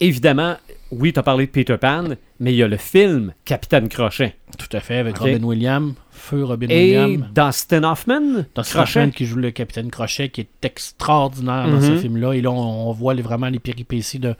[0.00, 0.54] Évidemment,
[0.98, 2.04] oui, tu as parlé de Peter Pan,
[2.40, 4.36] mais il y a le film Capitaine Crochet.
[4.58, 5.18] Tout à fait, avec.
[5.18, 7.24] Robin Williams, feu Robin Et Williams.
[7.34, 9.10] Dustin Hoffman, Dans Crochet.
[9.10, 11.96] qui joue le capitaine Crochet, qui est extraordinaire dans Mhm.
[11.96, 12.32] ce film-là.
[12.34, 14.34] Et là, on, on voit les- vraiment les péripéties de-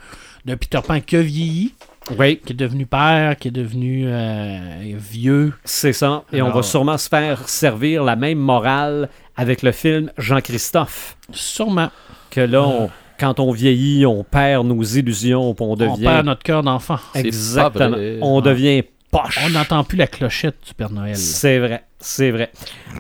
[0.45, 1.75] d'un Peter Pan qui a vieilli,
[2.19, 4.59] Oui, qui est devenu père, qui est devenu euh,
[4.97, 5.53] vieux.
[5.65, 6.25] c'est ça.
[6.33, 11.17] Et on va sûrement se faire servir la même morale avec le film Jean-Christophe.
[11.33, 11.91] Sûrement.
[12.31, 12.91] Que là, on-
[13.25, 16.05] quand on vieillit, on perd nos illusions, puis on On devient...
[16.05, 16.99] perd notre cœur d'enfant.
[17.15, 17.91] Exactement.
[17.91, 18.19] vrai.
[18.21, 19.39] On devient poche.
[19.47, 21.17] On n'entend plus la clochette du Père Noël.
[21.17, 22.51] C'est vrai, c'est vrai.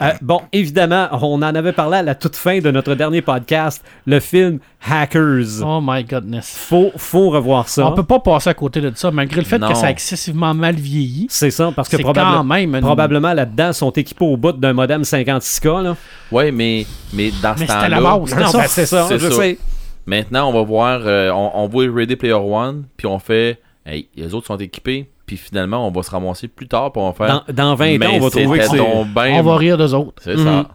[0.01, 3.85] Euh, bon, évidemment, on en avait parlé à la toute fin de notre dernier podcast,
[4.07, 5.61] le film Hackers.
[5.64, 6.55] Oh my goodness.
[6.57, 7.87] Faut, faut revoir ça.
[7.89, 9.68] On peut pas passer à côté de ça, malgré le fait Non.
[9.68, 11.27] que ça a excessivement mal vieilli.
[11.31, 14.72] C'est ça, parce que probable- quand même une- probablement là-dedans sont équipés au bout d'un
[14.72, 15.83] modem 56K.
[15.83, 15.97] Là.
[16.31, 17.89] Ouais, mais, mais dans ce Mais c'était temps-là.
[17.89, 18.59] la base, ça.
[18.59, 19.37] ben, c'est ça, C'est je ça.
[19.37, 19.59] sais.
[20.07, 24.09] Maintenant, on va voir, euh, on, on voit Ready Player One, puis on fait, hey,
[24.16, 27.44] les autres sont équipés, puis finalement, on va se ramasser plus tard, on va faire.
[27.48, 28.76] Dans, dans 20 Mais ans, on va trouver que c'est...
[29.14, 30.22] ben- On va rire d'eux autres.
[30.22, 30.44] C'est Mhm.
[30.44, 30.68] ça.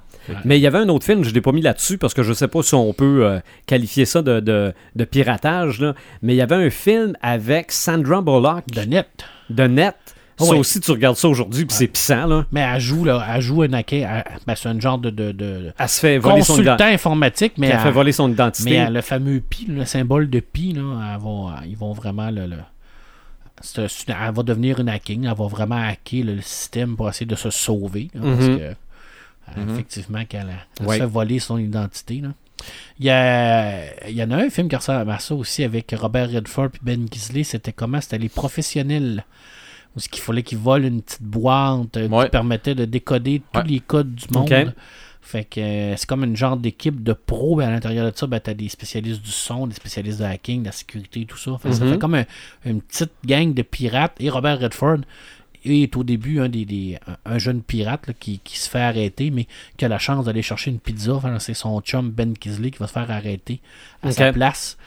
[0.45, 2.21] Mais il y avait un autre film, je ne l'ai pas mis là-dessus parce que
[2.21, 5.95] je ne sais pas si on peut euh, qualifier ça de, de- de piratage, là.
[6.21, 9.07] mais il y avait un film avec Sandra Bullock De net.
[9.49, 9.95] de Net.
[10.39, 10.59] Oh ça oui.
[10.59, 12.25] aussi, tu regardes ça aujourd'hui, puis c'est pissant.
[12.25, 12.45] Là.
[12.51, 14.23] Mais elle joue, là, elle joue un hacker.
[14.47, 16.83] ben, c'est un genre de, de, de Elle se fait voler son identité.
[16.93, 18.69] informatique, mais, Elle elle- fait voler son identité.
[18.69, 22.29] mais elle- le fameux pi, le symbole de pi, là, elle va- ils vont vraiment
[22.31, 22.45] le.
[22.47, 22.57] le-
[23.77, 27.49] elle va devenir une hacking, elle va vraiment hacker le système pour essayer de se
[27.49, 28.09] sauver.
[28.13, 28.57] là, parce Mhm.
[28.59, 29.69] que, Mhm.
[29.73, 30.47] effectivement, qu'elle
[30.81, 30.95] Ouais.
[30.95, 32.21] se fait voler son identité.
[32.21, 32.29] là.
[32.99, 35.95] Il y, a, il y en a un film qui ressemble à ça aussi avec
[35.97, 37.43] Robert Redford et Ben Gisley.
[37.45, 38.01] C'était comment?
[38.01, 39.23] C'était les professionnels.
[39.95, 42.25] Où ce qu'il fallait qu'ils volent une petite boîte euh, Ouais.
[42.25, 43.67] qui permettait de décoder tous Ouais.
[43.67, 44.73] les codes du monde.
[45.21, 47.59] Fait que euh, c'est comme une genre d'équipe de pros.
[47.61, 50.23] et à l'intérieur de ça, ben, tu as des spécialistes du son, des spécialistes de
[50.25, 51.57] hacking, de la sécurité et tout ça.
[51.61, 51.91] Fait que Ça Mhm.
[51.93, 52.25] fait comme un-
[52.65, 54.15] une petite gang de pirates.
[54.19, 54.99] Et Robert Redford
[55.65, 58.79] est au début un, des, des- un un jeune pirate là, qui, qui se fait
[58.81, 59.45] arrêter, mais
[59.77, 61.13] qui a la chance d'aller chercher une pizza.
[61.13, 63.59] Enfin, c'est son chum Ben Kisley qui va se faire arrêter
[64.01, 64.77] à sa place.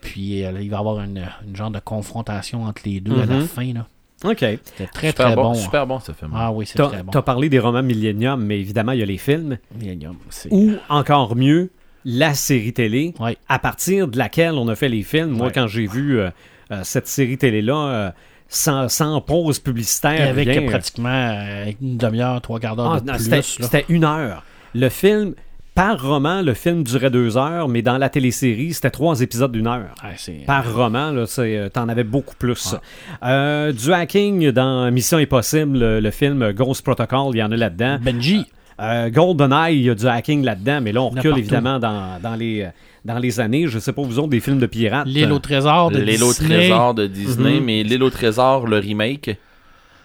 [0.00, 3.20] Puis euh, là, il va y avoir une, une genre de confrontation entre les deux
[3.20, 3.46] à la Mhm.
[3.46, 3.72] fin.
[3.74, 3.86] là.
[4.24, 4.38] OK.
[4.38, 5.54] C'était très super très bon.
[5.54, 6.32] Super bon, ce film.
[6.34, 7.10] Ah oui, c'est très bon.
[7.10, 9.56] t'as parlé des romans Millennium, mais évidemment, il y a les films.
[9.78, 11.70] Millennium, c'est- Ou, encore mieux,
[12.04, 13.36] la série télé, Ouais.
[13.48, 15.30] à partir de laquelle on a fait les films.
[15.30, 15.52] Moi, Ouais.
[15.54, 16.30] quand j'ai vu euh,
[16.70, 18.10] euh, cette série télé-là, euh,
[18.48, 23.06] sans, sans pause publicitaire, avec rien, pratiquement euh, une demi-heure, trois quarts d'heure Ah, de
[23.06, 23.22] non, plus.
[23.24, 23.42] c'était là.
[23.42, 24.44] c'était une heure.
[24.74, 25.34] Le film
[25.74, 29.66] par roman, le film durait deux heures, mais dans la télésérie, c'était trois épisodes d'une
[29.66, 29.94] heure.
[30.16, 32.74] C'est- Par roman, euh, t'en avais beaucoup plus.
[33.22, 37.56] Euh, du hacking dans Mission Impossible, le, le film Ghost Protocol, il y en a
[37.56, 37.98] là-dedans.
[38.02, 38.46] Benji.
[38.80, 42.34] Euh, GoldenEye, il y a du hacking là-dedans, mais là, on recule évidemment dans, dans
[42.34, 42.68] les, euh,
[43.04, 43.66] dans les années.
[43.66, 45.06] Je sais pas, vous autres, des films de pirates.
[45.06, 46.56] L'île au trésor de L'île au Disney.
[46.68, 47.64] trésor de Disney, Mhm.
[47.64, 49.36] mais l'île au trésor, le remake.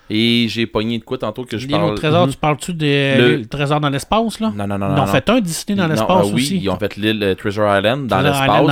[0.10, 1.96] Et j'ai pogné de quoi tantôt que je parle.
[1.96, 2.32] trésor, Mhm.
[2.34, 4.54] tu parles-tu des Le- le trésor dans l'espace, là?
[4.56, 5.02] Non, non, non, Ils non.
[5.02, 5.08] ont non.
[5.08, 6.58] fait un Disney dans l'espace ah oui, aussi.
[6.60, 8.22] ils ont fait l'île euh, Treasure Island dans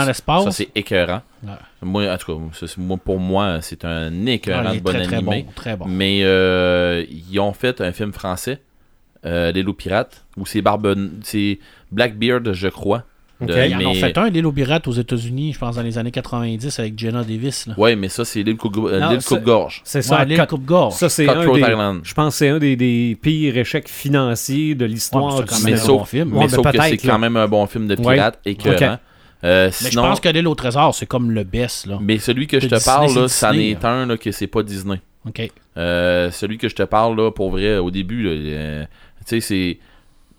[0.05, 0.43] l'espace.
[0.43, 1.21] Ça, c'est écœurant.
[1.43, 1.49] Ouais.
[1.81, 5.03] Moi, en tout cas, moi, pour moi, c'est un écœurant Ouais, il de bon très,
[5.03, 5.43] très animé.
[5.47, 5.85] bon, très bon.
[5.87, 8.61] Mais euh, ils ont fait un film français,
[9.25, 10.95] euh, Les loups pirates, où c'est Barbe...
[11.23, 11.57] c'est
[11.91, 13.03] Blackbeard, je crois.
[13.43, 13.49] Ok.
[13.49, 15.81] De- Ils en ont mais- fait un, l'île aux pirates aux États-Unis, je pense, dans
[15.81, 17.67] les années 90 avec Jenna Davis.
[17.77, 19.81] Ouais, mais ça, c'est l'île Coupe- euh, c'est- Coupe-Gorge.
[19.83, 20.19] C'est ça.
[20.19, 20.93] Ouais, l'île Coupe-Gorge.
[20.93, 22.01] Ça, c'est un des, Island.
[22.03, 25.55] je pense que c'est un des, des pires échecs financiers de l'histoire Ouais, du c'est
[25.59, 26.29] quand Mais un sauf, bon film.
[26.33, 28.31] mais Ouais, sauf que c'est quand même un bon film de écœurant.
[28.93, 28.99] Ok.
[29.45, 31.85] Euh, Mais je pense que l'île au trésor, c'est comme le best.
[31.87, 31.97] Là.
[32.01, 34.31] mais celui que je te Disney, parle, c'est là, c'en Disney, est un là, que
[34.31, 35.01] c'est pas Disney.
[35.27, 35.51] OK.
[35.77, 38.85] Euh, celui que je te parle, là, pour vrai, au début, euh,
[39.27, 39.79] tu sais, c'est.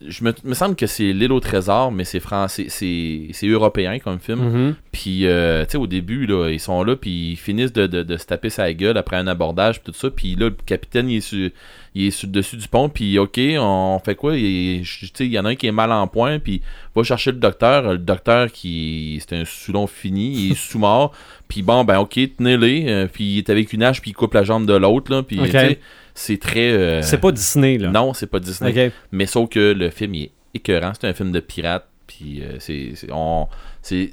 [0.07, 3.99] Je me, me semble que c'est L'île au trésor, mais c'est français, c'est c'est européen
[4.01, 4.41] comme film.
[4.41, 4.75] Mhm.
[4.93, 8.03] Puis, euh, tu sais, au début, là, ils sont là, puis ils finissent de, de,
[8.03, 10.11] de se taper sa gueule après un abordage, puis tout ça.
[10.11, 11.49] Puis là, le capitaine, il est sur,
[11.95, 14.37] il est sur le dessus du pont, puis OK, on fait quoi?
[14.37, 16.61] Il, tu sais, il y en a un qui est mal en point, puis
[16.95, 17.93] va chercher le docteur.
[17.93, 21.13] Le docteur, qui c'est un sous fini, il est sous-mort.
[21.49, 22.85] Puis bon, ben OK, tenez-les.
[22.89, 25.23] euh, puis il est avec une hache, puis il coupe la jambe de l'autre, là.
[25.23, 25.47] Puis, Ok.
[25.47, 25.79] tu sais,
[26.15, 26.71] c'est très...
[26.73, 27.91] euh, C'est pas Disney, là.
[27.91, 28.93] Non, c'est pas Disney.
[29.13, 30.93] Mais sauf que le film il est écœurant.
[30.99, 31.87] C'est un film de pirate.
[32.07, 33.49] Puis euh, c'est, c'est, on-
[33.83, 34.13] c'est,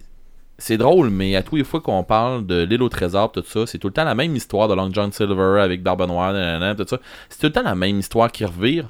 [0.58, 3.66] c'est drôle, mais à tous les fois qu'on parle de l'île au trésor, tout ça,
[3.68, 6.74] c'est tout le temps la même histoire de Long John Silver avec Barbe Noire, nanana,
[6.76, 7.00] tout ça.
[7.30, 8.88] C'est tout le temps la même histoire qui revire,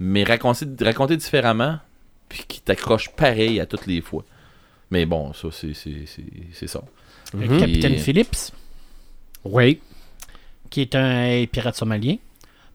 [0.00, 1.78] mais racontée, racontée différemment,
[2.28, 4.24] puis qui t'accroche pareil à toutes les fois.
[4.90, 6.82] Mais bon, ça, c'est, c'est, c'est, c'est ça.
[7.34, 7.58] Le Mhm.
[7.60, 8.36] capitaine Et- Phillips,
[9.44, 9.80] Oui.
[10.70, 12.16] qui est un pirate somalien.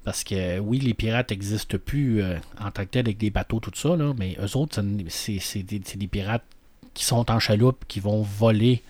[0.08, 3.60] Parce que oui, les pirates n'existent plus euh, en tant que tel avec des bateaux,
[3.60, 6.45] tout ça, là, mais eux autres, c'est des, pirates
[6.93, 8.84] qui sont en chaloupe, qui vont voler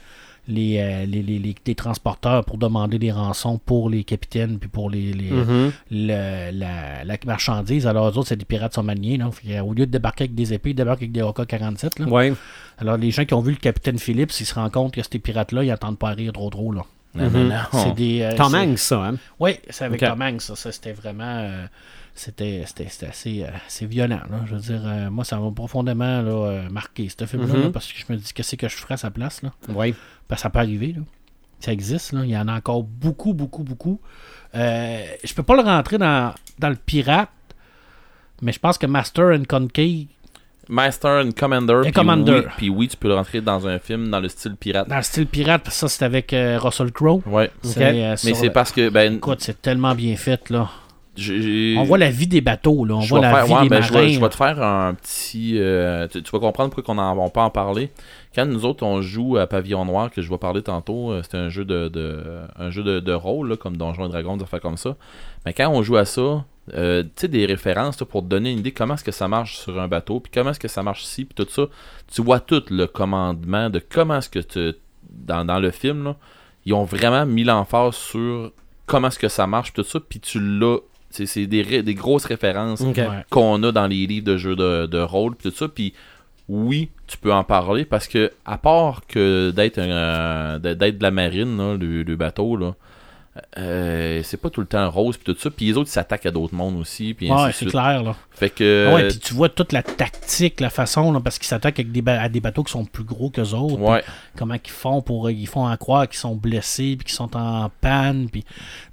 [0.47, 4.91] les, euh, les, les- les- transporteurs pour demander des rançons pour les capitaines puis pour
[4.91, 5.71] les, les- Mhm.
[5.89, 7.87] le- la, la marchandise.
[7.87, 9.27] Alors, eux autres, c'est des pirates somaliens.
[9.65, 11.97] Au lieu de débarquer avec des épées, ils débarquent avec des AK-47.
[11.99, 12.07] là.
[12.09, 12.31] Ouais.
[12.77, 15.17] Alors, les gens qui ont vu le capitaine Phillips, ils se rendent compte que ces
[15.17, 16.71] pirates-là, ils n'entendent pas à rire trop trop.
[16.71, 16.85] Là.
[17.15, 17.47] Non, Mhm.
[17.47, 17.93] non, C'est non.
[17.93, 18.21] des.
[18.21, 19.15] euh, Tom c'est- Hanks, ça, hein?
[19.39, 20.09] Oui, c'est avec Ok.
[20.09, 20.41] Tom Hanks.
[20.41, 21.23] Ça, Ça, c'était vraiment.
[21.39, 21.65] euh,
[22.13, 24.21] c'était, c'était, c'était assez, euh, assez violent.
[24.29, 24.41] Là.
[24.45, 27.63] Je veux dire, euh, moi, ça m'a profondément là, marqué, ce film-là, Mhm.
[27.63, 29.41] là, parce que je me dis, qu'est-ce que je ferais à sa place?
[29.41, 29.51] Là?
[29.69, 29.95] Oui.
[30.27, 30.93] Parce que ça peut arriver.
[30.93, 31.01] Là.
[31.59, 32.11] Ça existe.
[32.13, 32.21] Là.
[32.23, 33.99] Il y en a encore beaucoup, beaucoup, beaucoup.
[34.53, 37.29] Je peux pas le rentrer dans, dans le pirate,
[38.41, 40.05] mais je pense que Master and Concave,
[40.69, 41.79] Master and Commander.
[41.79, 42.31] Et puis Commander.
[42.31, 44.87] Oui, puis oui, tu peux le rentrer dans un film dans le style pirate.
[44.89, 47.21] dans le style pirate, parce que ça, c'est avec euh, Russell Crowe.
[47.25, 47.51] Ouais.
[47.63, 50.69] C'est, euh, Mais c'est parce que, ben, Écoute, c'est tellement bien fait, là.
[51.19, 52.93] On voit la vie des bateaux, là.
[52.95, 54.93] On je voit la faire- vie ouais, des ben, je vais- je te faire un
[54.93, 55.55] petit.
[55.57, 57.89] euh, tu, tu vas comprendre pourquoi on en, on peut en parler.
[58.35, 61.35] Quand nous autres on joue à Pavillon Noir, que je vais parler tantôt, euh, c'est
[61.35, 62.23] un jeu de, de-
[62.59, 64.95] un jeu de, de rôle, là, comme Donjons et Dragons, des affaires comme ça.
[65.43, 68.51] Mais quand on joue à ça, euh, tu sais, des références là, pour te donner
[68.51, 70.83] une idée comment est-ce que ça marche sur un bateau, puis comment est-ce que ça
[70.83, 71.67] marche ici, puis tout ça.
[72.13, 74.75] Tu vois tout le commandement de comment est-ce que tu.
[75.09, 76.15] Dans, dans le film, là,
[76.65, 78.51] ils ont vraiment mis l'emphase sur
[78.85, 80.79] comment est-ce que ça marche, puis tout ça, puis tu l'as.
[81.09, 82.81] C'est c'est des, ré- des grosses références
[83.29, 85.93] qu'on a dans les livres de jeux de, de rôle pis tout ça puis
[86.49, 89.79] oui tu peux en parler parce que à part que d'être
[90.59, 92.75] d'être de la marine là, le, le bateau là
[93.57, 96.25] euh, c'est pas tout le temps rose puis tout ça puis les autres ils s'attaquent
[96.25, 98.15] à d'autres mondes aussi puis Ouais, c'est clair, là.
[98.31, 101.79] fait que ouais, puis tu vois toute la tactique, la façon, là, parce qu'ils s'attaquent
[101.79, 103.79] avec des à des bateaux qui sont plus gros qu'eux autres.
[103.79, 104.03] ouais
[104.37, 105.29] comment ils font pour.
[105.29, 108.45] Ils font en croire qu'ils sont blessés, puis qu'ils sont en panne, puis.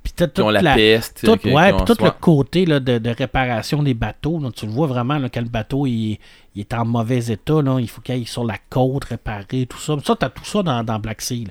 [0.03, 0.74] Puis toute la, la.
[0.74, 4.66] peste Tout, ouais, puis tout le côté là, de, de réparation des bateaux, là, tu
[4.66, 6.18] le vois vraiment là, quand le bateau il,
[6.55, 9.78] il est en mauvais état, là, il faut qu'il aille sur la côte réparer, tout
[9.78, 9.95] ça.
[10.05, 11.47] Ça, t'as tout ça dans, dans Black Sea.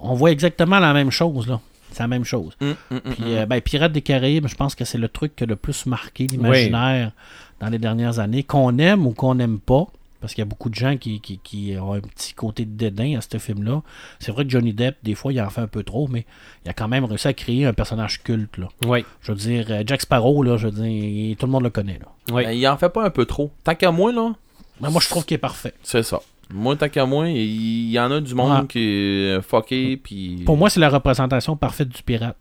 [0.00, 1.60] On voit exactement la même chose, là.
[1.94, 2.56] C'est la même chose.
[2.60, 5.36] Hum, hum, hum, Puis, euh, ben, Pirates des Caraïbes, je pense que c'est le truc
[5.36, 7.12] qui a le plus marqué l'imaginaire
[7.60, 9.86] dans les dernières années, qu'on aime ou qu'on n'aime pas.
[10.20, 12.70] Parce qu'il y a beaucoup de gens qui, qui, qui ont un petit côté de
[12.70, 13.82] dédain à ce film-là.
[14.18, 16.24] C'est vrai que Johnny Depp, des fois, il en fait un peu trop, mais
[16.64, 18.56] il a quand même réussi à créer un personnage culte.
[18.56, 18.68] Là.
[18.86, 19.04] Oui.
[19.20, 21.98] Je veux dire, euh, Jack Sparrow, là, je veux dire, tout le monde le connaît.
[22.00, 22.06] Là.
[22.34, 22.42] Oui.
[22.44, 24.32] Ben, il en fait pas un peu trop tant qu'à moi là
[24.80, 25.74] Mais moi, je trouve qu'il est parfait.
[25.82, 26.20] c'est ça
[26.52, 28.66] moi tant qu'à moi il il y en a du monde Ouais.
[28.68, 32.36] qui est fucké puis Pour moi, c'est la représentation parfaite du pirate.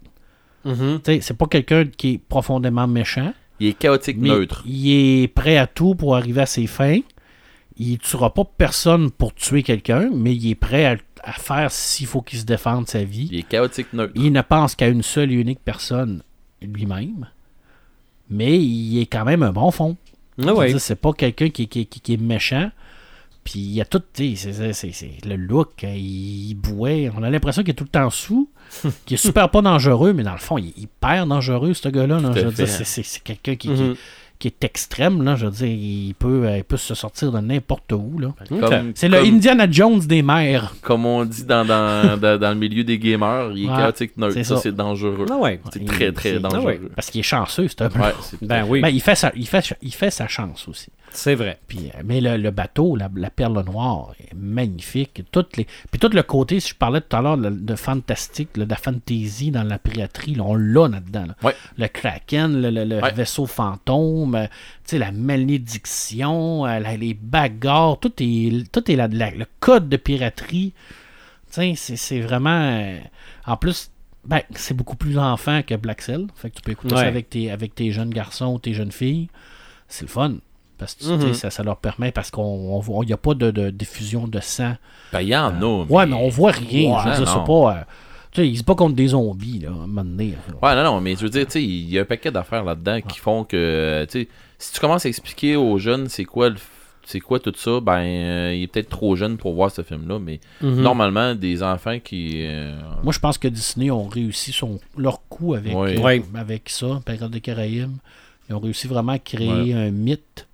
[1.06, 3.34] Sais, c'est pas quelqu'un qui est profondément méchant.
[3.60, 4.92] il est chaotique Mais neutre il
[5.24, 7.00] est prêt à tout pour arriver à ses fins.
[7.78, 12.08] il tuera pas personne pour tuer quelqu'un, mais il est prêt à, à faire s'il
[12.08, 13.28] faut qu'il se défende sa vie.
[13.32, 14.14] Il est chaotique neutre.
[14.16, 16.22] Il ne pense qu'à une seule et unique personne,
[16.62, 17.28] lui-même.
[18.30, 19.98] Mais il est quand même un bon fond.
[20.44, 20.78] Ah ouais.
[20.80, 22.72] C'est pas quelqu'un qui, qui- qui- qui est méchant.
[23.44, 24.52] Puis il y a tout, tu sais,
[25.26, 27.12] le look, hein, il bouait.
[27.18, 28.50] On a l'impression qu'il est tout le temps sous,
[29.06, 32.20] qu'il est super pas dangereux, mais dans le fond, il est hyper dangereux, ce gars-là.
[32.66, 33.96] c'est- quelqu'un qui, qui-
[34.40, 35.36] qui est extrême, là.
[35.38, 38.34] Je veux dire, il peut, euh, il peut se sortir de n'importe où, là.
[38.50, 40.74] Comme, C'est le Indiana Jones des mers.
[40.82, 44.18] comme on dit dans, dans, dans, dans le milieu des gamers, il est Ouais, chaotique
[44.18, 44.34] neutre.
[44.36, 44.58] Ça, ça.
[44.58, 45.26] c'est dangereux.
[45.30, 45.62] Ah ouais.
[45.72, 46.62] C'est très, très dangereux.
[46.62, 46.82] Ah ouais.
[46.96, 48.00] Parce qu'il est chanceux, c'est un peu.
[48.42, 50.90] Ben oui, Ben, il, fait sa, il, fait, il fait sa chance aussi.
[51.14, 51.60] C'est vrai.
[51.68, 55.24] Puis, euh, mais le, le bateau, la, la perle noire, est magnifique.
[55.32, 58.50] Toutes les, puis tout le côté, si je parlais tout à l'heure de, de fantastique,
[58.56, 61.26] de la fantasy dans la piraterie, là, on l'a là-dedans.
[61.28, 61.36] là.
[61.44, 61.56] Ouais.
[61.78, 63.12] Le kraken, le, le- le Ouais.
[63.14, 64.48] vaisseau fantôme, euh,
[64.92, 70.74] la malédiction, euh, la- les bagarres, tout est, tout est là, le code de piraterie.
[71.50, 72.50] C'est, c'est vraiment...
[72.50, 72.98] euh,
[73.46, 73.92] en plus,
[74.26, 76.28] ben, c'est beaucoup plus enfant que Black Cell.
[76.36, 77.02] Fait que tu peux écouter Ouais.
[77.02, 79.28] ça avec tes, avec tes jeunes garçons ou tes jeunes filles.
[79.88, 80.36] C'est le fun.
[80.86, 81.34] Parce que Mhm.
[81.34, 84.74] ça, ça leur permet, parce qu'on n'y a pas de, de diffusion de sang.
[85.12, 85.86] Ben, il y en a.
[85.90, 86.92] Ouais, mais on voit rien.
[86.94, 87.46] Ouais, je veux dire, non.
[87.46, 87.78] c'est pas.
[87.80, 87.84] euh,
[88.32, 90.34] tu sais, ils se battent contre des zombies, là, à un moment donné.
[90.62, 92.64] Ouais, non, non, mais je veux dire, tu sais, il y a un paquet d'affaires
[92.64, 94.28] là-dedans qui font que, tu sais,
[94.58, 96.56] si tu commences à expliquer aux jeunes c'est quoi le
[97.06, 100.20] c'est quoi tout ça, ben, euh, il est peut-être trop jeune pour voir ce film-là,
[100.20, 100.82] mais Mhm.
[100.82, 102.46] normalement, des enfants qui.
[102.46, 107.02] euh, Moi, je pense que Disney ont réussi son, leur coup avec, euh, avec ça,
[107.06, 107.92] Pirates des Caraïbes.
[108.50, 110.48] Ils ont réussi vraiment à créer un mythe.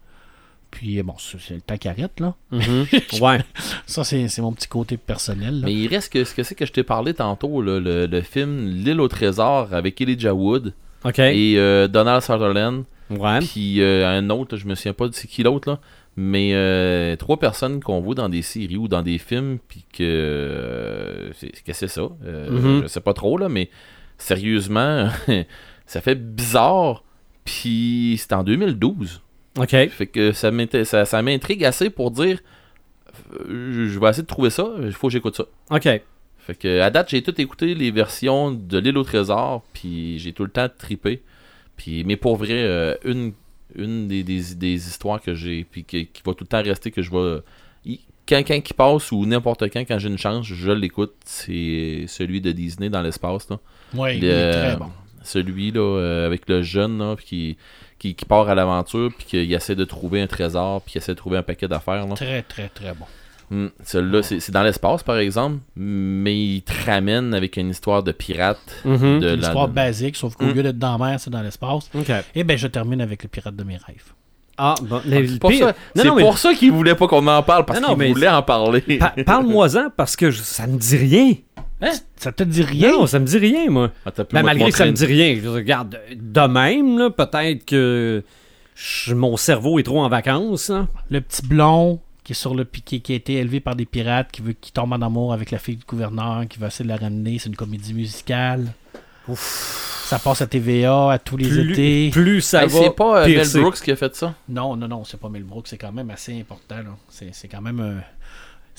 [0.71, 2.35] Puis, bon, c'est le temps qui arrête, là.
[2.51, 2.85] Mhm.
[3.21, 3.39] Ouais.
[3.87, 5.61] Ça, c'est c'est mon petit côté personnel.
[5.61, 5.65] là.
[5.65, 8.21] Mais il reste que ce que c'est que je t'ai parlé tantôt, là, le, le
[8.21, 11.19] film L'île au trésor avec Elijah Wood OK.
[11.19, 12.83] et euh, Donald Sutherland.
[13.09, 13.39] Ouais.
[13.39, 15.79] Puis euh, un autre, je me souviens pas de c'est qui l'autre là,
[16.15, 20.03] mais euh, trois personnes qu'on voit dans des séries ou dans des films, puis que
[20.03, 22.07] euh, c'est que c'est ça.
[22.25, 22.81] Euh, Mhm.
[22.83, 23.69] Je sais pas trop là, mais
[24.19, 25.09] sérieusement,
[25.87, 27.03] ça fait bizarre.
[27.45, 29.21] Puis c'est en 2012.
[29.59, 29.69] OK.
[29.89, 32.39] Fait que ça m'inté- ça, ça m'intrigue assez pour dire,
[33.47, 34.67] euh, je vais essayer de trouver ça.
[34.81, 35.45] Il faut que j'écoute ça.
[35.71, 35.83] OK.
[36.39, 40.33] Fait que à date, j'ai tout écouté les versions de l'île au trésor, puis j'ai
[40.33, 41.21] tout le temps trippé.
[41.77, 43.33] Puis mais pour vrai, euh, une
[43.75, 46.89] une des, des, des histoires que j'ai puis que- qui va tout le temps rester
[46.89, 47.41] que je vais
[47.85, 52.05] il- quand quand qui passe ou n'importe quand quand j'ai une chance, je l'écoute, c'est
[52.07, 53.59] celui de Disney dans l'espace là.
[53.93, 54.89] Ouais, il Le- est très bon.
[55.23, 57.57] Celui là euh, avec le jeune là puis qui
[57.99, 61.11] qui, qui part à l'aventure puis qu'il essaie de trouver un trésor puis qu'il essaie
[61.11, 62.15] de trouver un paquet d'affaires là.
[62.15, 63.05] Très, très, très bon.
[63.51, 68.03] Hmm, Celui-là, c'est c'est dans l'espace, par exemple, mais il te ramène avec une histoire
[68.03, 68.59] de pirate.
[68.85, 69.19] Mhm.
[69.19, 70.51] de Une la- histoire de- basique, sauf qu'au Mm.
[70.53, 71.89] lieu d'être dans la mer, c'est dans l'espace.
[72.35, 74.13] Et ben je termine avec le pirate de mes rêves.
[74.61, 76.93] Ah, bon, les- C'est pour pire- ça, Non, c'est non, mais- pour ça qu'il voulait
[76.93, 78.81] pas qu'on en parle, parce Non, qu'il voulait en parler.
[78.81, 81.33] Pa- Parle-moi-en parce que je- ça me dit rien.
[81.81, 81.91] Hein?
[82.17, 82.91] Ça te dit rien?
[82.91, 83.91] Non, ça me dit rien, moi.
[84.05, 85.39] Attends, Ben, moi, malgré que ça me dit rien.
[85.41, 88.23] Je regarde, de même, peut-être que
[88.75, 90.69] je- mon cerveau est trop en vacances.
[90.69, 90.87] là.
[91.09, 94.29] Le petit blond qui est sur le piquet, qui a été élevé par des pirates,
[94.31, 96.89] qui veut qui tombe en amour avec la fille du gouverneur, qui va essayer de
[96.89, 97.39] la ramener.
[97.39, 98.73] C'est une comédie musicale.
[99.35, 102.09] Ça passe à TVA à tous les Plus, étés.
[102.11, 102.79] plus ça Hey, va.
[102.79, 103.47] c'est pas euh, Mel.
[103.61, 104.33] Brooks qui a fait ça?
[104.47, 106.77] Non, non, non, c'est pas Mel Brooks, c'est quand même assez important.
[106.77, 106.95] là.
[107.09, 108.01] C'est, c'est quand même un.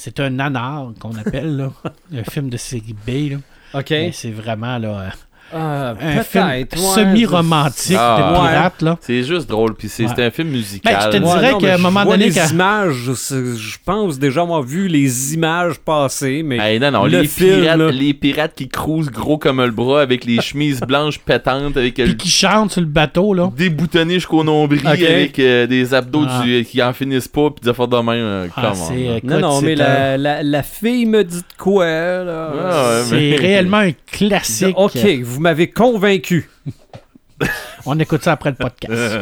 [0.01, 1.73] C'est un nanar qu'on appelle, là.
[2.15, 3.33] un film de série B.
[3.33, 3.37] Là.
[3.79, 3.91] OK.
[3.91, 5.13] Mais c'est vraiment là,
[5.53, 6.67] Ah, un film ouais.
[6.75, 8.49] semi-romantique Ah, de ouais.
[8.49, 8.83] pirates.
[8.83, 8.99] Là.
[9.01, 10.11] C'est juste drôle, puis c'est Ouais.
[10.17, 10.95] c'est un film musical.
[10.95, 14.43] Ben, je te Ouais, dirais qu'à un moment donné, les quand- images, je, pense déjà
[14.43, 17.91] avoir vu les images passer, mais Hey, non, non, le les, film, pirates, là.
[17.91, 22.17] les pirates qui cruisent gros comme le bras avec les chemises blanches pétantes, avec Puis
[22.17, 23.51] qui chante sur le bateau, là.
[23.57, 26.43] déboutonné jusqu'au nombril, avec euh, des abdos Ah.
[26.43, 28.07] du- qui en finissent pas, puis des affaires de même.
[28.09, 31.87] euh, Ah, c'est, euh, non, non, mais la, la, la fille me dit de quoi,
[31.87, 32.53] là?
[32.53, 34.75] Ah, ouais, C'est mais- réellement un classique.
[34.77, 36.49] Ok, vous m'avez convaincu.
[37.87, 38.93] On écoute ça après le podcast.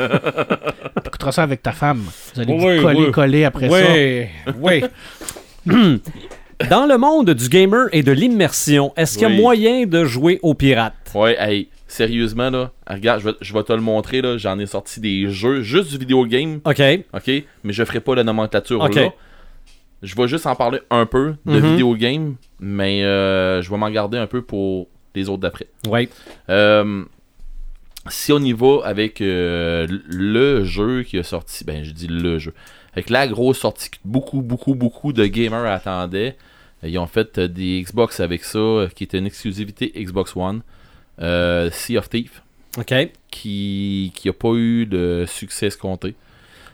[1.03, 2.03] tu écouteras ça avec ta femme.
[2.35, 3.11] Vous allez Oui, vous coller, oui.
[3.12, 3.93] coller après ça.
[4.57, 4.83] Oui,
[5.66, 6.01] oui.
[6.71, 9.41] Dans le monde du gamer et de l'immersion, est-ce qu'il y a Oui.
[9.41, 11.12] moyen de jouer aux pirates?
[11.14, 14.66] Ouais, hey, sérieusement, là, regarde, je vais, je vais te le montrer, là, j'en ai
[14.66, 16.83] sorti des jeux, juste du vidéo game, OK.
[17.14, 17.31] ok,
[17.62, 18.97] mais je ferai pas la nomenclature Ok.
[18.97, 19.11] là.
[20.03, 23.91] Je vais juste en parler un peu de vidéo game, mais euh, je vais m'en
[23.91, 25.67] garder un peu pour les autres d'après.
[25.89, 26.09] Oui.
[26.49, 27.05] Euh,
[28.09, 32.39] si on y va avec euh, le jeu qui a sorti, ben je dis le
[32.39, 32.55] jeu,
[32.93, 36.37] avec la grosse sortie que beaucoup, beaucoup, beaucoup de gamers attendaient,
[36.83, 40.63] ils ont fait euh, des Xbox avec ça, euh, qui était une exclusivité Xbox One,
[41.21, 42.41] euh, Sea of Thieves,
[42.79, 42.95] OK.
[43.31, 46.15] qui qui a pas eu de succès escompté.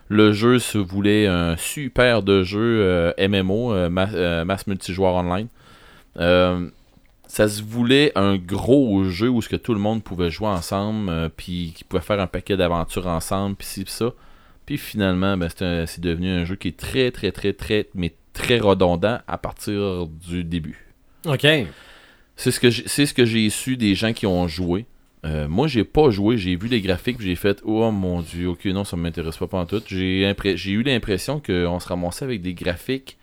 [0.08, 5.14] Le jeu se voulait un super de jeu euh, MMO, euh, ma- euh, Mass Multijoueur
[5.14, 5.48] Online.
[7.34, 11.08] Ça se voulait un gros jeu où ce que tout le monde pouvait jouer ensemble,
[11.08, 14.12] euh, puis qui pouvait faire un paquet d'aventures ensemble, puis ci, puis ça.
[14.66, 18.60] Puis finalement, ben, c'est devenu un jeu qui est très, très, très, très, mais très
[18.60, 20.86] redondant à partir du début.
[21.26, 21.44] OK.
[22.36, 24.86] C'est ce que j'ai- c'est ce que j'ai su des gens qui ont joué.
[25.26, 28.46] Euh, moi, j'ai pas joué, j'ai vu les graphiques, puis j'ai fait oh mon dieu,
[28.50, 29.82] ok non, ça m'intéresse pas en tout.
[29.88, 30.22] J'ai
[30.70, 33.18] eu l'impression qu'on se ramassait avec des graphiques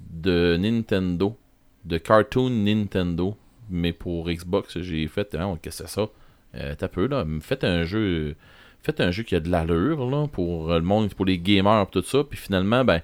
[0.00, 1.36] de Nintendo,
[1.84, 3.36] de cartoon Nintendo,
[3.72, 6.08] mais pour Xbox, j'ai fait qu'est-ce que c'est ça
[6.54, 8.36] euh, T'as peu là, faites un jeu,
[8.82, 12.02] faites un jeu qui a de l'allure là pour le monde, pour les gamers, tout
[12.02, 12.24] ça.
[12.24, 13.00] Puis finalement, ben,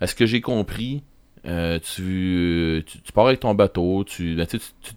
[0.00, 1.02] à ce que j'ai compris,
[1.46, 4.92] euh, tu, tu, pars avec ton bateau, tu, ben, tu, tu,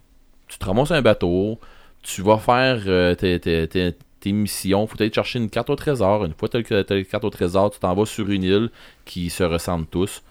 [0.48, 1.58] tu- te ramasses un bateau,
[2.02, 5.76] tu vas faire euh, tes, tes, tes, tes missions, faut aller chercher une carte au
[5.76, 6.24] trésor.
[6.24, 8.70] Une fois que tu as la carte au trésor, tu t'en vas sur une île
[9.04, 10.22] qui se ressemble tous.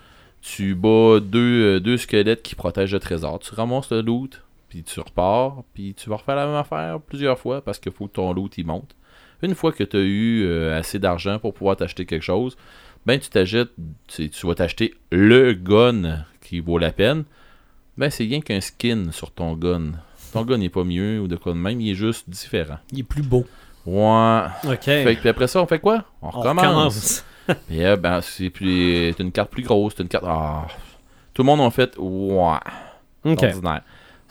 [0.41, 3.39] Tu bats deux, euh, deux squelettes qui protègent le trésor.
[3.39, 4.41] Tu ramasses le loot,
[4.71, 8.07] puis tu repars, puis tu vas refaire la même affaire plusieurs fois parce qu'il faut
[8.07, 8.95] que ton loot il monte.
[9.41, 12.55] Une fois que tu as eu euh, assez d'argent pour pouvoir t'acheter quelque chose,
[13.05, 13.71] ben tu t'achètes,
[14.07, 17.25] tu, tu vas t'acheter le gun qui vaut la peine.
[17.97, 19.91] Ben c'est rien qu'un skin sur ton gun.
[20.31, 22.77] Ton gun n'est pas mieux ou de quoi de même, il est juste différent.
[22.93, 23.45] Il est plus beau.
[23.85, 24.43] Ouais.
[24.63, 24.85] OK.
[24.85, 26.05] Fait puis après ça, on fait quoi?
[26.21, 27.25] On On recommence.
[27.69, 29.13] Et euh, ben, c'est plus.
[29.19, 30.23] Une carte plus grosse, c'est une carte.
[30.25, 30.65] Ah.
[31.33, 31.93] Tout le monde en fait.
[31.97, 32.57] Ouais.
[33.25, 33.81] Ordinaire.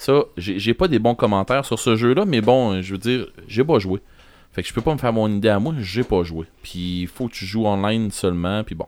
[0.00, 3.62] Ça, j'ai pas des bons commentaires sur ce jeu-là, mais bon, je veux dire, j'ai
[3.64, 4.00] pas joué.
[4.50, 6.46] Fait que je peux pas me faire mon idée à moi, j'ai pas joué.
[6.62, 8.86] Puis il faut que tu joues online seulement, puis bon.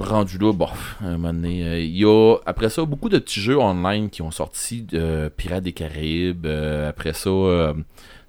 [0.00, 0.68] Rendu là, bon,
[1.02, 4.10] à un moment donné, euh, il y a, après ça, beaucoup de petits jeux online
[4.10, 6.44] qui ont sorti de Pirates des Caraïbes.
[6.44, 7.72] euh, après ça, euh,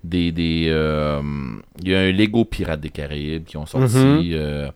[0.06, 0.32] des.
[0.32, 1.22] des euh,
[1.82, 3.98] il y a un Lego Pirates des Caraïbes qui ont sorti.
[3.98, 4.22] Mhm.
[4.34, 4.70] euh,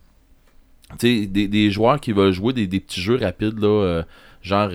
[1.00, 4.04] tu sais, des, des joueurs qui veulent jouer des, des petits jeux rapides, là, euh,
[4.42, 4.72] genre.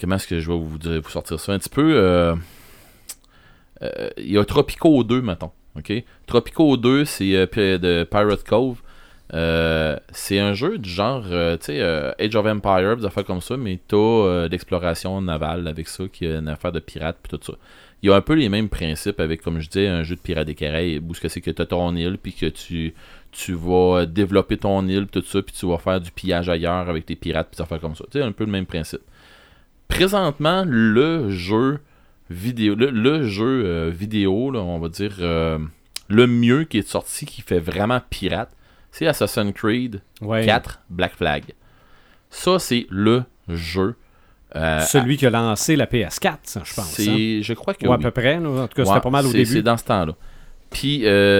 [0.00, 1.52] Comment est-ce que je vais vous, sortir ça?
[1.52, 2.34] Un petit peu euh,
[3.82, 5.50] euh, Il y a Tropico 2, mettons.
[5.76, 5.92] ok?
[6.26, 8.80] Tropico 2, c'est euh, de Pirate Cove.
[10.12, 11.82] C'est un jeu du genre, tu sais,
[12.18, 16.36] Age of Empires, des affaires comme ça, mais t'as l'exploration navale avec ça, qui est
[16.36, 17.58] une affaire de pirates, puis tout ça.
[18.00, 20.20] Il y a un peu les mêmes principes avec, comme je disais, un jeu de
[20.20, 22.94] pirates des Caraïbes, où ce que c'est que t'as ton île, puis que tu,
[23.32, 27.06] tu vas développer ton île, tout ça, puis tu vas faire du pillage ailleurs avec
[27.06, 28.04] tes pirates, puis des affaires comme ça.
[28.10, 29.00] Tu sais, un peu le même principe.
[29.88, 31.80] Présentement, le jeu
[32.30, 35.58] vidéo, le, le jeu euh, vidéo, là, on va dire, euh,
[36.08, 38.50] le mieux qui est sorti, qui fait vraiment pirate,
[38.92, 40.44] c'est Assassin's Creed Ouais.
[40.44, 41.42] 4 Black Flag.
[42.30, 43.94] Ça, c'est le jeu.
[44.56, 46.78] euh, Celui qui a lancé la PS4, ça, je pense.
[46.78, 46.92] hein.
[47.04, 48.02] c'est, je crois que Ou à oui.
[48.02, 48.36] peu près.
[48.36, 49.50] En tout cas, Ouais, c'était pas mal au c'est- début.
[49.52, 50.14] C'est dans ce temps-là.
[50.70, 50.98] Puis,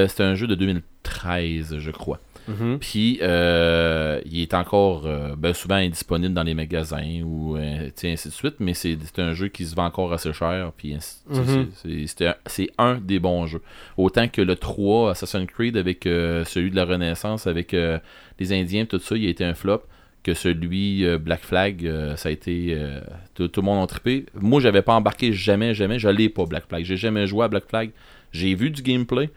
[0.09, 2.19] c'était un jeu de 2013, je crois.
[2.49, 2.79] Mhm.
[2.79, 8.29] Puis, euh, il est encore euh, ben, souvent indisponible dans les magasins ou euh, ainsi
[8.29, 10.73] de suite, mais c'est un jeu qui se vend encore assez cher.
[10.77, 10.95] Puis,
[11.29, 11.69] Mhm.
[12.47, 13.63] c'est- un- des bons jeux.
[13.97, 17.73] Autant que le 3 Assassin's Creed avec celui de la Renaissance, avec
[18.39, 19.83] les Indiens, tout ça, il a été un flop.
[20.25, 22.77] Que celui Black Flag, ça a été.
[23.35, 24.27] tout, tout le monde a trippé.
[24.35, 25.99] Moi, j'avais pas embarqué jamais, jamais.
[25.99, 26.85] Je l'ai pas, Black Flag.
[26.85, 27.91] J'ai jamais joué à Black Flag.
[28.33, 29.31] J'ai vu du gameplay.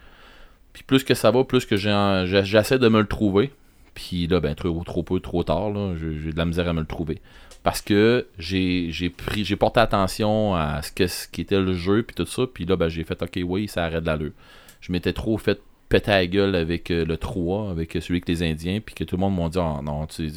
[0.74, 3.52] Puis plus que ça va, plus que j'essaie de me le trouver.
[3.94, 6.86] Puis là, ben, trop, trop peu, trop tard, j'ai de la misère à me le
[6.86, 7.22] trouver.
[7.64, 12.16] Parce que j'ai pris j'ai porté attention à ce, que, ce qui le jeu, puis
[12.16, 12.44] tout ça.
[12.52, 14.32] Puis là, ben, j'ai fait, ok, oui, ça arrête l'allure.
[14.80, 18.44] Je m'étais trop fait péter la gueule avec euh, le 3, avec celui avec les
[18.44, 20.32] Indiens, puis que tout le monde m'a dit, oh, non, tu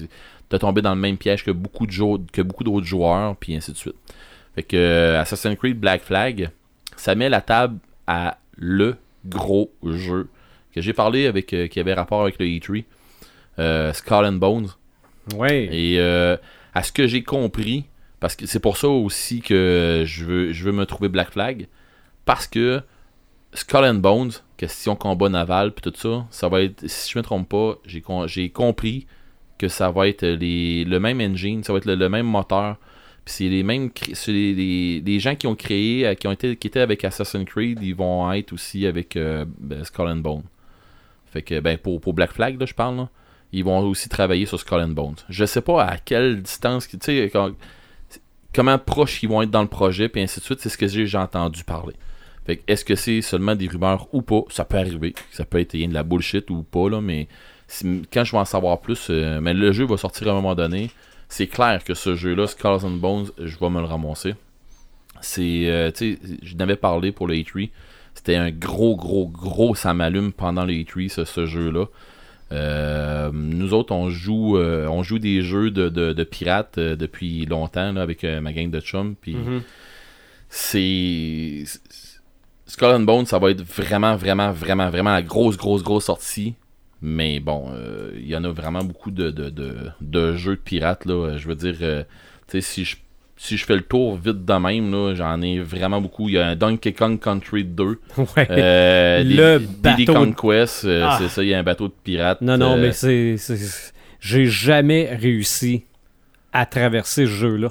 [0.49, 3.73] t'as tombé dans le même piège que beaucoup de que beaucoup d'autres joueurs, puis ainsi
[3.73, 3.95] de suite.
[4.55, 6.51] Fait que euh, Assassin's Creed Black Flag,
[6.97, 8.97] ça met la table à le
[9.27, 10.29] gros jeu
[10.75, 12.85] que j'ai parlé avec euh, qui avait rapport avec le E3,
[13.59, 14.69] euh, Skull and Bones.
[15.35, 15.69] Ouais.
[15.73, 16.37] Et euh,
[16.75, 17.85] à ce que j'ai compris,
[18.21, 21.69] parce que c'est pour ça aussi que je veux, je veux me trouver Black Flag,
[22.25, 22.83] parce que
[23.53, 27.23] Skull and Bones, question combat naval, puis tout ça, ça va être, si je me
[27.23, 29.07] trompe pas, j'ai j'ai compris
[29.59, 32.77] que ça va être les, le même engine, ça va être le, le même moteur.
[33.25, 36.57] Puis c'est les mêmes, c'est les, les- gens qui ont créé, euh, qui ont été,
[36.57, 40.43] qui étaient avec Assassin's Creed, ils vont être aussi avec euh, ben, Skull and Bones.
[41.33, 43.09] Fait que ben pour, Black Flag là, je parle là,
[43.53, 45.17] ils vont aussi travailler sur Skull and Bones.
[45.29, 47.33] Je sais pas à quelle distance, tu sais,
[48.55, 50.87] comment proches ils vont être dans le projet, puis ainsi de suite, c'est ce que
[50.87, 51.95] j'ai entendu parler.
[52.47, 54.43] Fait que est-ce que c'est seulement des rumeurs ou pas?
[54.51, 55.15] Ça peut arriver.
[55.31, 57.27] Ça peut être de la bullshit ou pas, là, mais
[58.13, 60.55] quand je vais en savoir plus, euh, mais le jeu va sortir à un moment
[60.55, 60.91] donné.
[61.37, 64.37] C'est clair que ce jeu-là, Skulls and Bones, je vais me le ramasser.
[65.21, 67.71] C'est, euh, tu sais, je n'avais parlé pour le E3.
[68.15, 71.87] c'était un gros, gros, gros ça m'allume pendant les E3, ce, ce jeu-là.
[72.53, 77.47] Euh, nous autres, on joue, euh, on joue des jeux de, de, de pirates depuis
[77.47, 79.17] longtemps là, avec ma gang de chums.
[79.21, 79.63] Puis Mhm.
[80.49, 81.65] c'est.
[82.67, 86.55] Skull and Bones, ça va être vraiment, vraiment, vraiment, vraiment la grosse, grosse, grosse sortie.
[87.03, 90.61] Mais bon, euh, il y en a vraiment beaucoup de, de, de, de jeux de
[90.61, 91.05] pirates.
[91.05, 91.37] Là.
[91.37, 92.03] Je veux dire, euh,
[92.49, 92.97] tu sais, si je,
[93.37, 96.29] si je fais le tour vite de même, j'en ai vraiment beaucoup.
[96.29, 97.85] Il y a un Donkey Kong Country 2.
[98.17, 98.47] Ouais.
[98.51, 101.19] Euh, Le des- bateau Diddy Conquest, euh, Ah.
[101.21, 102.41] c'est ça, il y a un bateau de pirates.
[102.41, 103.37] Non, non, euh, mais c'est.
[103.37, 105.85] c'est- J'ai jamais réussi
[106.55, 107.69] à traverser ce jeu-là.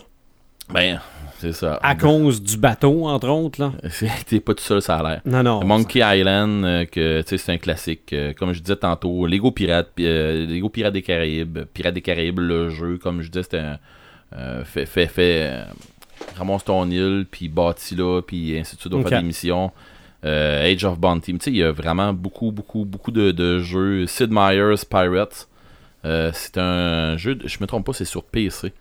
[0.72, 1.00] Ben,
[1.44, 1.80] c'est ça.
[1.84, 3.60] À cause du bateau, entre autres.
[3.62, 3.74] Là.
[4.28, 5.22] T'es pas tout seul, ça a l'air.
[5.26, 5.64] Non, non.
[5.64, 8.14] Monkey Island, euh, que c'est un classique.
[8.14, 12.02] euh, comme je disais tantôt, Lego Pirate, pi- euh, Lego Pirates des Caraïbes, Pirates des
[12.02, 14.64] Caraïbes, le jeu, comme je disais, c'était un.
[14.64, 15.64] fait, fait, fait.
[16.38, 19.10] ramasse ton île, puis bâti là, puis ainsi de suite, on Ok.
[19.10, 19.72] fait des missions.
[20.24, 21.34] Age of Bounty.
[21.34, 24.08] Tu sais, il y a vraiment beaucoup, beaucoup, beaucoup de, de jeux.
[24.08, 25.48] Sid Meier's Pirates.
[26.04, 28.72] C'est un jeu, de- je me trompe pas, c'est sur PC.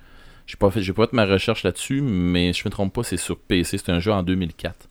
[0.46, 3.16] J'ai pas fait, j'ai pas fait ma recherche là-dessus, mais je me trompe pas, c'est
[3.16, 3.78] sur PC.
[3.78, 4.88] C'est un jeu en 2004.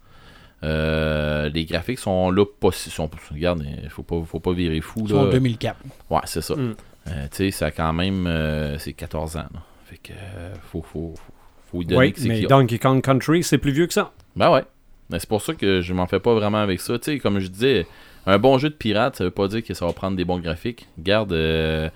[0.64, 4.80] Euh, les graphiques sont là pas si- sont regarde il faut pas faut pas virer
[4.80, 5.32] fou Ils sont en là.
[5.32, 5.76] 2004.
[6.12, 6.76] ouais c'est ça Mm.
[7.08, 9.64] Euh, tu sais ça a quand même euh, c'est 14 ans là.
[9.86, 11.34] fait que euh, faut faut faut,
[11.72, 12.50] faut y donner Oui, que c'est mais qu'il y a.
[12.50, 14.12] Donkey Kong Country, c'est plus vieux que ça.
[14.36, 14.64] ben ouais
[15.10, 17.40] Mais c'est pour ça que je m'en fais pas vraiment avec ça tu sais comme
[17.40, 17.88] je disais
[18.28, 20.38] un bon jeu de pirate ça veut pas dire que ça va prendre des bons
[20.40, 21.90] graphiques regarde euh,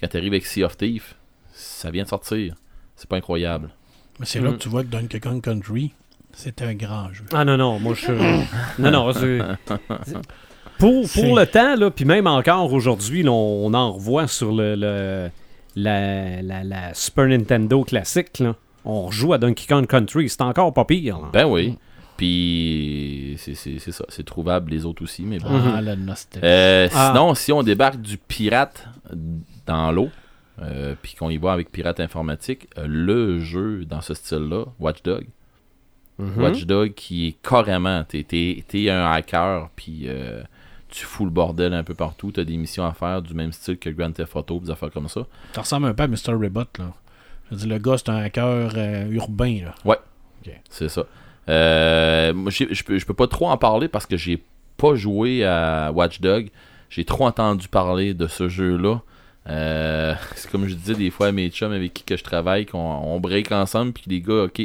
[0.00, 1.14] quand t'arrives avec Sea of Thieves
[1.52, 2.54] ça vient de sortir
[3.02, 3.70] c'est pas incroyable
[4.20, 4.52] Mais c'est là Mm.
[4.54, 5.92] que tu vois que Donkey Kong Country,
[6.32, 7.24] c'est un grand jeu.
[7.32, 8.12] Ah non, non, moi je.
[8.80, 9.38] non, non, c'est.
[10.78, 14.74] Pour, pour le temps, là, puis même encore aujourd'hui, on, on en revoit sur le,
[14.74, 15.30] le-
[15.76, 18.38] la, la, la Super Nintendo classique.
[18.40, 18.54] Là.
[18.84, 21.18] On rejoue à Donkey Kong Country, c'est encore pas pire.
[21.20, 21.28] là.
[21.32, 21.76] ben oui
[22.16, 26.46] puis c'est c'est- c'est ça c'est trouvable les autres aussi mais bon Ah, la nostalgie.
[26.46, 27.08] Euh, Ah.
[27.12, 28.86] Sinon, si on débarque du pirate
[29.66, 30.08] dans l'eau,
[30.60, 35.02] euh, puis qu'on y va avec pirate informatique, euh, le jeu dans ce style-là, Watch
[35.02, 35.26] Dog,
[36.18, 36.42] Mhm.
[36.42, 40.42] Watch Dog qui est carrément, t'es, un hacker, puis euh,
[40.88, 43.78] tu fous le bordel un peu partout, t'as des missions à faire du même style
[43.78, 45.26] que Grand Theft Auto, des affaires comme ça.
[45.54, 46.34] Ça ressemble un peu à Mr.
[46.34, 46.92] Robot, là.
[47.46, 49.74] Je veux dire, le gars, c'est un hacker euh, urbain, là.
[50.68, 51.06] C'est ça.
[52.34, 54.42] Moi, je peux, peux pas trop en parler parce que j'ai
[54.76, 56.50] pas joué à Watch Dog.
[56.90, 59.00] J'ai trop entendu parler de ce jeu-là.
[59.48, 62.66] Euh, c'est comme je disais des fois à mes chums avec qui que je travaille,
[62.66, 64.62] qu'on on break ensemble, puis les gars, ok,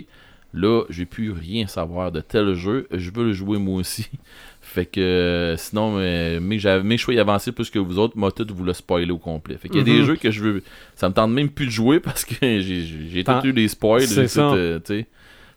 [0.54, 4.08] là, j'ai plus rien savoir de tel jeu, je veux le jouer moi aussi.
[4.62, 8.74] Fait que sinon, mais mes choix y plus que vous autres, moi tout vous le
[8.74, 9.58] spoiler au complet.
[9.58, 10.06] Fait qu'il y a des Mhm.
[10.06, 10.64] jeux que je veux.
[10.94, 14.02] Ça me tente même plus de jouer parce que j'ai tout eu des spoils.
[14.02, 14.80] C'est tout, euh.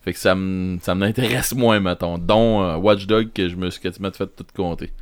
[0.02, 2.18] Fait que ça me ça m'intéresse moins, mettons.
[2.18, 4.92] Dont euh, Watch Dog que je me suis quasiment fait tout compter.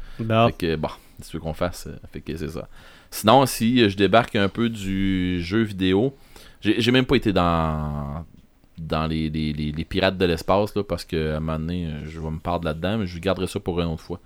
[0.46, 0.88] Fait que bon,
[1.22, 2.66] tu veux qu'on fasse, euh, fait que c'est ça.
[3.10, 6.14] Sinon, si je débarque un peu du jeu vidéo,
[6.60, 8.24] j'ai même pas été dans
[8.78, 11.88] dans les, les, les- les pirates de l'espace là, parce que à un moment donné,
[12.04, 14.20] je vais me perdre là-dedans, mais je garderai ça pour une autre fois.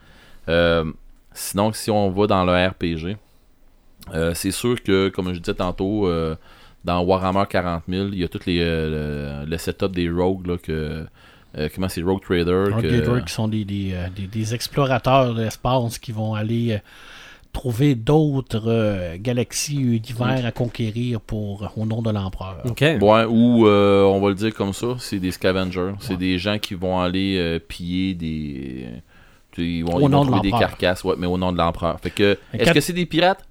[0.49, 0.85] Euh,
[1.33, 3.17] sinon, si on va dans le RPG,
[4.13, 6.37] euh, c'est sûr que, comme je disais tantôt, euh,
[6.85, 10.59] dans Warhammer 40 000, il y a tout les, le, le setup des rogues, là,
[10.59, 11.07] que,
[11.57, 12.65] euh, comment c'est, Rogue Trader.
[12.75, 16.79] Rogue que- Trader qui sont des, des, des- des explorateurs de l'espace qui vont aller
[17.53, 22.63] trouver d'autres euh, galaxies, univers à conquérir pour au nom de l'empereur.
[22.65, 22.81] OK.
[22.81, 25.93] Ouais, ou euh, on va le dire comme ça, c'est des scavengers.
[26.01, 28.87] C'est des gens qui vont aller euh, piller des.
[29.59, 31.59] Ils vont, Au ils vont nom de trouver des carcasses, ouais, mais au nom de
[31.59, 32.01] l'empereur.
[32.01, 33.45] Fait que, est-ce quand- que c'est des pirates?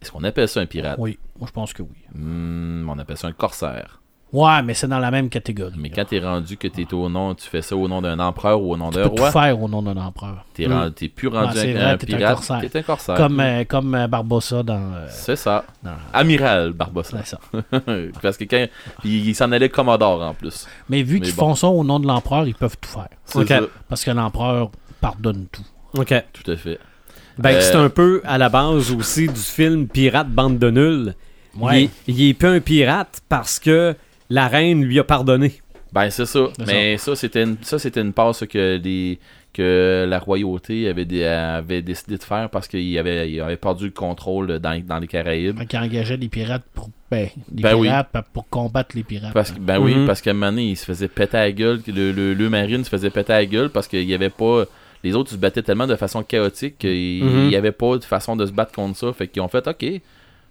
[0.00, 0.96] Est-ce qu'on appelle ça un pirate?
[1.00, 1.96] Oui, moi je pense que oui.
[2.14, 3.99] Hmm, On appelle ça un corsaire.
[4.32, 5.74] Ouais, mais c'est dans la même catégorie.
[5.76, 8.62] Mais quand t'es rendu que t'es au nom, tu fais ça au nom d'un empereur
[8.62, 10.44] ou au nom tu d'un peux tout roi, faire au nom d'un empereur.
[10.54, 10.72] t'es Mm.
[10.72, 12.60] rendu- t'es plus rendu un, vrai, un t'es un pirate, corsaire.
[12.70, 13.14] t'es un corsaire.
[13.16, 14.74] Comme, euh, comme euh, Barbossa dans.
[14.94, 15.64] euh, C'est ça.
[15.82, 17.18] dans- Amiral Barbossa.
[17.24, 17.40] c'est ça.
[18.22, 18.66] Parce que quand.
[19.00, 20.66] Puis il s'en allait Commodore en plus.
[20.88, 21.48] Mais vu Mais qu'ils bon.
[21.48, 23.08] font ça au nom de l'empereur, ils peuvent tout faire.
[23.24, 23.48] C'est Ok.
[23.48, 23.60] ça.
[23.88, 24.70] Parce que l'empereur
[25.00, 25.64] pardonne tout.
[25.98, 26.14] OK.
[26.32, 26.78] Tout à fait.
[27.38, 31.14] Ben, Euh, c'est un peu à la base aussi du film Pirate Bande de Nuls.
[31.58, 31.82] Ouais.
[31.82, 33.96] Il, est- il est plus un pirate parce que
[34.30, 35.60] la reine lui a pardonné.
[35.92, 36.46] Ben c'est ça.
[36.66, 39.18] Mais ça c'était une, ça c'était une passe que les
[39.52, 43.86] que la royauté avait, dé- avait décidé de faire parce qu'il avait, il avait perdu
[43.86, 45.58] le contrôle dans, dans les Caraïbes.
[45.58, 46.88] Fait qu'ils engageaient des pirates pour.
[47.10, 47.88] Ben, des Ben oui.
[47.88, 49.32] pirates pour combattre les pirates.
[49.34, 50.06] Parce que, ben oui, Mhm.
[50.06, 52.34] parce qu'à un moment donné, il se faisait péter à la gueule, que le, le,
[52.34, 54.66] le marine se faisait péter à la gueule parce qu'il y avait pas.
[55.02, 57.48] Les autres se battaient tellement de façon chaotique qu'il Mhm.
[57.48, 59.12] n'y avait pas de façon de se battre contre ça.
[59.12, 59.84] Fait qu'ils ont fait OK,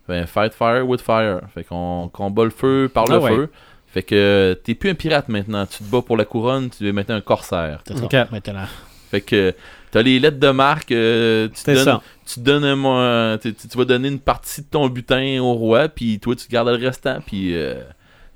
[0.10, 1.40] ben, fight fire with fire.
[1.54, 3.32] Fait qu'on combat le feu par le Ah ouais.
[3.34, 3.50] feu.
[3.94, 6.92] Fait que t'es plus un pirate maintenant, tu te bats pour la couronne, tu es
[6.92, 7.82] maintenant un corsaire.
[7.88, 8.04] C'est ça.
[8.06, 8.14] Ok.
[8.32, 8.66] Maintenant.
[9.10, 9.56] Fait que
[9.90, 12.02] t'as les lettres de marque, euh, tu, donnes, ça.
[12.28, 15.54] tu donnes un mo- un- tu, tu- vas donner une partie de ton butin au
[15.54, 17.82] roi, puis toi tu gardes le restant, puis euh,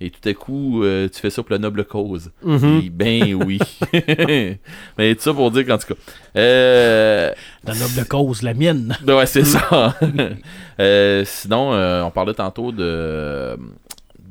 [0.01, 2.31] et tout à coup euh, tu fais ça pour la noble cause.
[2.43, 2.79] Mhm.
[2.79, 3.59] Puis, ben oui.
[4.97, 5.99] Mais tout ça pour dire qu'en tout cas.
[6.35, 7.31] Euh,
[7.63, 8.97] La noble cause, la mienne.
[9.07, 9.95] Ouais, c'est ça.
[10.79, 13.55] Euh, sinon, euh, on parlait tantôt de,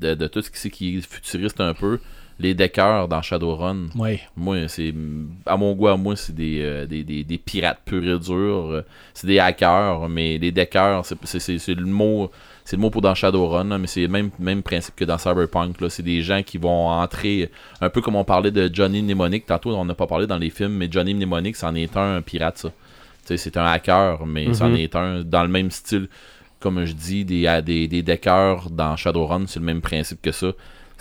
[0.03, 1.99] de, de tout ce qui, est futuriste un peu.
[2.39, 3.89] Les deckers dans Shadowrun.
[3.95, 4.19] Oui.
[4.37, 4.93] Moi, c'est
[5.47, 8.83] à mon goût, à moi, c'est des, euh, des, des, des pirates purs et durs.
[9.15, 12.31] C'est des hackers, mais les deckers, c'est- le mot.
[12.65, 15.19] C'est le mot pour dans Shadowrun, là, mais c'est le même, même principe que dans
[15.19, 15.77] Cyberpunk.
[15.89, 17.51] C'est des gens qui vont entrer,
[17.81, 19.47] un peu comme on parlait de Johnny Mnemonic.
[19.47, 22.23] Tantôt, on n'a pas parlé dans les films, mais Johnny Mnemonic, c'en est un, un
[22.23, 22.71] pirate, ça.
[23.25, 24.77] C'est un hacker, mais c'en Mhm.
[24.77, 26.09] est un dans le même style,
[26.63, 30.53] comme je dis, des, des, des deckers dans Shadowrun, c'est le même principe que ça.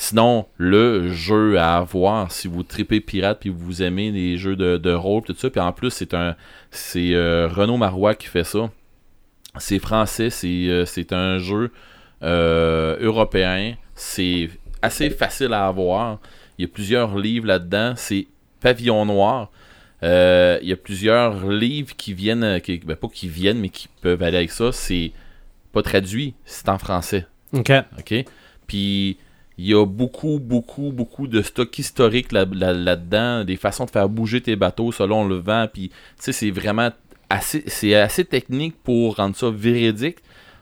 [0.01, 4.77] Sinon, le jeu à avoir, si vous tripez pirate puis vous aimez les jeux de,
[4.77, 6.35] de rôle, tout ça, puis en plus, c'est un
[6.71, 8.71] c'est euh, Renaud Marois qui fait ça.
[9.59, 11.71] C'est français, c'est euh, un jeu
[12.23, 13.75] euh, européen.
[13.93, 14.49] C'est
[14.81, 16.17] assez facile à avoir.
[16.57, 17.93] Il y a plusieurs livres là-dedans.
[17.95, 18.25] C'est
[18.59, 19.51] Pavillon Noir.
[20.01, 24.23] Il y a plusieurs livres qui viennent, qui, ben, pas qui viennent, mais qui peuvent
[24.23, 24.71] aller avec ça.
[24.71, 25.11] C'est
[25.71, 27.25] pas traduit, c'est en français.
[27.53, 27.71] OK.
[27.99, 28.25] OK?
[28.67, 29.17] Puis
[29.57, 33.91] il y a beaucoup, beaucoup, beaucoup de stock historique là- là- là-dedans, des façons de
[33.91, 35.67] faire bouger tes bateaux selon le vent.
[35.71, 36.89] Puis, tu sais, c'est vraiment
[37.29, 40.17] assez, c'est assez technique pour rendre ça véridique,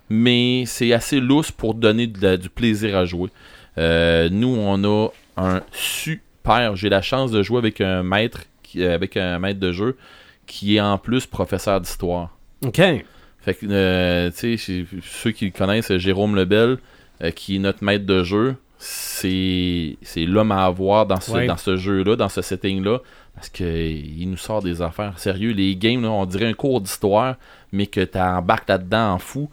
[0.09, 3.29] mais c'est assez lousse pour donner de la- du plaisir à jouer.
[3.77, 6.75] Euh, nous, on a un super.
[6.75, 9.97] J'ai la chance de jouer avec un maître, qui- avec un maître de jeu
[10.45, 12.35] qui est en plus professeur d'histoire.
[12.65, 12.81] OK.
[13.49, 16.77] Fait que, euh, tu sais, chez- ceux qui le connaissent, Jérôme Lebel,
[17.23, 21.47] euh, qui est notre maître de jeu, c'est l'homme à avoir dans ce, Ouais.
[21.47, 22.99] dans ce jeu-là, dans ce setting-là,
[23.33, 25.51] parce que il nous sort des affaires sérieux.
[25.51, 27.37] Les games, là, on dirait un cours d'histoire,
[27.71, 29.49] mais que tu embarques là-dedans en fou.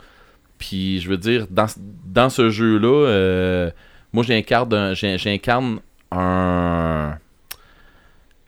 [0.59, 1.67] Puis, je veux dire, dans,
[2.05, 3.71] dans ce jeu-là, euh,
[4.13, 5.81] moi, j'incarne un- j'ai- j'incarne
[6.13, 7.17] un,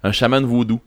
[0.02, 0.80] un chaman voodoo.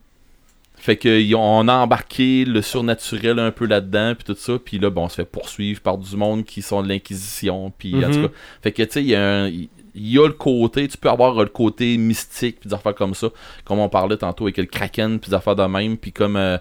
[0.84, 4.80] Fait que y- on a embarqué le surnaturel un peu là-dedans, puis tout ça, puis
[4.80, 8.08] là, bon, on se fait poursuivre par du monde qui sont de l'Inquisition, puis en
[8.08, 8.14] Mhm.
[8.22, 10.88] tout cas, fait que tu sais, il y, a un- il y a le côté,
[10.88, 13.28] tu peux avoir le côté mystique, puis des affaires comme ça,
[13.64, 16.58] comme on parlait tantôt avec le Kraken, puis des affaires de même, puis comme, euh,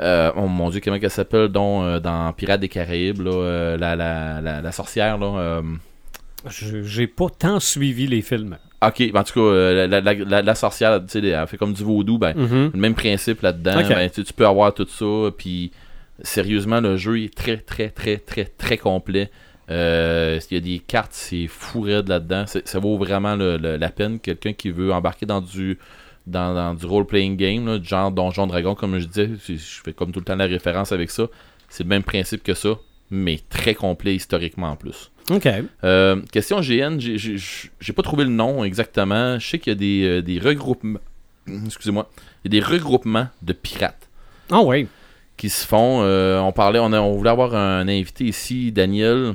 [0.00, 3.96] euh, oh mon dieu, comment elle s'appelle, euh, dans Pirates des Caraïbes, là, euh, la,
[3.96, 5.62] la, la, la sorcière, là,
[6.50, 8.58] J'ai pas tant suivi les films.
[8.88, 11.56] Ok, ben, en tout cas, euh, la, la, la, la sorcière, tu sais, elle fait
[11.56, 12.70] comme du vaudou, ben, Mhm.
[12.74, 13.74] le même principe là-dedans.
[13.88, 15.30] Ben, tu, peux avoir tout ça.
[15.36, 15.70] Puis
[16.22, 19.30] sérieusement, le jeu est très, très, très, très, très complet.
[19.70, 22.44] Euh, Il y a des cartes, c'est fou là-dedans.
[22.46, 24.18] Ça vaut vraiment le- le- la peine.
[24.20, 25.78] Quelqu'un qui veut embarquer dans du
[26.26, 29.54] dans, dans du role-playing game, là, genre Donjon Dragon, comme je disais, je
[29.84, 31.26] fais comme tout le temps la référence avec ça.
[31.68, 32.78] C'est le même principe que ça,
[33.12, 35.10] mais très complet historiquement en plus.
[35.30, 35.46] OK.
[35.84, 39.38] Euh, question GN, j'ai- pas trouvé le nom exactement.
[39.38, 40.98] Je sais qu'il y a des, euh, des regroupements.
[41.66, 42.10] Excusez-moi.
[42.44, 44.08] Il y a des regroupements de pirates
[44.50, 44.88] Ah oui.
[45.36, 46.00] qui se font.
[46.02, 49.34] euh, on parlait, on, a- on voulait avoir un invité ici, Daniel,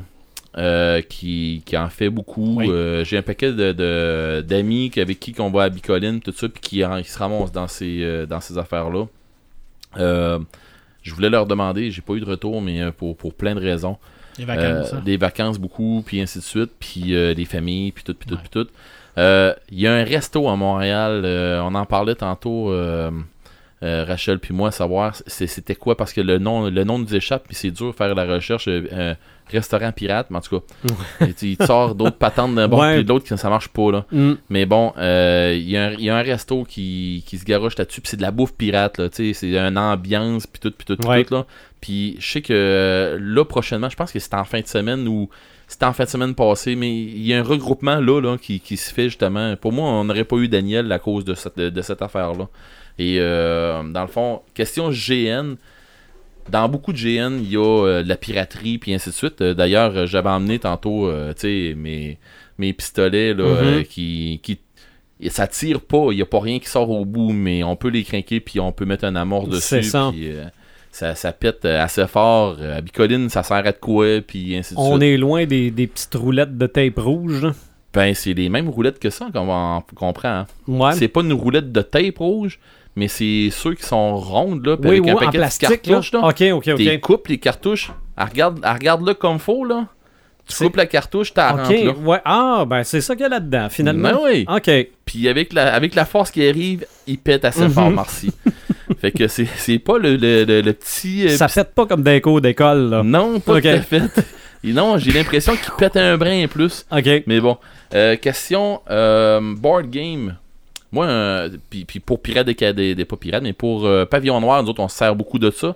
[1.07, 2.55] qui, qui en fait beaucoup.
[2.57, 2.69] Oui.
[3.05, 6.59] J'ai un paquet de- d'amis qui- avec qui on va à Bicoline, tout ça, puis
[6.61, 9.05] qui, qui se ramassent dans ces, euh, dans ces affaires-là.
[11.07, 13.61] Je voulais leur demander, j'ai pas eu de retour, mais euh, pour, pour plein de
[13.61, 13.97] raisons.
[14.37, 14.93] Les vacances.
[14.93, 15.01] Euh, hein.
[15.05, 18.35] des vacances beaucoup, puis ainsi de suite, puis euh, des familles, puis tout, puis tout,
[18.35, 18.41] Ouais.
[18.41, 18.67] puis tout.
[19.17, 21.23] Euh, Il y a un resto à Montréal,
[21.63, 22.71] on en parlait tantôt,
[23.81, 27.45] Rachel puis moi, à savoir c'était quoi, parce que le nom, le nom nous échappe,
[27.47, 28.67] puis c'est dur de faire la recherche.
[29.51, 30.65] Restaurant pirate, mais en tout cas,
[31.21, 34.05] il il sort d'autres patentes d'un bord, puis de l'autre, ça marche pas, là.
[34.11, 34.33] Mm.
[34.49, 37.45] Mais bon, euh, il y, a un- il y a un resto qui, qui se
[37.45, 40.59] garoche là-dessus, puis c'est de la bouffe pirate, là, tu sais, c'est une ambiance, puis
[40.59, 41.23] tout, puis tout, puis Ouais.
[41.23, 41.45] tout, là.
[41.81, 45.07] Puis je sais que euh, là, prochainement, je pense que c'est en fin de semaine
[45.07, 45.29] ou
[45.67, 48.59] c'était en fin de semaine passée, mais il y a un regroupement là, là qui,
[48.59, 49.55] qui se fait justement.
[49.57, 52.47] Pour moi, on n'aurait pas eu Daniel à cause de cette, de cette affaire-là.
[52.97, 55.55] Et euh, dans le fond, question GN.
[56.49, 59.41] Dans beaucoup de GN, il y a euh, de la piraterie puis ainsi de suite.
[59.41, 62.17] Euh, D'ailleurs, euh, j'avais emmené tantôt, tu sais, mes,
[62.57, 63.45] mes pistolets là,
[63.77, 63.83] Mhm.
[63.83, 64.59] qui, qui
[65.19, 67.75] et ça tire pas, il n'y a pas rien qui sort au bout, mais on
[67.75, 69.81] peut les craquer puis on peut mettre un amorce dessus.
[69.83, 70.09] Ça.
[70.13, 70.43] puis, euh,
[70.91, 72.57] ça, ça pète assez fort.
[72.61, 75.03] À Bicoline, ça sert à de quoi, puis ainsi de On suite.
[75.03, 77.47] est loin des, des petites roulettes de tape rouge.
[77.93, 80.29] Ben, c'est les mêmes roulettes que ça qu'on va- comprend.
[80.29, 80.47] hein.
[80.67, 80.91] Ouais.
[80.93, 82.59] C'est pas une roulette de tape rouge,
[82.97, 85.69] mais c'est ceux qui sont rondes, là, Oui, avec oui, un en paquet de plastique.
[85.69, 85.77] Là.
[85.77, 86.19] cartouches, là.
[86.27, 86.99] Ok, ok, ok.
[86.99, 87.91] coupes les cartouches.
[88.17, 89.85] Elle regarde, elle regarde-le comme faut, là.
[90.49, 91.91] Tu coupes la cartouche, t'as Ok, rentre là.
[91.91, 92.17] ouais.
[92.25, 94.09] Ah, ben c'est ça qu'il y a là-dedans, finalement.
[94.11, 94.45] Ben oui.
[94.49, 94.69] Ok.
[95.05, 97.69] Puis avec la, avec la force qui arrive, il pète assez Mhm.
[97.71, 98.31] fort, merci.
[99.01, 101.25] fait que c'est pas le, le, le- le petit.
[101.27, 103.03] euh, Ça fait pas comme des cours d'école, là.
[103.03, 103.61] Non, pas Ok.
[103.63, 104.03] tout à fait.
[104.63, 106.85] Et non, j'ai l'impression qu'il pète un brin plus.
[106.91, 107.23] OK.
[107.27, 107.57] Mais bon,
[107.93, 110.37] euh, question euh, board game.
[110.91, 114.39] Moi, euh, puis, puis pour Pirates des, des, des- pas Pirates, mais pour euh, Pavillon
[114.39, 115.75] Noir, nous autres, on se sert beaucoup de ça.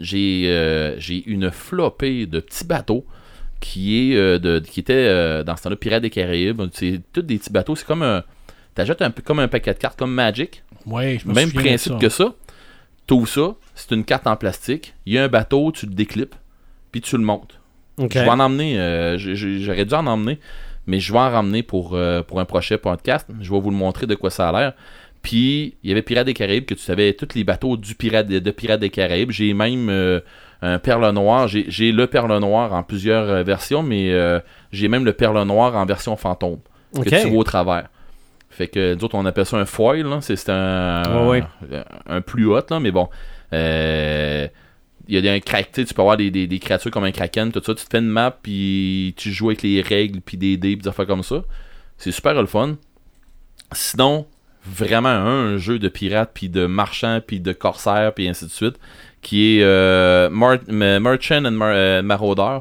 [0.00, 3.04] J'ai euh, j'ai une flopée de petits bateaux
[3.60, 6.62] qui est euh, de, qui était euh, dans ce temps-là Pirates des Caraïbes.
[6.72, 7.76] C'est tous des petits bateaux.
[7.76, 8.22] C'est comme un.
[8.74, 10.62] T'achètes un peu comme un paquet de cartes comme Magic.
[10.86, 11.98] Ouais, je me Même principe ça.
[11.98, 12.34] que ça.
[13.06, 14.94] Tout ça, c'est une carte en plastique.
[15.06, 16.34] Il y a un bateau, tu le déclips,
[16.92, 17.58] puis tu le montes.
[17.98, 18.12] OK.
[18.14, 20.38] Je vais en emmener, euh, j'aurais dû en emmener,
[20.86, 23.26] mais je vais en ramener pour, euh, pour un prochain podcast.
[23.40, 24.72] Je vais vous le montrer de quoi ça a l'air.
[25.22, 28.26] Puis, il y avait Pirates des Caraïbes, que tu savais tous les bateaux du pirate
[28.26, 29.30] de, Pirates des Caraïbes.
[29.30, 30.20] J'ai même euh,
[30.62, 31.46] un perle noir.
[31.48, 34.40] J'ai le perle noir en plusieurs euh, versions, mais euh,
[34.72, 36.60] j'ai même le perle noir en version fantôme,
[36.94, 37.88] que tu vois au travers.
[38.48, 40.06] Fait que, nous autres, on appelle ça un foil.
[40.22, 41.42] C'est un, Ouais,
[41.72, 43.08] un, un plus haut, là, mais bon.
[45.10, 47.74] Il y a des tu peux avoir des, des- créatures comme un kraken, tout ça,
[47.74, 50.84] tu te fais une map, puis tu joues avec les règles, puis des dés, puis
[50.84, 51.42] des affaires comme ça.
[51.98, 52.76] C'est super le fun.
[53.72, 54.26] Sinon,
[54.64, 58.76] vraiment un jeu de pirate, puis de marchand, puis de corsaire, puis ainsi de suite,
[59.20, 62.60] qui est euh, Merchant and Mar- euh.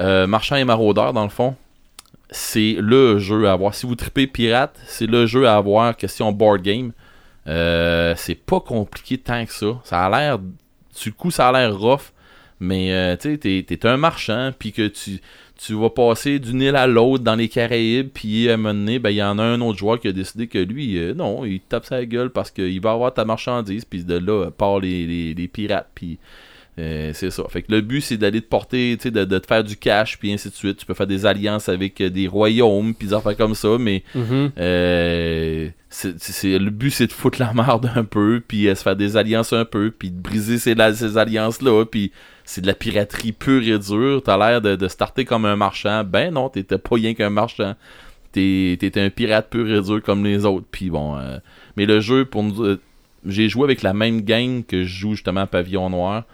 [0.00, 1.56] Euh, marchand et Maraudeur, dans le fond,
[2.30, 3.74] c'est le jeu à avoir.
[3.74, 6.92] Si vous tripez pirate, c'est le jeu à avoir, question board game.
[7.46, 9.78] Euh, c'est pas compliqué tant que ça.
[9.84, 10.38] Ça a l'air.
[11.02, 12.12] Du coup, ça a l'air rough.
[12.60, 16.86] Mais euh, tu sais, t'es, un marchand, puis que tu, vas passer d'une île à
[16.86, 19.60] l'autre dans les Caraïbes, puis à un moment donné, ben, il y en a un
[19.60, 22.80] autre joueur qui a décidé que lui, euh, non, il tape sa gueule parce qu'il
[22.80, 26.18] va avoir ta marchandise, puis de là, part les, les, les pirates, puis
[26.78, 27.44] euh, c'est ça.
[27.48, 29.76] Fait que le but, c'est d'aller te porter, tu sais, de, de te faire du
[29.76, 30.78] cash, puis ainsi de suite.
[30.78, 34.02] Tu peux faire des alliances avec euh, des royaumes, puis des affaires comme ça, mais
[34.14, 34.50] Mhm.
[34.58, 39.16] euh, c'est, le but, c'est de foutre la merde un peu, puis se faire des
[39.16, 40.74] alliances un peu, puis de briser ces,
[41.16, 42.10] alliances-là, puis
[42.44, 44.20] c'est de la piraterie pure et dure.
[44.24, 46.02] T'as l'air de, de starter comme un marchand.
[46.04, 47.74] Ben non, t'étais pas rien qu'un marchand.
[48.32, 50.66] T'étais un pirate pur et dur comme les autres.
[50.70, 51.16] Puis bon,
[51.76, 52.76] mais le jeu, pour nous,
[53.24, 56.24] j'ai joué avec la même gang que je joue justement à Pavillon Noir.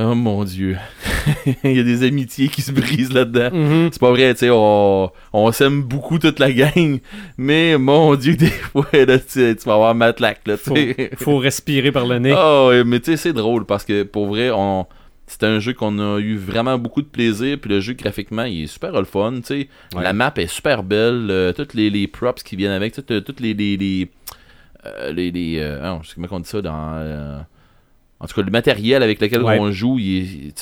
[0.00, 0.76] Oh mon dieu.
[1.64, 3.50] Il y a des amitiés qui se brisent là-dedans.
[3.52, 3.88] Mhm.
[3.90, 7.00] C'est pas vrai, tu sais, on, on s'aime beaucoup toute la gang,
[7.36, 11.10] mais mon dieu, des fois, là, tu vas avoir Matlack, là, tu Faut, sais.
[11.16, 12.34] faut respirer par le nez.
[12.36, 14.86] Oh, mais tu sais, c'est drôle parce que pour vrai, on.
[15.30, 18.62] C'est un jeu qu'on a eu vraiment beaucoup de plaisir, puis le jeu graphiquement il
[18.62, 19.68] est super le fun, tu sais.
[19.94, 20.02] Ouais.
[20.02, 23.40] La map est super belle, euh, toutes les, les props qui viennent avec, toutes, toutes
[23.40, 24.08] les les les,
[24.86, 27.40] euh, les, euh, ah, je sais comment on dit ça dans euh,
[28.20, 29.58] en tout cas le matériel avec lequel Ouais.
[29.60, 30.52] on joue, il,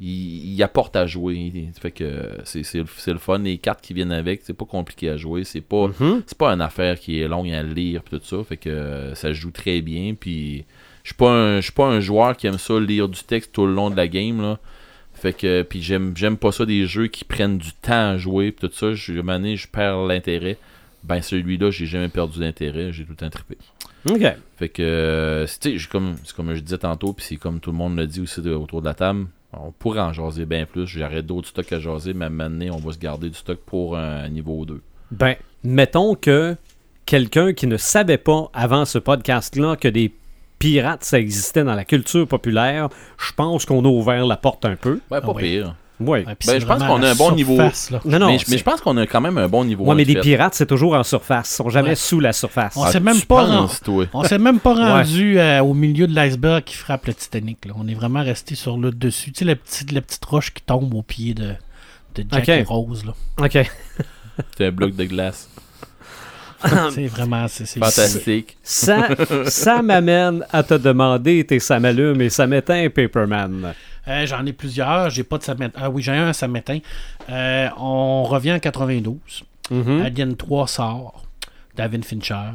[0.00, 4.40] il, il apporte à jouer, fait que c'est le- fun, les cartes qui viennent avec,
[4.42, 6.22] c'est pas compliqué à jouer, c'est pas Mhm.
[6.26, 9.32] c'est pas une affaire qui est longue à lire pis tout ça fait que ça
[9.32, 10.64] joue très bien puis
[11.04, 13.52] je suis pas un je suis pas un joueur qui aime ça lire du texte
[13.52, 14.58] tout le long de la game là.
[15.14, 18.50] Fait que puis j'aime j'aime pas ça des jeux qui prennent du temps à jouer
[18.50, 18.94] pis tout ça.
[18.94, 20.56] Je je perds l'intérêt.
[21.04, 23.56] Ben celui-là j'ai jamais perdu d'intérêt j'ai tout le temps trippé
[24.08, 24.22] OK.
[24.56, 27.76] fait que euh, c'est tu sais, comme je disais tantôt puis c'est comme tout le
[27.76, 30.86] monde l'a dit aussi de- autour de la table on pourrait en jaser bien plus
[30.86, 34.28] j'arrête d'autres stocks à jaser mais donné, on va se garder du stock pour un
[34.28, 34.80] niveau 2
[35.12, 36.56] Ben, mettons que
[37.06, 40.12] quelqu'un qui ne savait pas avant ce podcast-là que des
[40.58, 44.76] pirates, ça existait dans la culture populaire, je pense qu'on a ouvert la porte un
[44.76, 44.94] peu.
[45.10, 45.42] ouais pas Ah ouais.
[45.42, 46.24] pire Oui.
[46.26, 47.56] Ouais, Ben, je pense qu'on a un bon niveau.
[47.56, 47.70] là.
[48.04, 48.26] Non, non.
[48.26, 49.84] mais, je- mais c'est- je pense qu'on a quand même un bon niveau.
[49.84, 50.20] Ouais, en mais des fait.
[50.22, 51.52] pirates, c'est toujours en surface.
[51.52, 51.94] Ils sont jamais Ouais.
[51.94, 52.74] sous la surface.
[52.76, 54.06] On Ah, s'est même pas penses, toi.
[54.12, 57.64] On s'est même pas rendu euh, au milieu de l'iceberg qui frappe le Titanic.
[57.64, 57.74] là.
[57.78, 59.30] On est vraiment resté sur le dessus.
[59.30, 61.54] Tu sais, la petite, la petite roche qui tombe au pied de,
[62.16, 63.04] de Jack et Rose.
[63.04, 63.12] Là.
[63.44, 63.70] OK.
[64.58, 65.48] C'est un bloc de glace.
[66.94, 67.46] c'est vraiment.
[67.48, 68.56] C'est, c'est- Fantastique.
[68.62, 69.08] Ça,
[69.46, 73.74] ça m'amène à te demander tes ça m'allume et ça m'éteint, Paperman.
[74.06, 75.10] Euh, j'en ai plusieurs.
[75.10, 75.78] J'ai pas de samétain.
[75.82, 76.78] Ah oui, j'ai un samétain.
[77.30, 79.16] Euh, on revient en 92.
[79.70, 80.02] Mhm.
[80.04, 81.24] Alien 3 sort.
[81.76, 82.52] David Fincher.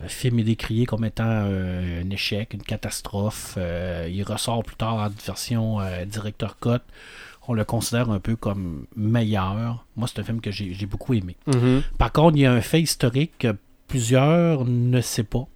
[0.00, 3.54] Le film est décrié comme étant euh, un échec, une catastrophe.
[3.56, 6.82] Euh, il ressort plus tard en version euh, director cut.
[7.48, 9.86] On le considère un peu comme meilleur.
[9.96, 11.36] Moi, c'est un film que j'ai beaucoup aimé.
[11.46, 11.82] Mhm.
[11.98, 13.54] Par contre, il y a un fait historique que
[13.88, 15.46] plusieurs ne savent pas.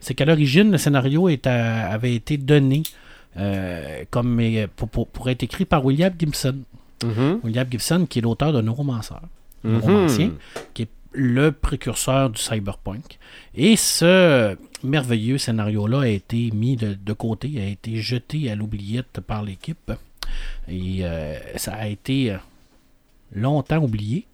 [0.00, 2.82] C'est qu'à l'origine, le scénario est à- avait été donné
[3.36, 6.56] euh, comme euh, pour, pour- pour être écrit par William Gibson.
[7.04, 7.40] Mhm.
[7.44, 9.14] William Gibson, qui est l'auteur de Neuromancer,
[9.64, 9.78] Mhm.
[9.78, 10.32] romancier,
[10.74, 13.18] qui est le précurseur du cyberpunk.
[13.54, 19.20] Et ce merveilleux scénario-là a été mis de, de côté, a été jeté à l'oubliette
[19.26, 19.92] par l'équipe.
[20.68, 22.36] Et euh, ça a été euh,
[23.34, 24.26] longtemps oublié.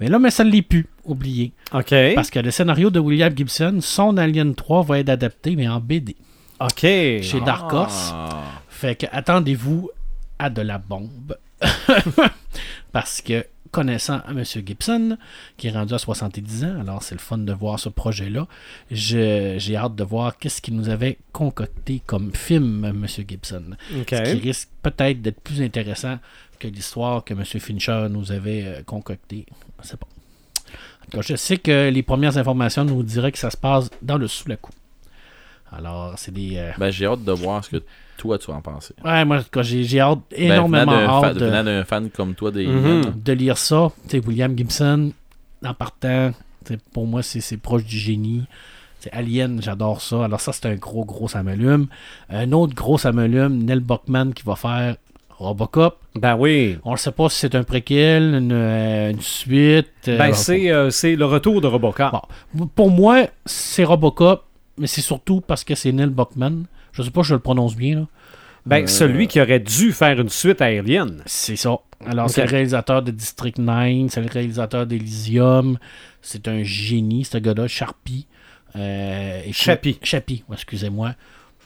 [0.00, 1.52] Mais là, mais ça ne l'est plus, oublié.
[1.72, 1.94] OK.
[2.14, 5.80] Parce que le scénario de William Gibson, son Alien 3 va être adapté, mais en
[5.80, 6.16] BD.
[6.60, 6.80] OK.
[6.80, 8.10] Chez Dark Horse.
[8.14, 8.62] Ah.
[8.68, 9.90] Fait que attendez-vous
[10.38, 11.36] à de la bombe.
[12.92, 14.42] Parce que connaissant M.
[14.44, 15.16] Gibson,
[15.56, 18.46] qui est rendu à 70 ans, alors c'est le fun de voir ce projet-là.
[18.90, 23.06] Je- J'ai hâte de voir qu'est-ce qu'il nous avait concocté comme film, M.
[23.06, 23.76] Gibson.
[24.10, 26.18] Ce qui risque peut-être d'être plus intéressant
[26.58, 27.44] que l'histoire que M.
[27.44, 29.46] Fincher nous avait euh, concoctée.
[29.82, 30.06] Je sais pas.
[31.02, 33.88] En tout cas, je sais que les premières informations nous diraient que ça se passe
[34.02, 34.72] dans le sous-la-coup.
[35.72, 36.56] Alors, c'est des.
[36.56, 37.82] euh, Ben, j'ai hâte de voir ce que
[38.20, 38.94] toi tu vas en penser.
[39.04, 43.14] Ouais, moi, j'ai j'ai hâte, Ben, énormément hâte de, d'un fan comme toi des Mhm.
[43.24, 43.90] De lire ça.
[44.08, 45.12] Tu sais, William Gibson,
[45.64, 46.32] en partant,
[46.92, 48.44] pour moi, c'est c'est proche du génie.
[49.00, 50.24] C'est Alien, j'adore ça.
[50.26, 51.86] Alors ça, c'est un gros, gros ça m'allume.
[52.28, 54.96] Un autre gros ça m'allume, Neil Buckman qui va faire
[55.38, 55.96] Robocop.
[56.14, 56.76] Ben oui.
[56.84, 59.88] On ne sait pas si c'est un préquel, une, euh, une suite.
[60.08, 62.12] euh, Ben, c'est euh, c'est le retour de Robocop.
[62.52, 62.66] Bon.
[62.74, 64.44] Pour moi, c'est Robocop,
[64.76, 66.64] mais c'est surtout parce que c'est Neil Buckman.
[66.92, 67.96] Je sais pas si je le prononce bien.
[68.00, 68.06] là.
[68.66, 71.22] Ben, Euh, celui qui aurait dû faire une suite à Alien.
[71.26, 71.76] C'est ça.
[72.06, 75.78] Alors, c'est le réalisateur de District 9, c'est le réalisateur d'Elysium.
[76.22, 78.26] C'est un génie, ce gars-là, Sharpie.
[78.76, 79.98] Euh, écoute- Chappie.
[80.02, 81.14] Chappie, ouais, excusez-moi.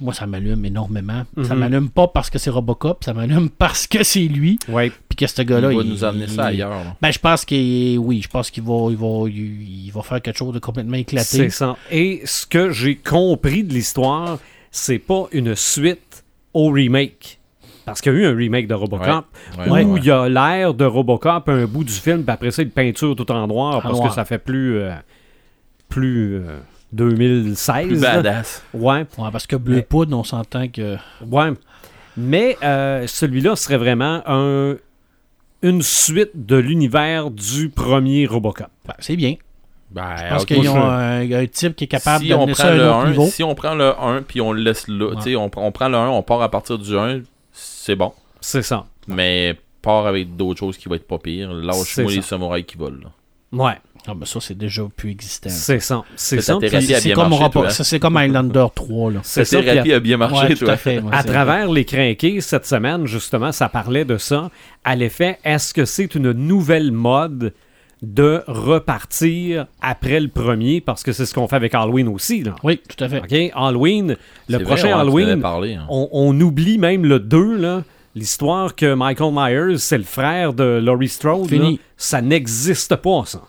[0.00, 1.22] Moi, ça m'allume énormément.
[1.44, 1.60] Ça Mhm.
[1.60, 4.58] m'allume pas parce que c'est Robocop, ça m'allume parce que c'est lui.
[4.68, 4.90] Oui.
[5.08, 5.68] Puis que ce il gars-là.
[5.68, 6.96] va il- nous amener ça il- ailleurs.
[7.00, 10.36] Ben, je pense qu'il oui, je pense qu'il va, il va, il va faire quelque
[10.36, 11.24] chose de complètement éclaté.
[11.24, 11.76] C'est ça.
[11.92, 14.38] Et ce que j'ai compris de l'histoire,
[14.76, 17.38] c'est pas une suite au remake.
[17.84, 19.26] Parce qu'il y a eu un remake de Robocop
[19.58, 20.00] Ouais, où ouais, il ouais.
[20.00, 23.30] y a l'air de Robocop un bout du film, puis après ça, il peinture tout
[23.30, 24.08] en noir En parce noir.
[24.08, 24.78] que ça fait plus.
[24.80, 24.94] euh,
[25.88, 26.36] plus.
[26.36, 26.58] euh,
[26.92, 27.86] 2016.
[27.88, 28.16] Plus là.
[28.16, 28.62] badass.
[28.72, 30.96] Ouais, Ouais, parce que Bleu Mais- Poudre, on s'entend que.
[31.26, 31.50] ouais.
[32.16, 34.76] Mais euh, celui-là serait vraiment un,
[35.62, 38.68] une suite de l'univers du premier Robocop.
[38.86, 39.34] ben, c'est bien.
[39.94, 42.54] Ben, Je pense qu'il y a un, un type qui est capable si on prend
[42.54, 43.26] ça à un le autre 1, niveau.
[43.26, 45.16] si on prend le 1 puis on le laisse là, Ouais.
[45.16, 47.20] tu sais, on, on prend le 1, on part à partir du 1,
[47.52, 48.12] c'est bon.
[48.40, 48.86] C'est ça.
[49.06, 51.50] Mais part avec d'autres choses qui vont être pas pires.
[51.52, 52.98] C'est Lâche-moi les samouraïs qui volent.
[53.04, 53.10] là.
[53.66, 53.74] Ouais,
[54.08, 55.48] Ah, ben ça, c'est déjà plus existant.
[55.48, 56.02] c'est ça.
[56.16, 56.58] C'est ça.
[56.60, 56.68] C'est
[57.04, 59.12] bien comme, marché, ça, c'est comme Highlander 3.
[59.12, 59.20] Là.
[59.22, 59.62] C'est ça.
[59.62, 60.72] thérapie a bien marché, Ouais, tout toi.
[60.74, 60.98] à fait.
[60.98, 64.50] ouais, À c'est- travers les crinqués, cette semaine, justement, ça parlait de ça.
[64.82, 67.54] À l'effet, est-ce que c'est une nouvelle mode
[68.04, 70.80] de repartir après le premier?
[70.80, 72.42] Parce que c'est ce qu'on fait avec Halloween aussi.
[72.42, 72.54] Là.
[72.62, 73.20] Oui, tout à fait.
[73.20, 73.52] OK?
[73.54, 74.16] Halloween,
[74.48, 75.86] le vrai, prochain ouais, Halloween, hein.
[75.88, 77.82] on, on oublie même le 2, là.
[78.16, 81.48] L'histoire que Michael Myers, c'est le frère de Laurie Strode.
[81.48, 81.72] Fini.
[81.72, 81.78] là.
[81.96, 83.42] Ça n'existe pas, ça.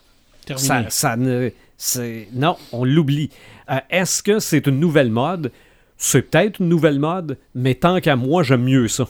[0.44, 0.66] Terminé.
[0.66, 1.50] Ça, ça ne.
[1.76, 3.30] c'est- Non, on l'oublie.
[3.70, 5.52] Euh, Est-ce que c'est une nouvelle mode?
[5.98, 9.06] C'est peut-être une nouvelle mode, mais tant qu'à moi, j'aime mieux ça.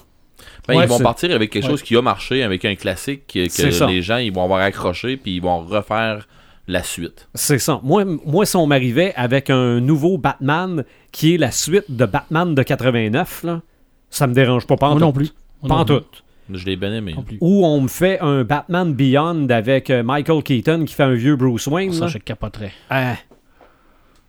[0.69, 1.71] Ben, Ouais, ils vont partir avec quelque Ouais.
[1.71, 5.37] chose qui a marché, avec un classique que, les gens ils vont avoir accroché, puis
[5.37, 6.27] ils vont refaire
[6.69, 7.29] la suite.
[7.35, 7.81] C'est ça.
[7.85, 12.55] Moi, moi, si on m'arrivait avec un nouveau Batman qui est la suite de Batman
[12.55, 13.63] de 89, là,
[14.11, 15.05] ça me dérange pas, pas en Moi tout.
[15.07, 15.31] non plus.
[15.67, 15.97] Pas en non plus.
[16.01, 16.05] tout.
[16.53, 17.15] Je l'ai bien aimé.
[17.41, 21.35] Ou on me fait un Batman Beyond avec euh, Michael Keaton qui fait un vieux
[21.37, 21.93] Bruce Wayne.
[21.93, 22.07] Ça, là.
[22.09, 22.73] je capoterais.
[22.89, 23.17] Ah,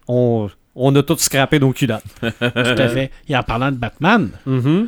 [0.08, 2.04] on, on a tous scrappé nos culottes.
[2.22, 3.12] Tout à fait.
[3.30, 4.88] Et en parlant de Batman, Mhm.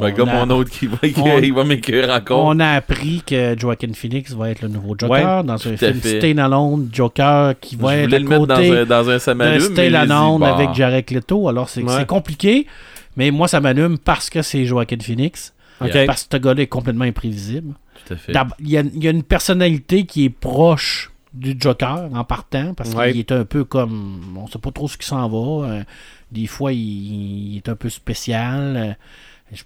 [0.00, 2.44] Ben, comme a, mon autre qui va, on- il va m'écrire encore.
[2.44, 6.18] on a appris que Joaquin Phoenix va être le nouveau Joker dans un film fait.
[6.18, 9.54] Stay Alone Joker qui Je va être le mettre dans côté un, dans un samalume,
[9.54, 11.48] mais Stay il a dit, Alone bah, avec Jared Leto.
[11.48, 12.06] Alors, c'est Ouais.
[12.06, 12.66] compliqué,
[13.16, 15.52] mais moi, ça m'allume parce que c'est Joaquin Phoenix.
[15.78, 17.74] Parce que ce gars-là est complètement imprévisible.
[18.06, 18.32] Tout à fait.
[18.60, 22.74] Il y, a, il y a une personnalité qui est proche du Joker en partant,
[22.74, 23.10] parce Ouais.
[23.10, 24.20] qu'il est un peu comme.
[24.36, 25.66] On sait pas trop ce qui s'en va.
[25.68, 25.82] euh,
[26.30, 28.76] des fois, il, il est un peu spécial.
[28.76, 28.92] euh,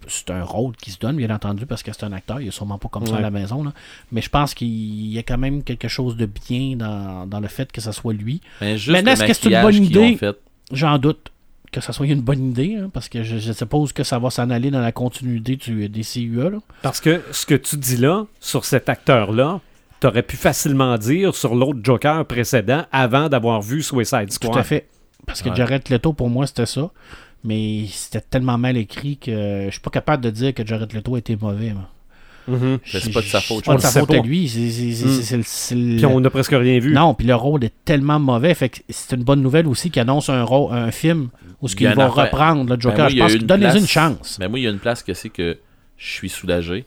[0.09, 2.41] c'est un rôle qui se donne, bien entendu, parce que c'est un acteur.
[2.41, 3.63] Il est sûrement pas comme ça à la maison.
[3.65, 3.73] là.
[4.13, 4.69] Mais je pense qu'il
[5.13, 8.13] y a quand même quelque chose de bien dans, dans le fait que ce soit
[8.13, 8.41] lui.
[8.61, 10.17] Mais juste Maintenant, le est-ce que c'est une bonne idée?
[10.17, 10.37] fait.
[10.73, 11.31] J'en doute
[11.73, 14.31] que ça soit une bonne idée, hein, parce que je, je suppose que ça va
[14.31, 16.51] s'en aller dans la continuité du, des CUA.
[16.51, 16.59] là.
[16.83, 19.61] Parce que ce que tu dis là, sur cet acteur-là,
[20.01, 24.53] t'aurais pu facilement dire sur l'autre Joker précédent avant d'avoir vu Suicide Squad.
[24.53, 24.89] Tout à fait.
[25.27, 25.57] Parce que Ouais.
[25.57, 26.91] Jared Leto, pour moi, c'était ça.
[27.47, 31.17] Mais c'était tellement mal écrit que je suis pas capable de dire que Jared Leto
[31.17, 31.73] était mauvais.
[31.73, 31.89] moi.
[32.49, 32.79] Mhm.
[32.85, 34.17] C'est pas de sa faute, C'est pas de sa faute pas.
[34.19, 34.45] à lui.
[34.47, 35.37] Mm.
[35.75, 36.93] le- Puis on n'a presque rien vu.
[36.93, 38.55] Non, puis le rôle est tellement mauvais.
[38.55, 41.29] Fait que c'est une bonne nouvelle aussi qu'il annonce un, rôle, un film
[41.61, 42.25] où ce y qu'il va affaire.
[42.25, 42.97] reprendre le Joker.
[42.97, 44.37] Ben, moi, je y pense une qu'il donne place- une chance.
[44.39, 45.59] Mais moi, il y a une place que c'est que
[45.97, 46.85] je suis soulagé.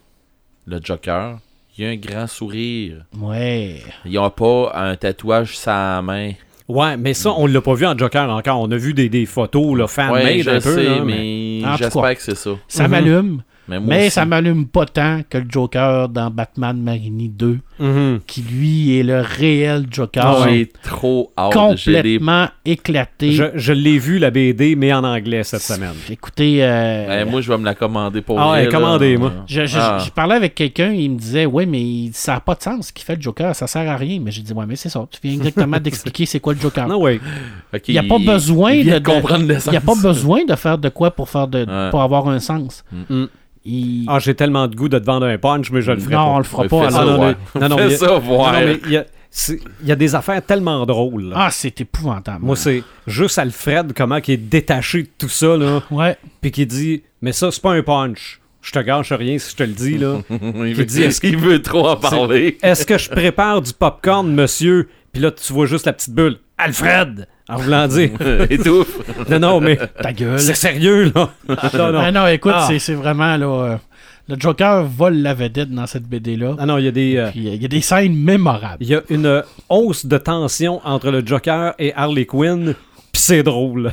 [0.66, 1.38] Le Joker,
[1.76, 3.04] il a un grand sourire.
[3.18, 3.82] Ouais.
[4.06, 6.32] Il a pas un tatouage sur la main.
[6.70, 8.60] Ouais, mais ça, on l'a pas vu en Joker encore.
[8.60, 10.74] On a vu des, des photos là, fan-made Ouais, je un peu.
[10.74, 11.76] sais, là, mais tout cas.
[11.78, 12.50] j'espère que c'est ça.
[12.68, 12.90] Ça Mhm.
[12.90, 13.42] m'allume.
[13.70, 18.20] Mais, Mais ça m'allume pas tant que le Joker dans Batman Marini 2, Mhm.
[18.26, 20.48] qui lui est le réel Joker.
[20.48, 21.52] J'ai trop hâte.
[21.52, 23.32] Complètement éclaté.
[23.32, 25.94] Je, je l'ai vu, la BD, mais en anglais cette semaine.
[26.10, 28.66] Écoutez, euh, Ouais, moi, je vais me la commander pour Ah là.
[28.66, 29.32] commandez, moi.
[29.46, 29.98] je, je- Ah.
[30.04, 32.88] je parlais avec quelqu'un, il me disait Ouais, mais il- ça n'a pas de sens
[32.88, 34.20] ce qu'il fait le Joker, ça sert à rien.
[34.22, 36.88] Mais j'ai dit Ouais, mais c'est ça, tu viens exactement d'expliquer c'est quoi le Joker.
[36.88, 37.20] Non, oui.
[37.70, 39.70] Fait Il n'y a pas besoin il de, de comprendre Il l'essence.
[39.70, 41.90] n'y a pas besoin de faire de quoi pour, faire de, Ouais.
[41.90, 42.84] pour avoir un sens.
[43.08, 43.24] Mm.
[43.64, 46.14] Il- Ah, j'ai tellement de goût de te vendre un punch, mais je le ferai
[46.14, 46.38] non, on pas.
[46.38, 46.68] le fera pas.
[46.68, 46.92] fais alors.
[46.92, 47.18] ça, non,
[47.60, 48.52] non, non, Fais mais- ça, voir.
[48.52, 49.04] Non, non, mais il y a,
[49.82, 51.24] il y a des affaires tellement drôles.
[51.30, 51.36] là.
[51.38, 52.44] Ah, c'est épouvantable.
[52.44, 56.16] Moi, c'est juste Alfred, comment qui est détaché de tout ça, là, Ouais.
[56.40, 58.40] puis qui dit Mais ça, c'est pas un punch.
[58.62, 60.20] Je te gâche rien si je te le dis, là.
[60.30, 62.56] il, Qui veut, dit, est-ce il veut trop en parler?
[62.62, 66.38] Est-ce que je prépare du popcorn, monsieur Puis là, tu vois juste la petite bulle.
[66.58, 68.10] Alfred En voulant dire.
[68.50, 68.98] Étouffe.
[69.28, 70.38] Non, non, mais Ta gueule.
[70.40, 71.30] c'est sérieux, là.
[71.74, 71.98] Non, non.
[71.98, 72.64] Ah non, écoute, Ah.
[72.68, 73.46] c'est- c'est vraiment là.
[73.46, 73.76] euh,
[74.28, 76.54] le Joker vole la vedette dans cette BD-là.
[76.58, 77.16] Ah non, il y a des.
[77.16, 78.76] euh, Puis euh, il y a des scènes mémorables.
[78.80, 82.74] Il y a une hausse de tension entre le Joker et Harley Quinn,
[83.12, 83.92] puis c'est drôle.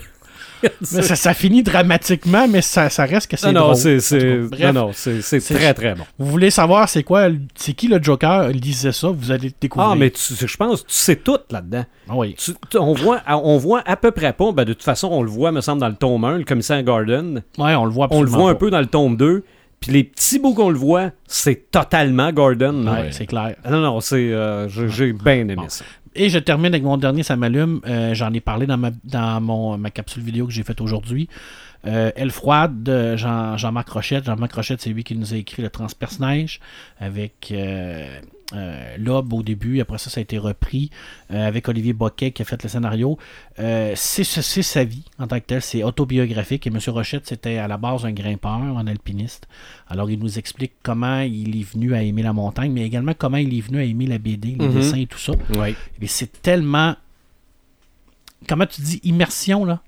[0.93, 4.01] Mais ça, ça finit dramatiquement, mais ça, ça reste que c'est non, non, drôle.
[4.01, 4.91] c'est, non,
[5.39, 6.03] très, très bon.
[6.17, 8.49] Vous voulez savoir c'est quoi, c'est qui le Joker?
[8.49, 9.91] Lisez ça, vous allez le découvrir.
[9.91, 11.85] Ah, mais je pense que tu sais tout là-dedans.
[12.09, 12.35] Ah oui.
[12.37, 15.21] Tu- tu- on, voit, on voit à peu près pas, ben de toute façon, on
[15.23, 17.41] le voit, me semble, dans le tome 1, le commissaire Gordon.
[17.57, 19.43] Ouais, on le voit On le voit un peu dans le tome 2.
[19.79, 22.87] Puis les petits bouts qu'on le voit, c'est totalement Gordon.
[22.87, 23.55] Ouais, c'est clair.
[23.69, 25.69] Non, non, c'est, euh, j'ai, j'ai bien aimé Bon.
[25.69, 25.85] ça.
[26.17, 27.79] Et je termine avec mon dernier, ça m'allume.
[27.87, 31.29] Euh, J'en ai parlé dans ma, dans mon, ma capsule vidéo que j'ai faite aujourd'hui.
[31.85, 34.25] Euh, Elle froide de Jean- Jean-Marc Rochette.
[34.25, 36.59] Jean-Marc Rochette, c'est lui qui nous a écrit le Transperce-Neige
[36.99, 38.19] avec euh, euh,
[38.97, 39.81] Lob au début.
[39.81, 40.89] Après ça, ça a été repris
[41.31, 43.17] euh, avec Olivier Boquet qui a fait le scénario.
[43.59, 45.61] Euh, c'est sa vie en tant que tel.
[45.61, 46.65] C'est autobiographique.
[46.65, 46.79] Et M.
[46.87, 49.47] Rochette, c'était à la base un grimpeur, un alpiniste.
[49.89, 53.37] Alors, il nous explique comment il est venu à aimer la montagne, mais également comment
[53.37, 54.73] il est venu à aimer la BD, les Mhm.
[54.73, 55.33] dessins et tout ça.
[55.55, 55.75] Oui.
[55.99, 56.95] Mais c'est tellement.
[58.47, 59.81] Comment tu dis immersion, là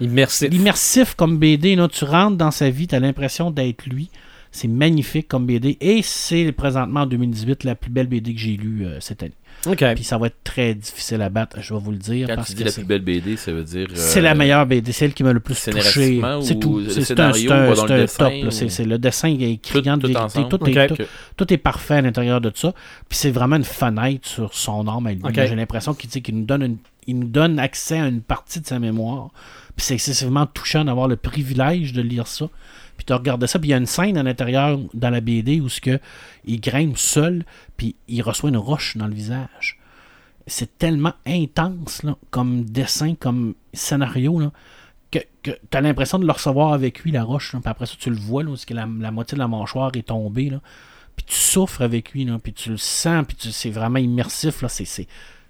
[0.00, 0.50] Immersif.
[0.50, 4.10] L'immersif comme BD, là, tu rentres dans sa vie, tu as l'impression d'être lui.
[4.54, 5.78] C'est magnifique comme BD.
[5.80, 9.32] Et c'est présentement en 2018 la plus belle BD que j'ai lue euh, cette année.
[9.66, 9.82] OK.
[9.94, 12.26] Puis ça va être très difficile à battre, je vais vous le dire.
[12.28, 13.86] Quand parce tu que dis la c'est- plus belle BD, ça veut dire.
[13.90, 16.20] euh, c'est la meilleure BD, c'est elle qui m'a le plus touché.
[16.42, 16.82] C'est ou tout.
[16.90, 18.32] C'est un, dessin top.
[18.44, 20.42] ou- C'est le dessin qui est criant de tout vérité.
[20.50, 20.96] Tout, est, Ok.
[20.98, 21.04] tout,
[21.36, 22.74] tout est parfait à l'intérieur de ça.
[23.08, 25.20] Puis c'est vraiment une fenêtre sur son âme à lui.
[25.24, 25.32] Ok.
[25.34, 28.60] J'ai l'impression qu'il dit qu'il nous donne une- il nous donne accès à une partie
[28.60, 29.30] de sa mémoire.
[29.76, 32.48] Puis c'est excessivement touchant d'avoir le privilège de lire ça.
[33.04, 33.58] Puis de regarder ça.
[33.58, 35.98] Puis il y a une scène à l'intérieur dans la BD où ce que
[36.44, 37.44] il grimpe seul,
[37.76, 39.78] puis il reçoit une roche dans le visage.
[40.46, 44.50] C'est tellement intense là, comme dessin, comme scénario, là,
[45.10, 47.52] que, tu as l'impression de le recevoir avec lui, la roche.
[47.52, 47.60] là.
[47.60, 49.90] Puis après ça, tu le vois, là, où que la, la moitié de la mâchoire
[49.94, 50.50] est tombée.
[50.50, 50.60] Là.
[51.16, 54.62] Puis tu souffres avec lui, là, puis tu le sens, puis tu- c'est vraiment immersif.
[54.62, 54.68] Là.
[54.68, 55.06] C'est, c'est,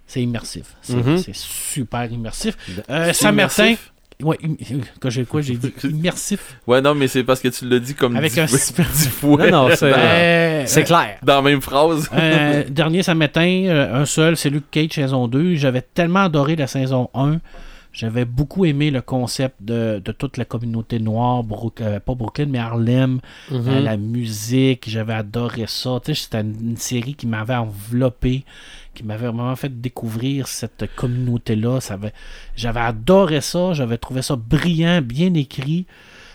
[0.06, 0.74] c'est immersif.
[0.82, 1.16] C'est, Mhm.
[1.18, 2.56] c'est super immersif.
[2.90, 3.74] Euh, C'est Saint-Martin.
[4.22, 4.38] Ouais,
[5.00, 6.58] quoi, j'ai, quoi, j'ai dit immersif.
[6.66, 9.08] Ouais, non, mais c'est parce que tu l'as dit comme Avec dix, un super- dix
[9.20, 9.50] fois.
[9.50, 11.18] Non, non, c'est- dans, Euh, C'est clair.
[11.22, 12.08] dans la même phrase.
[12.14, 15.54] Euh, dernier Saint-Martin, euh, un seul, c'est Luke Cage saison 2.
[15.56, 17.38] J'avais tellement adoré la saison 1.
[17.94, 22.46] J'avais beaucoup aimé le concept de, de toute la communauté noire, Brook- euh, pas Brooklyn,
[22.48, 23.20] mais Harlem,
[23.50, 23.64] Mhm.
[23.68, 26.00] euh, la musique, j'avais adoré ça.
[26.02, 28.44] Tu sais, C'était une, une série qui m'avait enveloppé,
[28.94, 31.78] qui m'avait vraiment fait découvrir cette communauté-là.
[32.56, 35.86] J'avais adoré ça, j'avais trouvé ça brillant, bien écrit.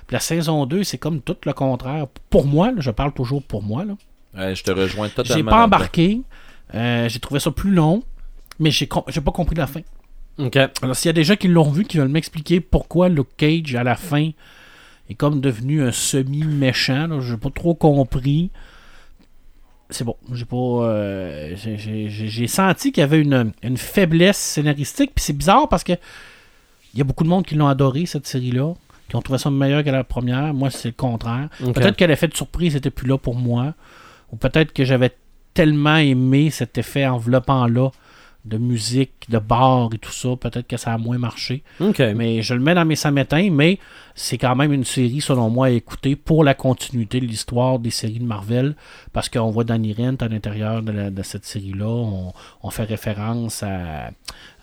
[0.08, 2.08] Puis la saison 2, c'est comme tout le contraire.
[2.30, 3.94] Pour moi, là, je parle toujours pour moi, là.
[4.38, 5.36] Ouais, je te rejoins totalement.
[5.38, 6.22] J'ai pas embarqué.
[6.74, 8.04] Euh, j'ai trouvé ça plus long,
[8.60, 9.82] mais j'ai com- pas compris la fin.
[10.38, 10.56] OK.
[10.56, 13.74] Alors, s'il y a des gens qui l'ont vu, qui veulent m'expliquer pourquoi Luke Cage,
[13.76, 14.30] à la fin,
[15.10, 18.50] est comme devenu un semi-méchant, là, j'ai pas trop compris.
[19.90, 20.16] C'est bon.
[20.34, 20.56] J'ai pas.
[20.58, 25.94] euh, j'ai- senti qu'il y avait une, une faiblesse scénaristique, puis c'est bizarre parce que
[26.94, 28.74] il y a beaucoup de monde qui l'ont adoré, cette série-là,
[29.08, 30.54] qui ont trouvé ça meilleur que la première.
[30.54, 31.48] Moi, c'est le contraire.
[31.74, 33.74] Peut-être que l'effet de surprise n'était plus là pour moi.
[34.32, 35.12] Ou peut-être que j'avais
[35.54, 37.92] tellement aimé cet effet enveloppant-là
[38.48, 40.30] de musique, de bar et tout ça.
[40.40, 41.64] Peut-être que ça a moins marché.
[42.16, 43.78] Mais je le mets dans mes samétins, mais
[44.16, 47.92] c'est quand même une série, selon moi, à écouter pour la continuité de l'histoire des
[47.92, 48.76] séries de Marvel.
[49.14, 51.86] Parce qu'on voit Danny Rent à l'intérieur de, la- de cette série-là.
[51.88, 52.34] On,
[52.64, 54.12] on fait référence à,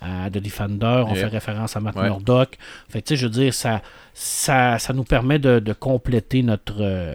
[0.00, 1.24] à The Defender, on Yeah.
[1.26, 2.04] fait référence à Matt Ouais.
[2.04, 2.58] Murdock.
[2.88, 3.82] Fait tu sais, je veux dire, ça,
[4.12, 7.14] ça, ça nous permet de, de compléter notre, euh,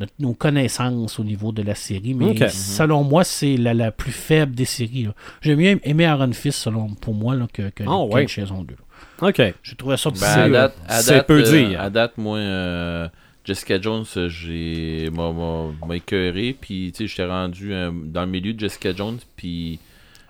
[0.00, 2.14] notre- nos connaissances au niveau de la série.
[2.14, 5.08] Mais selon moi, c'est la, la plus faible des séries.
[5.42, 8.26] J'ai mieux aimé Iron Fist, selon, pour moi, là, que, que Ah, ouais.
[8.28, 8.74] Saison 2.
[9.22, 9.42] OK.
[9.62, 11.80] J'ai trouvé ça Ben, plus, à euh, à c'est date, peu euh, dire.
[11.80, 13.08] À date, moi, euh,
[13.44, 18.52] Jessica Jones, euh, j'ai m'a, écœuré, puis tu sais, j'étais rendu euh, dans le milieu
[18.54, 19.78] de Jessica Jones, puis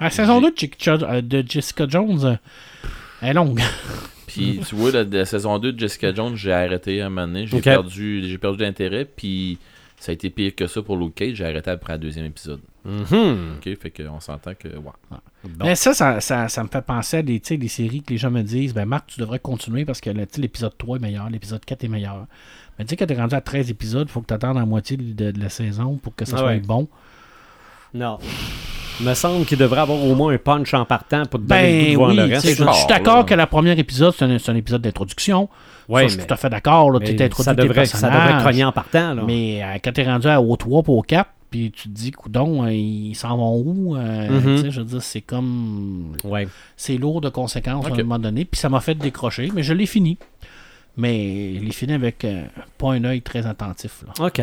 [0.00, 2.36] La saison 2 de, Jessica- de Jessica Jones euh,
[3.24, 3.60] elle est longue.
[4.26, 7.26] Puis tu vois, la, la saison 2 de Jessica Jones, j'ai arrêté à un moment
[7.26, 7.46] donné.
[7.46, 9.04] J'ai perdu, j'ai perdu l'intérêt.
[9.04, 9.58] Puis
[9.98, 11.34] ça a été pire que ça pour Luke Cage.
[11.36, 12.60] J'ai arrêté après le deuxième épisode.
[12.84, 13.56] Mhm.
[13.58, 14.68] Ok, fait qu'on s'entend que.
[14.68, 15.16] Ouais.
[15.44, 15.64] Bon.
[15.66, 18.10] Mais ça, ça, ça, ça me fait penser à des, tu sais, des séries que
[18.12, 20.76] les gens me disent ben Marc, tu devrais continuer parce que là, tu sais, l'épisode
[20.76, 22.26] 3 est meilleur, l'épisode 4 est meilleur.
[22.78, 24.66] Mais tu sais, quand t'es rendu à 13 épisodes, il faut que tu attendes la
[24.66, 26.60] moitié de, de la saison pour que ça Ah soit ouais.
[26.60, 26.88] bon.
[27.94, 28.18] Non.
[29.00, 31.92] Il me semble qu'il devrait avoir au moins un punch en partant pour te donner
[31.92, 32.58] le goût Ben de oui, le tu reste.
[32.58, 35.48] je, je suis d'accord que le premier épisode, c'est un, c'est un épisode d'introduction.
[35.88, 36.98] Ouais, ça, je suis tout à fait d'accord.
[37.00, 39.14] T'es introduit ça, devrait, ça devrait cogner en partant.
[39.14, 39.22] Là.
[39.26, 42.10] Mais euh, quand t'es rendu à au 3 pour au 4, puis tu te dis,
[42.10, 44.56] coudon, euh, ils s'en vont où Euh, Mhm.
[44.56, 46.16] tu sais, Je veux dire, c'est comme.
[46.24, 46.46] Ouais.
[46.76, 48.44] C'est lourd de conséquences à un moment donné.
[48.44, 50.18] Puis ça m'a fait décrocher, mais je l'ai fini.
[50.96, 52.44] Mais je l'ai fini avec euh,
[52.78, 54.02] pas un œil très attentif.
[54.06, 54.26] là.
[54.26, 54.40] OK.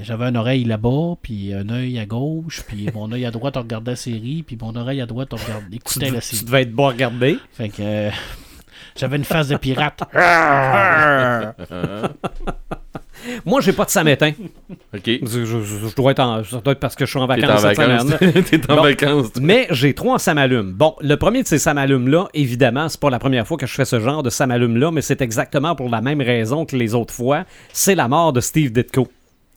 [0.00, 3.62] J'avais une oreille là-bas, puis un œil à gauche, puis mon œil à droite, on
[3.62, 6.44] regardait la série, puis mon oreille à droite, on regardait, Tu, écoutait la tu série.
[6.44, 7.38] devais être bon à regarder.
[7.52, 8.10] Fait que euh,
[8.96, 10.00] j'avais une face de pirate.
[13.44, 14.30] Moi, j'ai pas de samétain.
[14.94, 15.02] Ok.
[15.04, 17.26] Je, je- je- je dois être en, ça doit être parce que je suis en
[17.26, 18.12] T'es en vacances cette vacances.
[18.18, 18.44] semaine.
[18.44, 18.82] T'es en Bon.
[18.82, 19.32] vacances.
[19.32, 19.42] toi.
[19.44, 20.72] Mais j'ai trois samalumes.
[20.72, 23.84] Bon, le premier de ces samalumes-là, évidemment, c'est pas la première fois que je fais
[23.84, 27.44] ce genre de samalume-là, mais c'est exactement pour la même raison que les autres fois.
[27.72, 29.08] C'est la mort de Steve Ditko.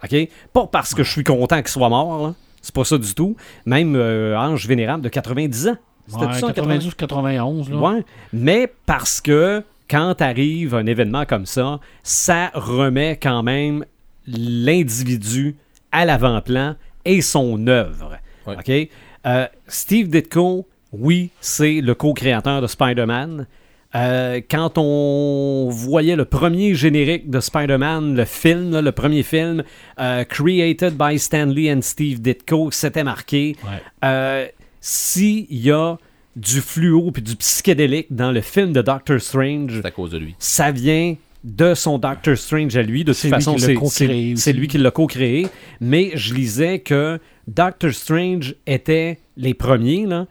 [0.03, 0.29] OK?
[0.53, 2.33] Pas parce que je suis content qu'il soit mort, là.
[2.61, 3.35] C'est pas ça du tout.
[3.65, 5.77] Même euh, Ange Vénérable de 90 ans.
[6.07, 7.69] C'était Ouais, ça, 92-91.
[7.71, 7.77] là.
[7.77, 8.03] Ouais,
[8.33, 13.83] mais parce que quand arrive un événement comme ça, ça remet quand même
[14.27, 15.55] l'individu
[15.91, 16.75] à l'avant-plan
[17.05, 18.17] et son œuvre.
[18.47, 18.55] Ouais.
[18.57, 18.89] OK?
[19.25, 23.47] Euh, Steve Ditko, oui, c'est le co-créateur de Spider-Man.
[23.93, 29.63] Euh, quand on voyait le premier générique de Spider-Man, le film, là, le premier film,
[29.99, 33.55] euh, created by Stanley and Steve Ditko, c'était marqué.
[33.63, 33.81] Ouais.
[34.05, 34.47] Euh,
[34.79, 35.97] S'il y a
[36.35, 40.35] du fluo puis du psychédélique dans le film de Doctor Strange, à cause de lui.
[40.39, 43.03] ça vient de son Doctor Strange à lui.
[43.03, 45.47] De toute façon, c'est lui qui l'a co-créé.
[45.81, 50.27] Mais je lisais que Doctor Strange était les premiers, là.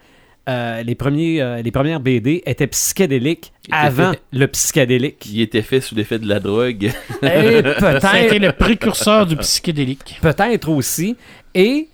[0.49, 5.19] Euh, les, premiers, euh, les premières BD étaient psychédéliques Il était avant fait- le psychédélique.
[5.21, 6.91] Qui était fait sous l'effet de la drogue.
[7.23, 10.19] Et été peut-être le précurseur du psychédélique.
[10.23, 11.17] peut-être aussi.
[11.55, 11.89] Et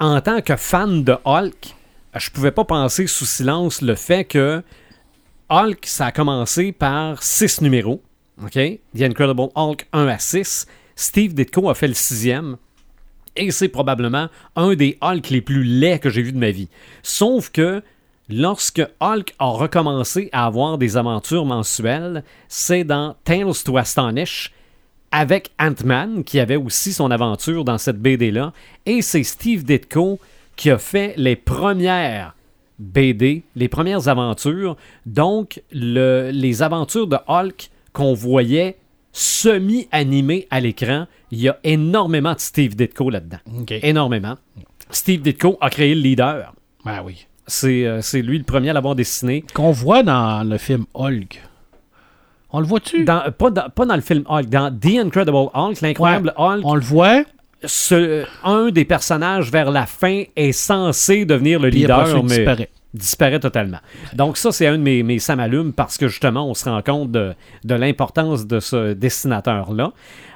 [0.00, 1.74] en tant que fan de Hulk,
[2.16, 4.62] je pouvais pas passer sous silence le fait que
[5.50, 8.02] Hulk, ça a commencé par six numéros.
[8.42, 8.52] OK?
[8.96, 10.66] The Incredible Hulk 1 à 6.
[10.94, 12.56] Steve Ditko a fait le sixième.
[13.38, 16.68] Et c'est probablement un des Hulk les plus laids que j'ai vu de ma vie.
[17.02, 17.82] Sauf que
[18.28, 24.52] lorsque Hulk a recommencé à avoir des aventures mensuelles, c'est dans Tales to Astonish
[25.10, 28.52] avec Ant-Man, qui avait aussi son aventure dans cette BD-là.
[28.84, 30.18] Et c'est Steve Ditko
[30.56, 32.34] qui a fait les premières
[32.78, 34.76] BD, les premières aventures.
[35.06, 38.76] Donc, le- les aventures de Hulk qu'on voyait
[39.12, 43.38] semi-animées à l'écran, il y a énormément de Steve Ditko là-dedans.
[43.82, 44.36] Énormément.
[44.90, 46.54] Steve Ditko a créé le leader.
[46.84, 47.26] Ah oui.
[47.46, 49.44] C'est euh, c'est lui le premier à l'avoir dessiné.
[49.54, 51.42] Qu'on voit dans le film Hulk.
[52.50, 53.04] On le voit-tu?
[53.04, 56.74] Dans, pas, dans, pas dans le film Hulk, dans The Incredible Hulk, l'incroyable Hulk, On
[56.74, 57.22] le voit,
[57.64, 62.56] ce- un des personnages vers la fin est censé devenir le puis leader, il mais
[62.94, 63.40] disparaît.
[63.40, 63.78] totalement.
[64.14, 67.10] Donc ça, c'est un de mes, mes samalumes parce que justement, on se rend compte
[67.10, 67.34] de,
[67.64, 69.92] de l'importance de ce dessinateur-là.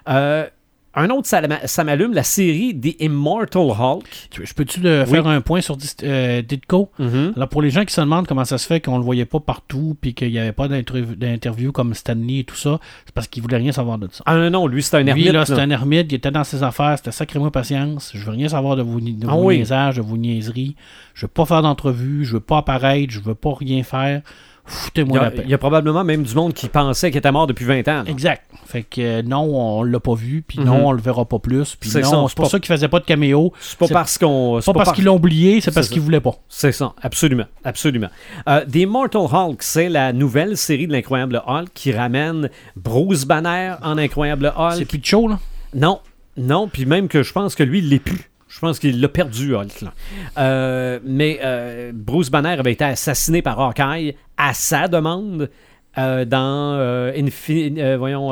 [0.08, 0.46] Euh,
[0.94, 4.04] un autre salama- samalume, la série The Immortal Hulk.
[4.42, 6.90] Je peux-tu faire un point sur euh, Ditko?
[6.98, 7.32] Mhm.
[7.36, 9.40] Alors, pour les gens qui se demandent comment ça se fait qu'on le voyait pas
[9.40, 13.26] partout, puis qu'il n'y avait pas d'interv- d'interview comme Stanley et tout ça, c'est parce
[13.28, 14.22] qu'il voulait rien savoir de ça.
[14.26, 15.32] Ah non, non, lui, c'est un Lui, ermite.
[15.32, 18.10] là, c'est un ermite, il était dans ses affaires, c'était sacrément patience.
[18.14, 19.56] Je veux rien savoir de vos, de Ah vos oui.
[19.58, 20.76] niaisages, de vos niaiseries.
[21.14, 24.22] Je veux pas faire d'entrevue, je veux pas apparaître, je veux pas rien faire.
[24.64, 25.42] Il Foutez-moi y, la a, paix.
[25.44, 28.02] il y a probablement même du monde qui pensait qu'il était mort depuis 20 ans.
[28.04, 28.04] là.
[28.06, 28.42] Exact.
[28.64, 31.74] Fait que euh, non, on l'a pas vu, puis non, on le verra pas plus,
[31.74, 33.52] puis C'est non, c'est c'est pour pas- ça qu'il faisait pas de caméo.
[33.60, 34.60] C'est pas C'est parce qu'on.
[34.60, 36.36] c'est Pas parce par- qu'ils l'ont oublié, c'est parce C'est qu'ils voulaient pas.
[36.48, 38.08] C'est ça, absolument, absolument.
[38.48, 43.74] Euh, The Immortal Hulk, c'est la nouvelle série de l'incroyable Hulk qui ramène Bruce Banner
[43.82, 44.88] en incroyable C'est Hulk.
[44.88, 45.38] plus de show, là?
[45.74, 46.00] Non,
[46.36, 48.30] non, puis même que je pense que lui, il l'est plus.
[48.54, 49.80] Je pense qu'il l'a perdu, Hulk.
[49.80, 49.92] là.
[50.38, 55.50] Euh, mais euh, Bruce Banner avait été assassiné par Hawkeye à sa demande
[55.98, 56.78] euh, dans
[57.14, 58.30] Infin- voyons,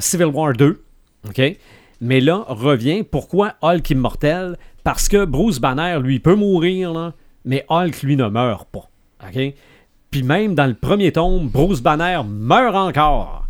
[0.00, 0.80] Civil War 2.
[1.28, 1.42] OK?
[2.00, 3.02] Mais là, revient.
[3.02, 4.56] Pourquoi Hulk immortel?
[4.84, 7.12] Parce que Bruce Banner, lui, peut mourir, là,
[7.44, 8.88] mais Hulk, lui, ne meurt pas.
[9.26, 9.54] OK?
[10.10, 13.46] Puis même dans le premier tome, Bruce Banner meurt encore.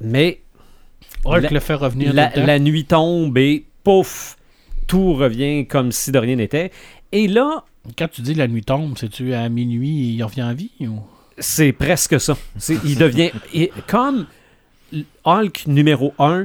[0.00, 0.40] Mais
[1.24, 2.12] Hulk La- le fait revenir
[2.46, 4.36] la nuit tombe et pouf,
[4.86, 6.70] tout revient comme si de rien n'était.
[7.12, 7.64] Et là,
[7.98, 10.98] Quand tu dis la nuit tombe, c'est-tu à minuit il revient en vie ou...
[11.38, 12.36] c'est presque ça.
[12.84, 13.30] Il devient
[13.86, 14.26] comme
[15.24, 16.44] Hulk numéro 1,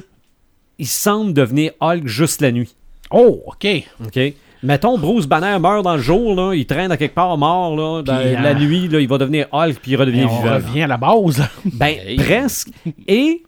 [0.79, 2.75] il semble devenir Hulk juste la nuit.
[3.11, 3.67] Oh, ok.
[4.05, 4.19] OK?
[4.61, 8.01] Mettons, Bruce Banner meurt dans le jour, là, il traîne à quelque part mort, là,
[8.01, 10.55] dans Puis, la euh, nuit, là, il va devenir Hulk, puis il redevient on vivant.
[10.55, 11.41] revient à la base.
[11.63, 12.69] Ben, presque.
[13.07, 13.43] Et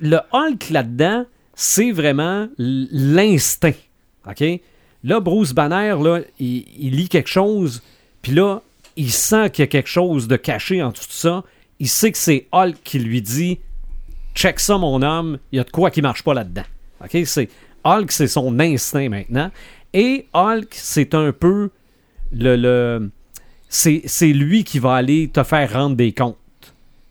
[0.00, 1.26] le Hulk là-dedans,
[1.56, 3.72] c'est vraiment l'instinct.
[4.28, 4.44] OK?
[5.02, 7.82] Là, Bruce Banner, là, il, lit quelque chose,
[8.22, 8.60] puis là,
[8.96, 11.44] il sent qu'il y a quelque chose de caché en tout ça.
[11.80, 13.58] Il sait que c'est Hulk qui lui dit
[14.34, 16.64] Check ça, mon homme, il y a de quoi qui marche pas là-dedans.
[17.02, 17.16] OK?
[17.24, 17.48] C'est,
[17.84, 19.50] Hulk, c'est son instinct maintenant.
[19.94, 21.70] Et Hulk, c'est un peu
[22.32, 22.56] le.
[22.56, 23.10] le
[23.68, 26.36] c'est, c'est lui qui va aller te faire rendre des comptes.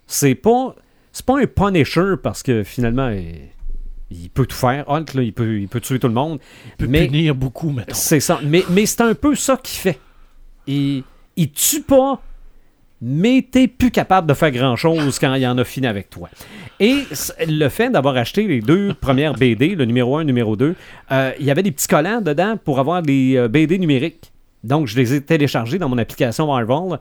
[0.05, 0.75] C'est pas.
[1.11, 3.49] C'est pas un Punisher parce que finalement, il,
[4.11, 4.85] il peut tout faire.
[4.89, 6.39] Hulk, là, il, peut, il peut tuer tout le monde.
[6.65, 7.93] Il peut Mais- punir beaucoup, mettons.
[7.95, 8.39] C'est ça.
[8.43, 9.99] Mais, mais c'est un peu ça qu'il fait.
[10.67, 11.03] Il,
[11.35, 12.21] il tue pas,
[13.01, 16.29] mais t'es plus capable de faire grand-chose quand il en a fini avec toi.
[16.79, 17.03] Et
[17.47, 20.75] le fait d'avoir acheté les deux premières BD, le numéro 1 et le numéro 2,
[21.11, 24.31] euh, il y avait des petits collants dedans pour avoir des euh, BD numériques.
[24.63, 26.99] Donc, je les ai téléchargés dans mon application Marvel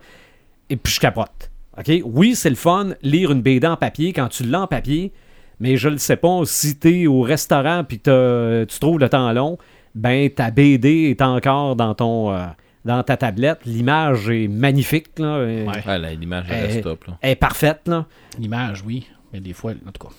[0.68, 1.50] et puis je capote.
[1.78, 1.90] OK?
[2.04, 5.12] Oui, c'est le fun, lire une BD en papier quand tu l'as en papier,
[5.60, 9.08] mais je ne sais pas si tu es au restaurant puis que tu trouves le
[9.08, 9.58] temps long,
[9.94, 12.44] ben ta BD est encore dans ton euh,
[12.84, 13.60] dans ta tablette.
[13.64, 15.38] L'image est magnifique, là.
[15.46, 16.16] Elle- Ouais.
[16.50, 17.04] L'image top.
[17.06, 17.18] Là.
[17.22, 18.04] Elle est parfaite, là.
[18.38, 19.06] L'image, oui.
[19.32, 20.12] Mais des fois, en tout cas.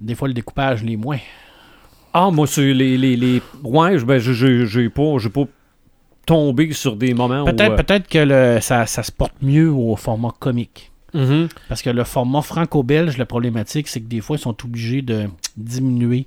[0.00, 1.18] Des fois, le découpage, les moins.
[2.12, 3.42] Ah, moi, c'est les, les, les...
[3.62, 5.44] Ouais, je- ben, je- je- j'ai pas, j'ai pas
[6.24, 7.72] tombé sur des moments Peut-être où...
[7.72, 10.90] euh, peut-être que le, ça, ça se porte mieux au format comique.
[11.16, 11.48] Mhm.
[11.68, 15.26] Parce que le format franco-belge, la problématique, c'est que des fois, ils sont obligés de
[15.56, 16.26] diminuer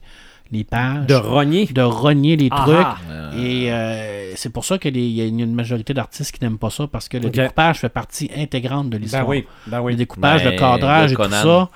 [0.52, 1.68] les pages, De rogner.
[1.68, 2.76] de rogner les Ah, trucs.
[2.80, 2.98] ah.
[3.12, 6.72] Euh, Et euh, c'est pour ça qu'il y a une majorité d'artistes qui n'aiment pas
[6.72, 9.26] ça, parce que le découpage fait partie intégrante de l'histoire.
[9.26, 9.92] Ben oui, ben oui.
[9.92, 11.70] Le découpage, Ben, le cadrage le et tout ça.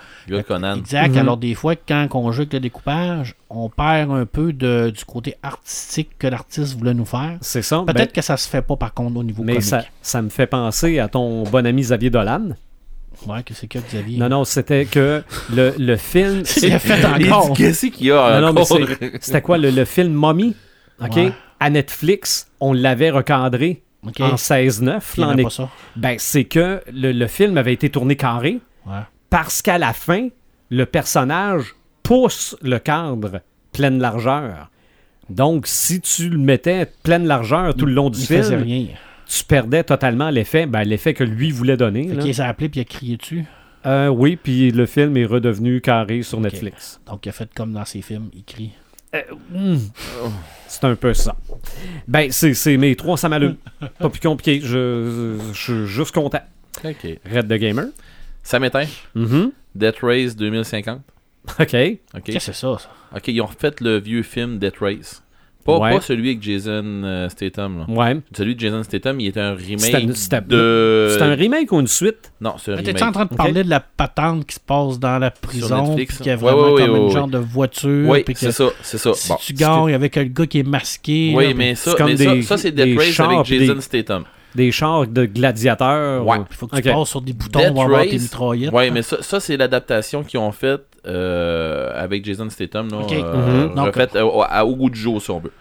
[0.48, 0.76] Conan.
[0.78, 1.10] Exact.
[1.12, 1.18] Mhm.
[1.20, 5.06] Alors, des fois, quand on joue avec le découpage, on perd un peu de, du
[5.06, 7.38] côté artistique que l'artiste voulait nous faire.
[7.42, 7.84] C'est ça.
[7.86, 9.68] Peut-être Ben, que ça se fait pas, par contre, au niveau mais comique.
[9.68, 12.56] ça, ça me fait penser à ton bon ami Xavier Dolan.
[13.28, 14.18] Ouais, que c'est que Xavier.
[14.18, 15.24] Non, non, c'était que
[15.54, 16.42] le, le film...
[16.46, 17.54] C'est fait encore.
[17.56, 18.54] Qu'est-ce qu'il y a Non,
[19.22, 20.56] c'était quoi le, le film Mommy?
[21.02, 21.16] OK?
[21.16, 21.32] Ouais.
[21.60, 23.82] À Netflix, on l'avait recadré
[24.20, 25.02] en 16-9.
[25.18, 25.70] Il là, en aimait é- pas ça.
[25.96, 29.00] Ben, c'est que le, le film avait été tourné carré Ouais.
[29.30, 30.28] parce qu'à la fin,
[30.70, 31.74] le personnage
[32.04, 33.40] pousse le cadre
[33.72, 34.70] pleine largeur.
[35.30, 38.86] Donc, si tu le mettais pleine largeur tout le long du Il faisait film, rien.
[39.26, 42.08] Tu perdais totalement l'effet, ben, l'effet que lui voulait donner.
[42.08, 42.24] Fait là.
[42.24, 43.46] qu'il s'est appelé puis il a crié dessus?
[43.86, 46.40] Euh, oui, puis le film est redevenu carré sur.
[46.40, 47.02] Netflix.
[47.06, 48.72] Donc il a fait comme dans ses films, il crie.
[49.52, 49.78] Hmm.
[50.68, 51.36] C'est un peu ça.
[52.08, 53.40] Ben, c'est c'est mes trois, ça m'a
[54.00, 54.60] Pas plus compliqué.
[54.60, 56.42] Je, je, je suis juste content.
[56.84, 57.20] Ok.
[57.32, 57.86] Red the Gamer.
[58.42, 58.88] Ça m'éteint.
[59.16, 59.52] Mhm.
[59.76, 61.02] Death Race 2050.
[61.48, 61.58] OK.
[61.60, 61.76] Ok.
[62.24, 62.90] Qu'est-ce que c'est ça, ça?
[63.16, 65.24] Ok, ils ont refait le vieux film Death Race.
[65.66, 65.92] Pas, Ouais.
[65.94, 67.78] pas celui avec Jason euh, Statham.
[67.80, 67.86] Là.
[67.88, 68.18] Ouais.
[68.36, 71.08] Celui de Jason Statham, il était un remake c'était- de.
[71.12, 72.34] C'est un remake ou une suite?
[72.42, 72.96] Non, c'est un Mais remake.
[72.96, 76.16] T'es-tu en train de parler de la patente qui se passe dans la prison, Netflix,
[76.16, 78.26] puis qu'il y a ouais, vraiment ouais, comme ouais, une ouais, genre de voiture, Oui,
[78.36, 79.14] c'est ça, c'est ça.
[79.14, 79.36] si Bon.
[79.40, 82.18] tu gagnes avec le gars qui est masqué, Oui, là, mais c'est ça, comme mais
[82.18, 84.24] ça, des- ça, c'est des Death Race avec Jason des- Statham.
[84.56, 86.26] Des chars de gladiateurs?
[86.26, 86.38] Ouais.
[86.38, 88.72] ou- il faut que tu passes sur des boutons Death pour avoir tes Race, mitraillettes.
[88.74, 93.12] Ouais, mais ça, ça c'est l'adaptation qu'ils ont faite euh, avec Jason Statham, là, Ok.
[93.12, 93.78] euh, Mhm.
[94.16, 95.52] Euh, au, à- au goût du jour, si on veut.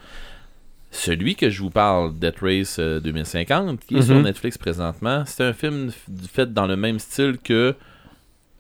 [0.91, 4.03] Celui que je vous parle, Death Race euh, 2050, qui est Mhm.
[4.03, 5.91] sur Netflix présentement, c'est un film
[6.33, 7.75] fait dans le même style que...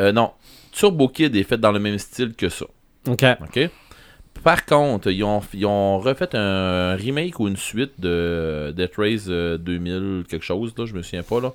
[0.00, 0.30] euh, non,
[0.72, 2.64] Turbo Kid est fait dans le même style que ça.
[3.06, 3.22] OK.
[3.42, 3.70] OK?
[4.42, 9.26] Par contre, ils ont, ils ont refait un remake ou une suite de Death Race
[9.28, 11.52] euh, 2000 quelque chose, là, je me souviens pas, là.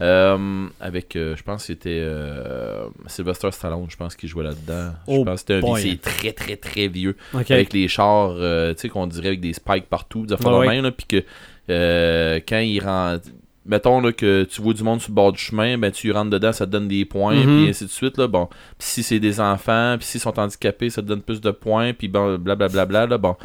[0.00, 4.90] Euh, avec, euh, je pense que c'était euh, Sylvester Stallone, je pense qu'il jouait là-dedans.
[5.06, 7.16] je Oh pense que c'était un c'est très très très vieux.
[7.32, 10.64] Avec les chars, euh, tu sais, qu'on dirait avec des spikes partout, des affaires Ouais,
[10.64, 10.74] de ouais.
[10.74, 11.24] même, là, puis que
[11.70, 13.28] euh, quand il rentre...
[13.66, 16.30] Mettons là, que tu vois du monde sur le bord du chemin, ben tu rentres
[16.30, 17.42] dedans, ça te donne des points, Mhm.
[17.62, 18.18] puis ainsi de suite.
[18.18, 18.46] Là, bon.
[18.78, 21.94] Puis si c'est des enfants, puis s'ils sont handicapés, ça te donne plus de points,
[21.94, 23.06] puis bon, blablabla.
[23.06, 23.36] Là, bon.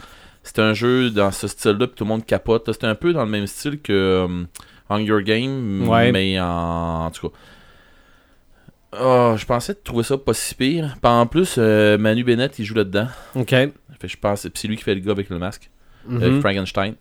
[0.44, 2.70] C'est un jeu dans ce style-là, puis tout le monde capote.
[2.72, 3.94] C'est un peu dans le même style que
[4.28, 4.44] euh,
[4.90, 6.12] Hunger Game, Ouais.
[6.12, 7.36] mais en, en tout cas.
[8.92, 10.96] Ah, je pensais trouver ça pas si pire.
[11.02, 13.08] Puis en plus, euh, Manu Bennett, il joue là-dedans.
[13.36, 13.50] OK.
[13.50, 13.72] Fait
[14.08, 15.70] je pense, puis c'est lui qui fait le gars avec le masque,
[16.10, 16.96] avec Frankenstein.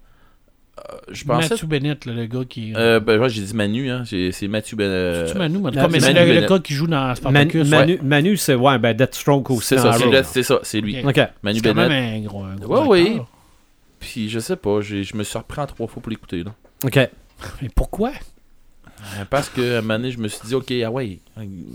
[1.11, 1.49] Je pensais.
[1.51, 2.73] Matthew Bennett, là, le gars qui.
[2.77, 4.05] Euh, ben, ouais, j'ai dit Manu, hein.
[4.07, 5.27] C'est Matthew Bennett.
[5.27, 6.49] C'est-tu Manu, moi, euh, c'est c'est Manu le, le Bennett.
[6.51, 7.69] gars qui joue dans Spartacus.
[7.69, 9.67] Manu, Manu, c'est ouais, ben Deathstroke aussi.
[9.69, 10.99] C'est ça, c'est c'est ça, c'est lui.
[11.01, 11.09] Ok.
[11.19, 11.29] Ok.
[11.43, 11.91] Manu C'est quand Bennett.
[11.91, 13.21] même un gros, un gros Ouais, oui.
[14.01, 16.45] Puis je sais pas, j'ai- je me suis repris en trois fois pour l'écouter.
[16.45, 16.53] là.
[16.85, 16.97] Ok.
[17.63, 18.11] Mais pourquoi?
[18.11, 21.19] Euh, Parce que à un moment donné, je me suis dit, ok, ah ouais,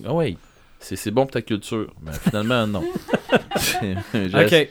[0.06, 0.36] ah ouais,
[0.80, 1.88] c'est c'est bon pour ta culture.
[2.06, 2.84] Mais finalement, non.
[4.14, 4.70] Ok.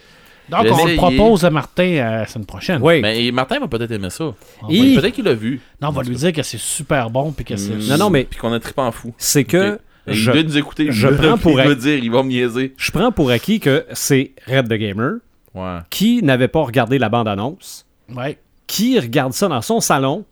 [0.48, 2.81] Donc, on le propose à Martin euh, la semaine prochaine.
[2.82, 3.01] Oui.
[3.01, 4.32] Mais Martin va peut-être aimer ça.
[4.69, 5.60] Il- Peut-être qu'il l'a vu.
[5.81, 7.32] Non, on va lui dire que c'est super bon.
[7.32, 7.74] Puis que c'est.
[7.74, 7.89] Mm.
[7.89, 9.14] Non, non, mais- Puis qu'on a trippé en fou.
[9.19, 10.86] C'est que je, Il doit nous écouter.
[10.90, 12.74] je prends pour acquis- dire, il va me niaiser.
[12.77, 15.14] je prends pour acquis que c'est Red the Gamer
[15.55, 15.78] Ouais.
[15.90, 18.39] qui n'avait pas regardé la bande-annonce, Ouais.
[18.66, 20.24] qui regarde ça dans son salon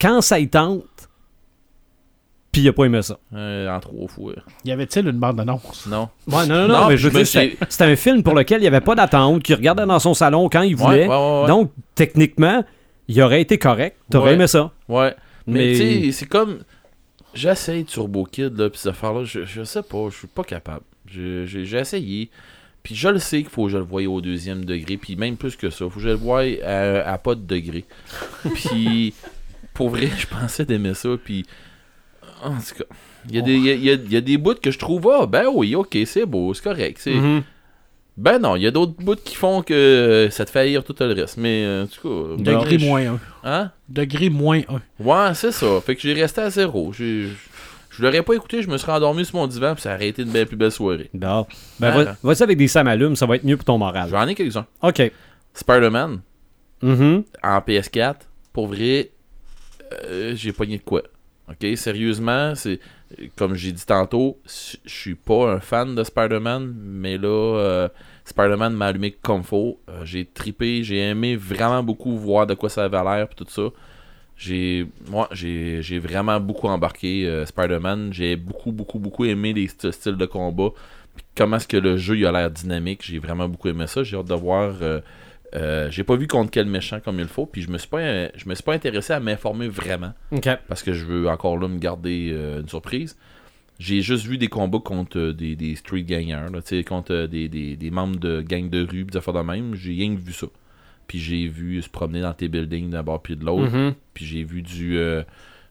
[0.00, 0.84] quand ça y tente,
[2.58, 3.18] puis il a pas aimé ça.
[3.34, 4.32] Euh, en trois fois.
[4.64, 5.86] Y avait-il une bande-annonce?
[5.86, 6.08] Non.
[6.26, 8.62] Ouais, non, non, non, Non, mais je veux dire, c'était un film pour lequel il
[8.62, 11.06] n'y avait pas d'attente, qu'il regardait dans son salon quand il voulait.
[11.06, 11.46] ouais, ouais, ouais.
[11.48, 12.64] Donc, techniquement,
[13.06, 13.96] il aurait été correct.
[14.10, 14.34] T'aurais Ouais.
[14.34, 14.72] aimé ça.
[14.88, 15.14] Ouais.
[15.46, 16.58] Mais, Mais- tu sais, c'est comme.
[17.34, 20.80] J'essaye Turbo Kid, là, pis cette affaire-là, je, je sais pas, je suis pas capable.
[21.06, 21.44] J'ai
[21.78, 22.30] essayé.
[22.82, 25.36] Puis je le sais qu'il faut que je le voie au deuxième degré, puis même
[25.36, 25.84] plus que ça.
[25.84, 27.84] Faut que je le voie à, à pas de degré.
[28.54, 29.14] puis
[29.74, 31.44] pour vrai, je pensais d'aimer ça, puis.
[32.44, 32.84] En tout cas,
[33.28, 34.54] il y, a des- il y a- il y a- il y a des bouts
[34.60, 36.98] que je trouve, ah, ben oui, ok, c'est beau, c'est correct.
[37.00, 37.42] c'est Mhm.
[38.16, 40.94] Ben non, il y a d'autres bouts qui font que ça te fait haïr tout
[40.98, 41.36] le reste.
[41.36, 42.00] Mais euh, en tout
[42.36, 42.42] cas.
[42.42, 43.20] ben, Degré je- moins 1.
[43.44, 43.70] Hein?
[43.88, 44.80] Degré moins 1.
[45.04, 45.80] Ouais, c'est ça.
[45.80, 46.92] Fait que j'ai resté à zéro.
[46.92, 47.28] Je
[48.00, 50.30] l'aurais pas écouté, je me serais endormi sur mon divan, puis ça aurait été une
[50.30, 51.10] belle, plus belle soirée.
[51.14, 51.46] Bon.
[51.78, 52.02] Ben, Ah.
[52.04, 54.08] va- vas-y avec des samalumes, ça va être mieux pour ton moral.
[54.10, 54.66] J'en ai quelques-uns.
[54.82, 55.12] OK.
[55.54, 56.20] Spider-Man,
[56.82, 57.22] Mhm.
[57.42, 59.10] en PS4, pour vrai,
[60.06, 61.02] euh, j'ai pogné de quoi?
[61.50, 62.78] Ok, sérieusement, c'est
[63.36, 67.88] comme j'ai dit tantôt, je suis pas un fan de Spider-Man, mais là, euh,
[68.26, 69.80] Spider-Man m'a allumé comme faut.
[69.88, 73.50] Euh, j'ai tripé, j'ai aimé vraiment beaucoup voir de quoi ça avait l'air, puis tout
[73.50, 73.70] ça.
[74.36, 78.12] J'ai, moi, j'ai, vraiment beaucoup embarqué euh, Spider-Man.
[78.12, 80.70] J'ai beaucoup, beaucoup, beaucoup aimé les st- styles de combat.
[81.36, 83.02] Comment est-ce que le jeu il a l'air dynamique.
[83.04, 84.02] J'ai vraiment beaucoup aimé ça.
[84.04, 84.74] J'ai hâte de voir.
[85.54, 87.46] Euh, j'ai pas vu contre quel méchant comme il faut.
[87.46, 90.12] Puis je me suis pas, je me suis pas intéressé à m'informer vraiment
[90.68, 93.16] parce que je veux encore là me garder euh, une surprise.
[93.78, 97.26] J'ai juste vu des combats contre euh, des, des street gangers, là, tu sais, contre
[97.26, 99.74] des, des, des membres de gangs de rue, des affaires de même.
[99.74, 100.48] J'ai rien que vu ça.
[101.06, 103.72] Puis j'ai vu se promener dans tes buildings d'un bord puis de l'autre.
[103.72, 103.94] Mhm.
[104.14, 104.98] Puis j'ai vu du,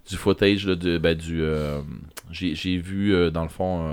[0.09, 1.43] du footage, là, de, ben, du.
[2.31, 3.87] j'ai j'ai vu, dans le fond,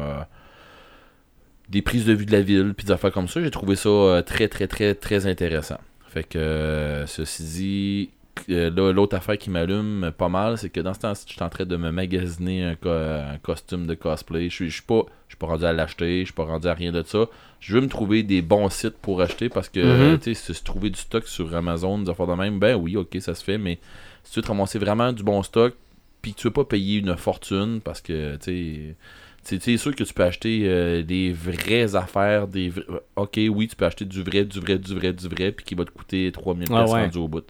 [1.69, 3.43] des prises de vue de la ville, puis des affaires comme ça.
[3.43, 5.79] J'ai trouvé ça euh, très, très, très, très intéressant.
[6.09, 8.11] Fait que, euh, ceci dit,
[8.51, 11.43] euh, là, l'autre affaire qui m'allume pas mal, c'est que dans ce temps-ci, je suis
[11.43, 14.49] en train de me magasiner un, co- un costume de cosplay.
[14.51, 16.69] Je suis je suis pas, je suis pas rendu à l'acheter, je suis pas rendu
[16.69, 17.27] à rien de ça.
[17.61, 20.19] Je veux me trouver des bons sites pour acheter parce que, Mhm.
[20.21, 23.17] tu sais, se- trouver du stock sur Amazon, des affaires de même, ben oui, ok,
[23.21, 23.79] ça se fait, mais
[24.23, 25.75] si tu veux te ramasser vraiment du bon stock,
[26.23, 28.97] puis que tu veux pas payer une fortune parce que, tu sais,
[29.45, 33.69] c'est c'est sûr que tu peux acheter euh, des vraies affaires, des vra- Ok, oui,
[33.69, 35.91] tu peux acheter du vrai, du vrai, du vrai, du vrai, puis qui va te
[35.91, 37.03] coûter 3000 Ah ouais.
[37.03, 37.45] rendu au bout.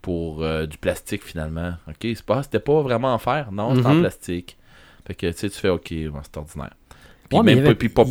[0.00, 1.72] Pour euh, du plastique finalement.
[1.88, 4.00] Ok, c'est pas, c'était pas vraiment en fer, non, c'était en Mhm.
[4.00, 4.56] plastique.
[5.06, 6.74] Fait que, tu sais, tu fais ok, c'est ordinaire.
[7.28, 7.68] Puis Ouais, mais même il avait-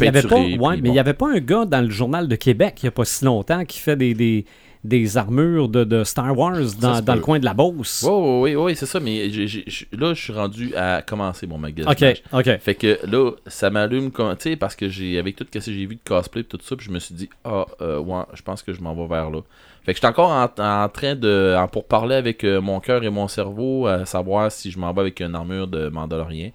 [0.10, 0.22] avait
[0.60, 0.92] ouais, mais il bon.
[0.92, 3.26] n'y avait pas un gars dans le journal de Québec il n'y a pas si
[3.26, 4.46] longtemps qui fait des, des,
[4.88, 8.06] des armures de, de Star Wars dans, dans le coin de la Beauce.
[8.08, 11.92] Oui, oui, oui, c'est ça, mais là, je suis rendu à commencer mon magasin.
[11.92, 12.60] OK, OK.
[12.60, 15.66] Fait que là, ça m'allume, comme- tu sais, parce que j'ai avec tout ce que
[15.66, 18.24] j'ai vu de cosplay et tout ça, puis je me suis dit, ah, euh, ouais,
[18.34, 19.42] je pense que je m'en vais vers là.
[19.86, 23.04] Fait que j'étais encore en, en train de, en, pour parler avec euh, mon cœur
[23.04, 26.52] et mon cerveau, à savoir si je m'en vais avec une armure de Mandalorien.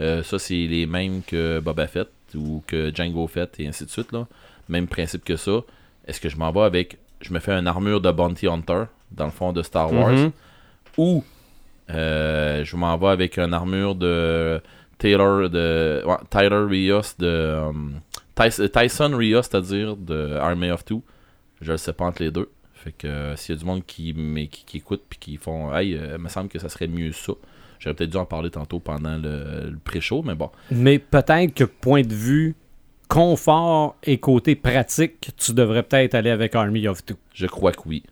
[0.00, 3.90] Euh, ça, c'est les mêmes que Boba Fett ou que Django Fett et ainsi de
[3.90, 4.26] suite, là.
[4.68, 5.60] Même principe que ça.
[6.06, 9.24] Est-ce que je m'en vais avec, je me fais une armure de Bounty Hunter, dans
[9.26, 10.30] le fond de Star Wars, Mhm.
[10.98, 11.24] ou
[11.90, 14.60] euh, je m'en vais avec une armure de
[14.98, 18.00] Taylor de ouais, Tyler Rios de um,
[18.34, 21.02] Tys- Tyson Rios c'est-à-dire de Army of Two.
[21.60, 22.50] Je le sais pas entre les deux.
[22.74, 25.36] Fait que euh, s'il y a du monde qui, mais, qui, qui écoute puis qui
[25.36, 27.32] font hey euh, il me semble que ça serait mieux ça
[27.78, 30.50] j'aurais peut-être dû en parler tantôt pendant le, le pré-show mais bon.
[30.70, 32.54] Mais peut-être que point de vue
[33.08, 37.16] confort et côté pratique, tu devrais peut-être aller avec Army of Two.
[37.34, 38.02] je crois que oui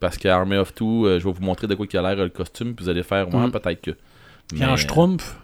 [0.00, 2.24] parce que Army of Two euh, je vais vous montrer de quoi il a l'air
[2.24, 3.50] le costume puis vous allez faire ouais Mhm.
[3.50, 3.90] peut-être que
[4.48, 5.38] Puis en Mais- Schtroumpf.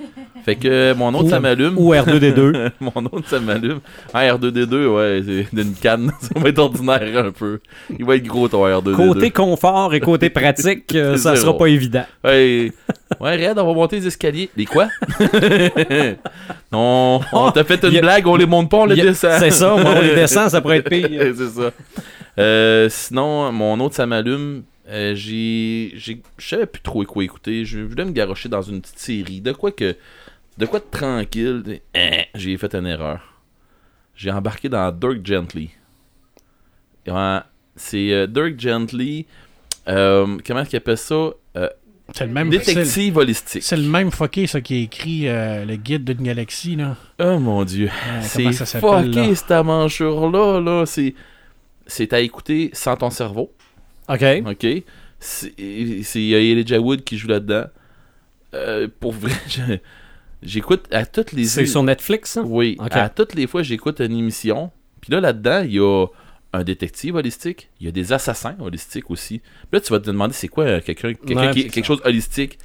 [0.44, 2.70] fait que mon autre Ou- ça m'allume Ou R2D2.
[2.80, 3.80] Mon autre, ça m'allume.
[4.12, 6.10] Ah, R2D2, ouais, c'est d'une canne.
[6.20, 7.60] ça va être ordinaire un peu.
[7.96, 8.96] Il va être gros ton R2D2.
[8.96, 11.46] côté confort et côté pratique, euh, ça zéro.
[11.46, 12.04] sera pas évident.
[12.24, 12.72] Ouais,
[13.20, 14.50] ouais, Red, on va monter les escaliers.
[14.56, 14.88] Les quoi?
[16.72, 19.38] non, on t'a fait une a- blague, on les monte pas, on les a- descend.
[19.38, 21.08] C'est ça, moi, on les descend, ça pourrait être pire.
[21.36, 21.70] c'est ça.
[22.38, 24.62] Euh, sinon, mon autre, ça m'allume.
[24.88, 25.92] Euh, j'ai.
[25.96, 27.64] j'ai- Je savais plus trop quoi écouter.
[27.64, 29.40] Je voulais me garocher dans une petite série.
[29.40, 29.96] De quoi que.
[30.58, 31.80] De quoi de tranquille.
[31.94, 33.40] Eh, J'ai fait une erreur.
[34.14, 35.70] J'ai embarqué dans Dirk Gently.
[37.06, 37.38] Ouais,
[37.76, 39.26] c'est euh, Dirk Gently.
[39.88, 41.30] euh, comment est-ce qu'il appelle ça?
[42.12, 43.62] C'est le même Détective holistique.
[43.62, 46.96] C'est le même fucké, ça, qui a écrit le guide d'une galaxie, là.
[47.18, 47.88] Oh mon dieu.
[48.20, 49.02] C'est ça là?
[49.02, 50.60] fucké cette manchure-là.
[50.60, 50.84] Là.
[50.86, 51.14] C'est,
[51.86, 53.50] c'est à écouter sans ton cerveau.
[54.08, 54.24] OK.
[54.46, 54.66] OK?
[55.20, 55.54] C'est,
[56.02, 57.64] c'est il y a Elijah Wood qui joue là-dedans.
[58.54, 59.32] Euh, pour vrai,
[60.42, 62.42] j'écoute à toutes les C'est sur Netflix, ça?
[62.42, 62.92] Oui, Ok.
[62.96, 64.70] à toutes les fois j'écoute une émission.
[65.00, 66.06] Puis là là-dedans, il y a
[66.52, 69.38] un détective holistique, il y a des assassins holistiques aussi.
[69.40, 72.00] Puis là tu vas te demander c'est quoi euh, quelqu'un quelqu'un Ouais, qui quelque chose
[72.04, 72.58] holistique?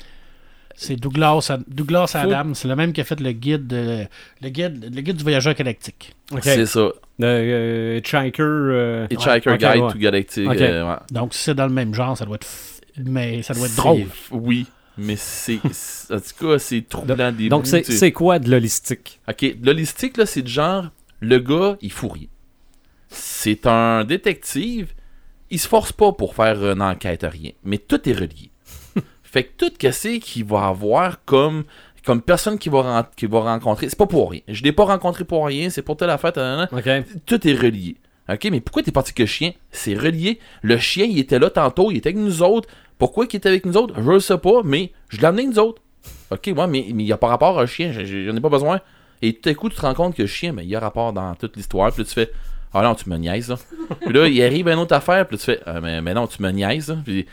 [0.82, 2.56] C'est Douglas, Douglas Adams.
[2.56, 4.06] C'est le même qui a fait le guide, de-
[4.42, 6.16] le guide, le guide du voyageur galactique.
[6.42, 6.80] C'est ça.
[6.80, 8.42] Euh, euh, Hitchhiker.
[8.44, 9.92] euh, Hitchhiker ok, Guide ouais.
[9.92, 10.48] to Galactic.
[10.48, 10.96] Euh, ouais.
[11.12, 13.76] Donc, si c'est dans le même genre, ça doit être, f- mais ça doit être
[13.76, 14.06] drôle.
[14.32, 15.60] Oui, mais c'est.
[16.10, 19.20] En tout cas, c'est troublant des Donc, c'est quoi de l'holistique?
[19.28, 20.86] Ok, l'holistique, là, c'est du genre,
[21.20, 22.28] le gars, il fout rien.
[23.10, 24.94] C'est un détective,
[25.50, 27.52] il se force pas pour faire une enquête, rien.
[27.66, 28.49] Mais tout est relié.
[29.32, 31.64] Fait que tout ce qu'il va avoir comme,
[32.06, 34.42] comme personne qu'il va, qu'il va rencontrer, c'est pas pour rien.
[34.48, 36.34] Je l'ai pas rencontré pour rien, c'est pour telle affaire,
[37.26, 37.96] tout est relié.
[38.32, 39.52] Ok, mais pourquoi t'es parti que chien?
[39.72, 40.40] C'est relié.
[40.62, 42.70] Le chien, il était là tantôt, il était avec nous autres.
[43.00, 43.96] Pourquoi il était avec nous autres?
[43.98, 45.82] Je le sais pas, mais je l'ai amené avec nous autres.
[46.30, 48.40] Ok, ouais, mais il n'y a pas rapport à un chien, je- je- j'en ai
[48.42, 48.82] pas besoin.
[49.24, 50.80] Et tout à coup, tu te rends compte que le chien, mais il y a
[50.80, 51.92] rapport dans toute l'histoire.
[51.92, 52.32] Puis là, tu fais
[52.72, 53.58] Ah non, tu me niaises, là.
[54.00, 56.28] Puis là, il arrive une autre affaire, puis là, tu fais Ah, mais, mais non,
[56.28, 56.98] tu me niaises, là.
[57.04, 57.26] Puis,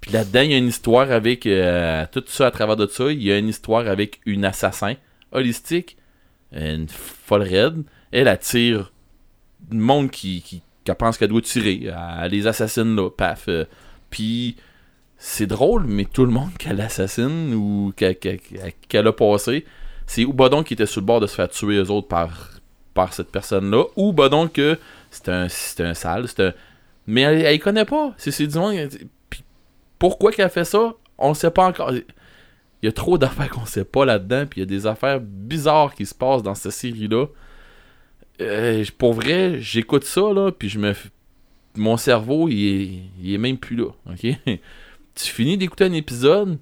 [0.00, 3.10] puis là-dedans, il y a une histoire avec euh, tout ça à travers de ça.
[3.10, 4.94] Il y a une histoire avec une assassin
[5.32, 5.96] holistique,
[6.52, 7.82] une folle raide.
[8.10, 8.92] Elle attire
[9.70, 11.92] du monde qui, qui, qui pense qu'elle doit tirer.
[12.22, 13.48] Elle les assassine là, paf.
[13.48, 13.64] euh,
[14.08, 14.56] Puis
[15.18, 19.66] c'est drôle, mais tout le monde qu'elle assassine ou qu'elle qu'elle a passé,
[20.06, 22.52] c'est ou Bodon qui était sur le bord de se faire tuer eux autres par,
[22.94, 24.78] par cette personne-là, ou Bodon que
[25.10, 26.52] c'est un, un sale, c'est un...
[27.06, 28.14] Mais elle, elle connaît pas.
[28.16, 28.76] C'est du monde.
[30.00, 31.92] Pourquoi qu'elle fait ça, on sait pas encore.
[31.92, 32.02] Il
[32.82, 35.94] y a trop d'affaires qu'on sait pas là-dedans, puis il y a des affaires bizarres
[35.94, 37.26] qui se passent dans cette série-là.
[38.40, 40.94] Euh, pour vrai, j'écoute ça, là, puis je me.
[41.76, 44.34] Mon cerveau, il est, est même plus là, ok?
[45.14, 46.58] tu finis d'écouter un épisode,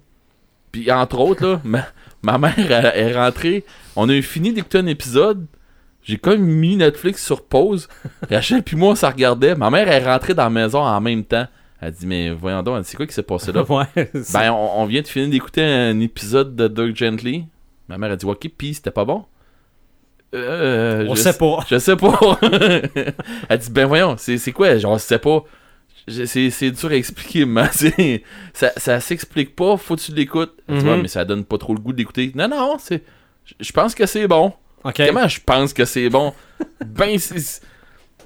[0.73, 1.61] puis entre autres, là,
[2.21, 3.63] ma, mère est rentrée,
[3.95, 5.47] on a fini d'écouter un épisode,
[6.03, 7.87] j'ai comme mis Netflix sur pause,
[8.29, 11.23] Rachel puis moi, on s'en regardait, ma mère est rentrée dans la maison en même
[11.23, 11.47] temps.
[11.81, 13.63] Elle dit, mais voyons donc, elle dit, c'est quoi qui s'est passé là?
[13.69, 13.85] ouais.
[14.33, 17.45] Ben, on, on vient de finir d'écouter un épisode de Doug Gently.
[17.87, 19.25] Ma mère a dit, ok, pis c'était pas bon?
[20.35, 21.65] Euh, on je sait pas.
[21.69, 22.39] Je sais pas.
[23.49, 24.77] Elle dit, ben voyons, c'est quoi?
[24.77, 25.43] Genre, je sais pas.
[26.07, 28.23] C'est dur à expliquer, mais c'est-
[28.53, 30.53] ça, ça s'explique pas, faut que tu l'écoutes.
[30.67, 30.91] Elle dit, Mhm.
[30.91, 32.31] ouais, mais ça donne pas trop le goût d'écouter.
[32.35, 33.03] Non, non, c'est.
[33.59, 34.53] je- pense que c'est bon.
[34.83, 35.01] OK.
[35.07, 36.33] Comment je pense que c'est bon?
[36.85, 37.61] ben, c'est.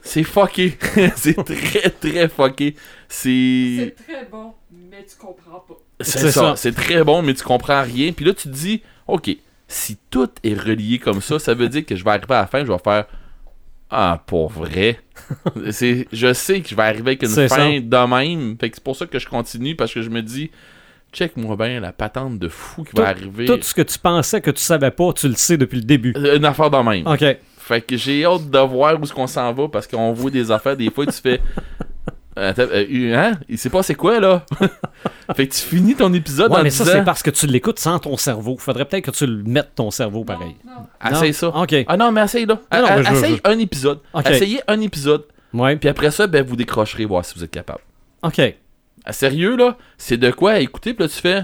[0.04, 0.78] C'est fucké.
[1.16, 2.76] c'est très, très fucké.
[3.08, 3.96] C'est.
[3.98, 5.76] C'est très bon, mais tu comprends pas.
[6.02, 6.42] C'est C'est ça.
[6.42, 6.56] ça.
[6.58, 8.12] C'est très bon, mais tu comprends rien.
[8.12, 9.30] Puis là, tu te dis, OK,
[9.68, 12.48] si tout est relié comme ça, ça veut dire que je vais arriver à la
[12.48, 13.06] fin, je vais faire
[13.90, 15.00] Ah, pour vrai?
[15.72, 18.58] c'est, je sais que je vais arriver avec une C'est fin de même.
[18.60, 20.52] Fait que c'est pour ça que je continue, parce que je me dis,
[21.14, 23.46] check-moi bien la patente de fou qui va arriver.
[23.46, 26.14] Tout ce que tu pensais que tu savais pas, tu le sais depuis le début.
[26.18, 27.08] Euh, Une affaire de même.
[27.08, 27.24] OK.
[27.66, 30.52] Fait que j'ai hâte de voir où est-ce qu'on s'en va parce qu'on voit des
[30.52, 31.42] affaires, des fois tu fais.
[32.36, 33.32] Attends, euh, hein?
[33.48, 34.46] Il sait pas c'est quoi là?
[35.36, 36.98] fait que tu finis ton épisode Ouais, en mais ça, disant.
[36.98, 38.58] c'est parce que tu l'écoutes sans ton cerveau.
[38.58, 40.56] Faudrait peut-être que tu le mettes ton cerveau pareil.
[40.66, 41.10] Non, non?
[41.12, 41.34] Essaye Non?
[41.34, 41.48] ça.
[41.62, 41.76] OK.
[41.88, 42.60] Ah non, mais essaye là.
[42.72, 44.00] Non, non, A- mais je- essaye je- un épisode.
[44.14, 44.30] Ok.
[44.30, 45.24] Essayez un épisode.
[45.54, 45.76] Ouais.
[45.78, 47.82] Puis après ça, ben, vous décrocherez voir si vous êtes capable.
[48.24, 48.42] OK.
[49.06, 50.60] À sérieux, là, c'est de quoi?
[50.60, 51.44] Écouter, puis là, tu fais.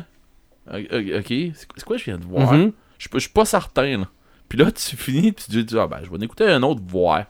[0.74, 2.54] euh, Ok, c'est c'est quoi je viens de voir?
[2.54, 2.60] Je
[3.04, 4.08] suis pas- je suis pas certain, là.
[4.50, 6.82] Puis là, tu finis, puis tu dis, ah ben, je vais en écouter un autre
[6.86, 7.26] voir.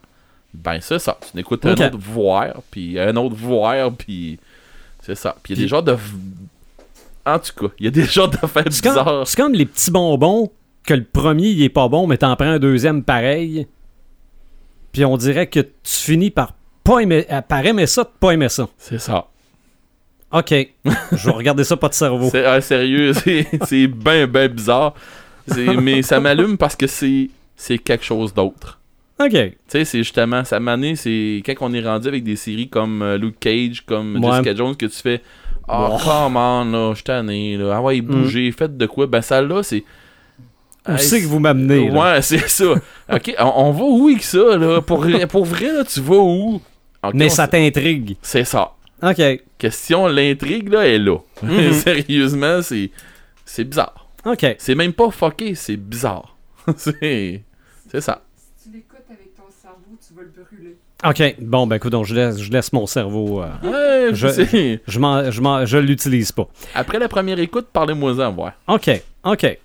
[0.53, 1.17] Ben, c'est ça.
[1.31, 1.79] Tu écoutes Ok.
[1.79, 4.39] un autre voir, puis un autre voir, puis.
[5.01, 5.35] C'est ça.
[5.43, 5.95] Puis il y a des genres de.
[7.25, 9.27] En tout cas, il y a des genres d'affaires bizarres.
[9.27, 10.51] c'est comme les petits bonbons
[10.83, 13.67] que le premier il est pas bon, mais t'en prends un deuxième pareil.
[14.91, 18.49] Puis on dirait que tu finis par pas aimer, par aimer ça, de pas aimer
[18.49, 18.67] ça.
[18.77, 19.27] C'est ça.
[20.31, 20.49] OK.
[21.11, 22.29] Je vais regarder ça, pas de cerveau.
[22.31, 23.13] C'est ah, sérieux,
[23.65, 24.95] c'est ben ben bizarre.
[25.81, 28.79] Mais ça m'allume parce que c'est c'est quelque chose d'autre.
[29.21, 29.31] OK.
[29.31, 32.69] Tu sais, c'est justement, ça m'a amené, c'est quand on est rendu avec des séries
[32.69, 34.31] comme euh, Luke Cage, comme Ouais.
[34.31, 35.21] Jessica Jones, que tu fais
[35.67, 37.73] Ah, come on, là, je tanné, là.
[37.75, 38.05] Ah ouais, Mm.
[38.05, 39.07] bougez, faites de quoi.
[39.07, 39.83] Ben, ça là, c'est.
[40.87, 41.89] Où Hey, c'est que vous m'amenez?
[41.89, 42.13] là?
[42.15, 42.73] Ouais, c'est ça.
[43.11, 44.81] ok, on, on va où avec ça, là?
[44.81, 46.61] Pour, pour vrai, là, tu vas où?
[47.13, 48.15] Mais on ça t'intrigue.
[48.21, 48.71] C'est ça.
[49.03, 49.21] OK.
[49.57, 51.17] Question, l'intrigue, là, est là.
[51.43, 51.73] Mhm.
[51.73, 52.89] Sérieusement, c'est
[53.45, 54.07] c'est bizarre.
[54.25, 54.55] OK.
[54.59, 56.35] C'est même pas fucké, c'est bizarre.
[56.77, 57.43] c'est
[57.89, 58.21] c'est ça.
[58.35, 60.77] Si tu l'écoutes avec ton cerveau, tu vas le brûler.
[61.05, 61.35] OK.
[61.41, 63.41] Bon, ben écoute, donc, je laisse, je laisse mon cerveau.
[63.41, 66.47] euh, Ouais, Je- c'est- je je je l'utilise pas.
[66.75, 68.53] Après la première écoute, parlez-moi-en, voir.
[68.67, 68.89] OK.
[69.23, 69.59] OK.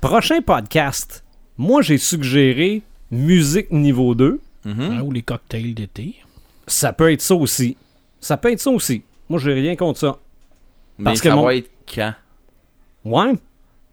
[0.00, 1.24] Prochain podcast.
[1.58, 4.40] Moi, j'ai suggéré musique niveau 2.
[4.64, 4.80] Mhm.
[4.80, 6.16] Hein, ou les cocktails d'été.
[6.66, 7.76] Ça peut être ça aussi.
[8.20, 9.02] Ça peut être ça aussi.
[9.28, 10.18] Moi, j'ai rien contre ça.
[10.98, 12.12] Mais Parce que ça mon- va être quand?
[13.04, 13.32] Ouais?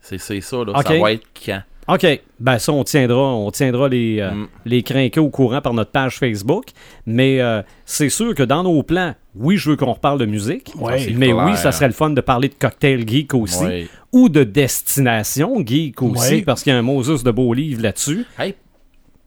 [0.07, 0.73] C'est c'est ça, là.
[0.77, 0.87] Ok.
[0.87, 1.61] Ça va être quand?
[1.87, 2.21] OK.
[2.39, 4.47] Ben ça, on tiendra, on tiendra les, euh, Mm.
[4.65, 6.65] les crinqués au courant par notre page Facebook.
[7.05, 10.71] Mais euh, c'est sûr que dans nos plans, oui, je veux qu'on reparle de musique.
[10.79, 11.07] Ouais.
[11.15, 11.45] mais clair.
[11.45, 13.63] oui, ça serait le fun de parler de cocktail geek aussi.
[13.65, 13.87] Ouais.
[14.11, 16.41] Ou de destination geek aussi, Ouais.
[16.41, 18.25] parce qu'il y a un Moses de beaux livres là-dessus.
[18.39, 18.55] Hey,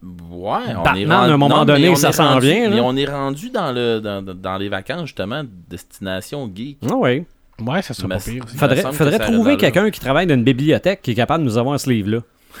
[0.03, 2.75] ouais, on Batman, est à un rendu- moment non, donné, ça s'en rendu- vient, là.
[2.75, 6.77] Mais on est rendu dans, le, dans, dans les vacances, justement, destination geek.
[6.89, 7.23] Ah oui.
[7.61, 8.43] Ouais, ça serait Mais pas pire.
[8.45, 8.57] aussi.
[8.57, 11.49] Faudrait, que faudrait ça trouver quelqu'un qui travaille dans une bibliothèque qui est capable de
[11.49, 12.19] nous avoir ce livre-là.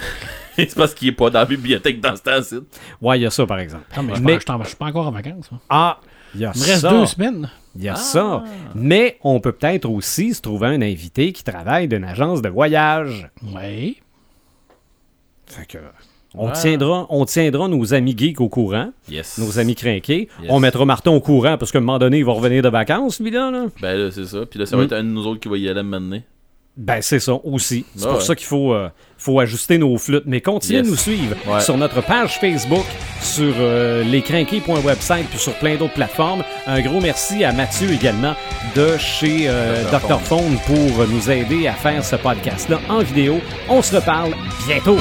[0.55, 2.55] c'est parce qu'il est pas dans la bibliothèque dans ce temps-ci.
[3.01, 3.85] Ouais, il y a ça, par exemple.
[3.95, 5.49] Ah, mais je Mais- je suis pas encore en vacances.
[5.51, 5.61] moi.
[5.69, 5.99] Ah,
[6.35, 6.89] il y a Il me reste ça.
[6.91, 7.49] deux semaines.
[7.75, 8.43] Il y a ça.
[8.75, 13.29] Mais on peut peut-être aussi se trouver un invité qui travaille d'une agence de voyage.
[13.55, 14.01] Oui.
[15.45, 15.77] Fait que
[16.35, 19.37] on, tiendra, on tiendra nos amis geeks au courant, Yes.
[19.37, 20.27] nos amis crinqués.
[20.41, 20.49] Yes.
[20.49, 23.19] On mettra Martin au courant parce qu'à un moment donné, il va revenir de vacances,
[23.19, 23.49] lui, là.
[23.51, 23.65] là.
[23.81, 24.45] Ben là, c'est ça.
[24.49, 24.85] Puis là, ça va Mm.
[24.85, 26.21] être un de nous autres qui va y aller maintenant.
[26.77, 27.83] Ben, c'est ça aussi.
[27.95, 28.23] C'est Ah pour ouais.
[28.23, 28.87] ça qu'il faut, euh,
[29.17, 30.23] faut ajuster nos flûtes.
[30.27, 30.85] Mais continuez Yes.
[30.85, 31.59] de nous suivre Ouais.
[31.59, 32.85] sur notre page Facebook,
[33.21, 36.43] sur euh, lescrinqués.website, puis sur plein d'autres plateformes.
[36.67, 38.33] Un gros merci à Mathieu également
[38.75, 40.07] de chez euh, Dr.
[40.07, 40.19] Dr.
[40.21, 43.39] Phone pour nous aider à faire ce podcast-là en vidéo.
[43.67, 44.31] On se reparle
[44.65, 44.97] bientôt.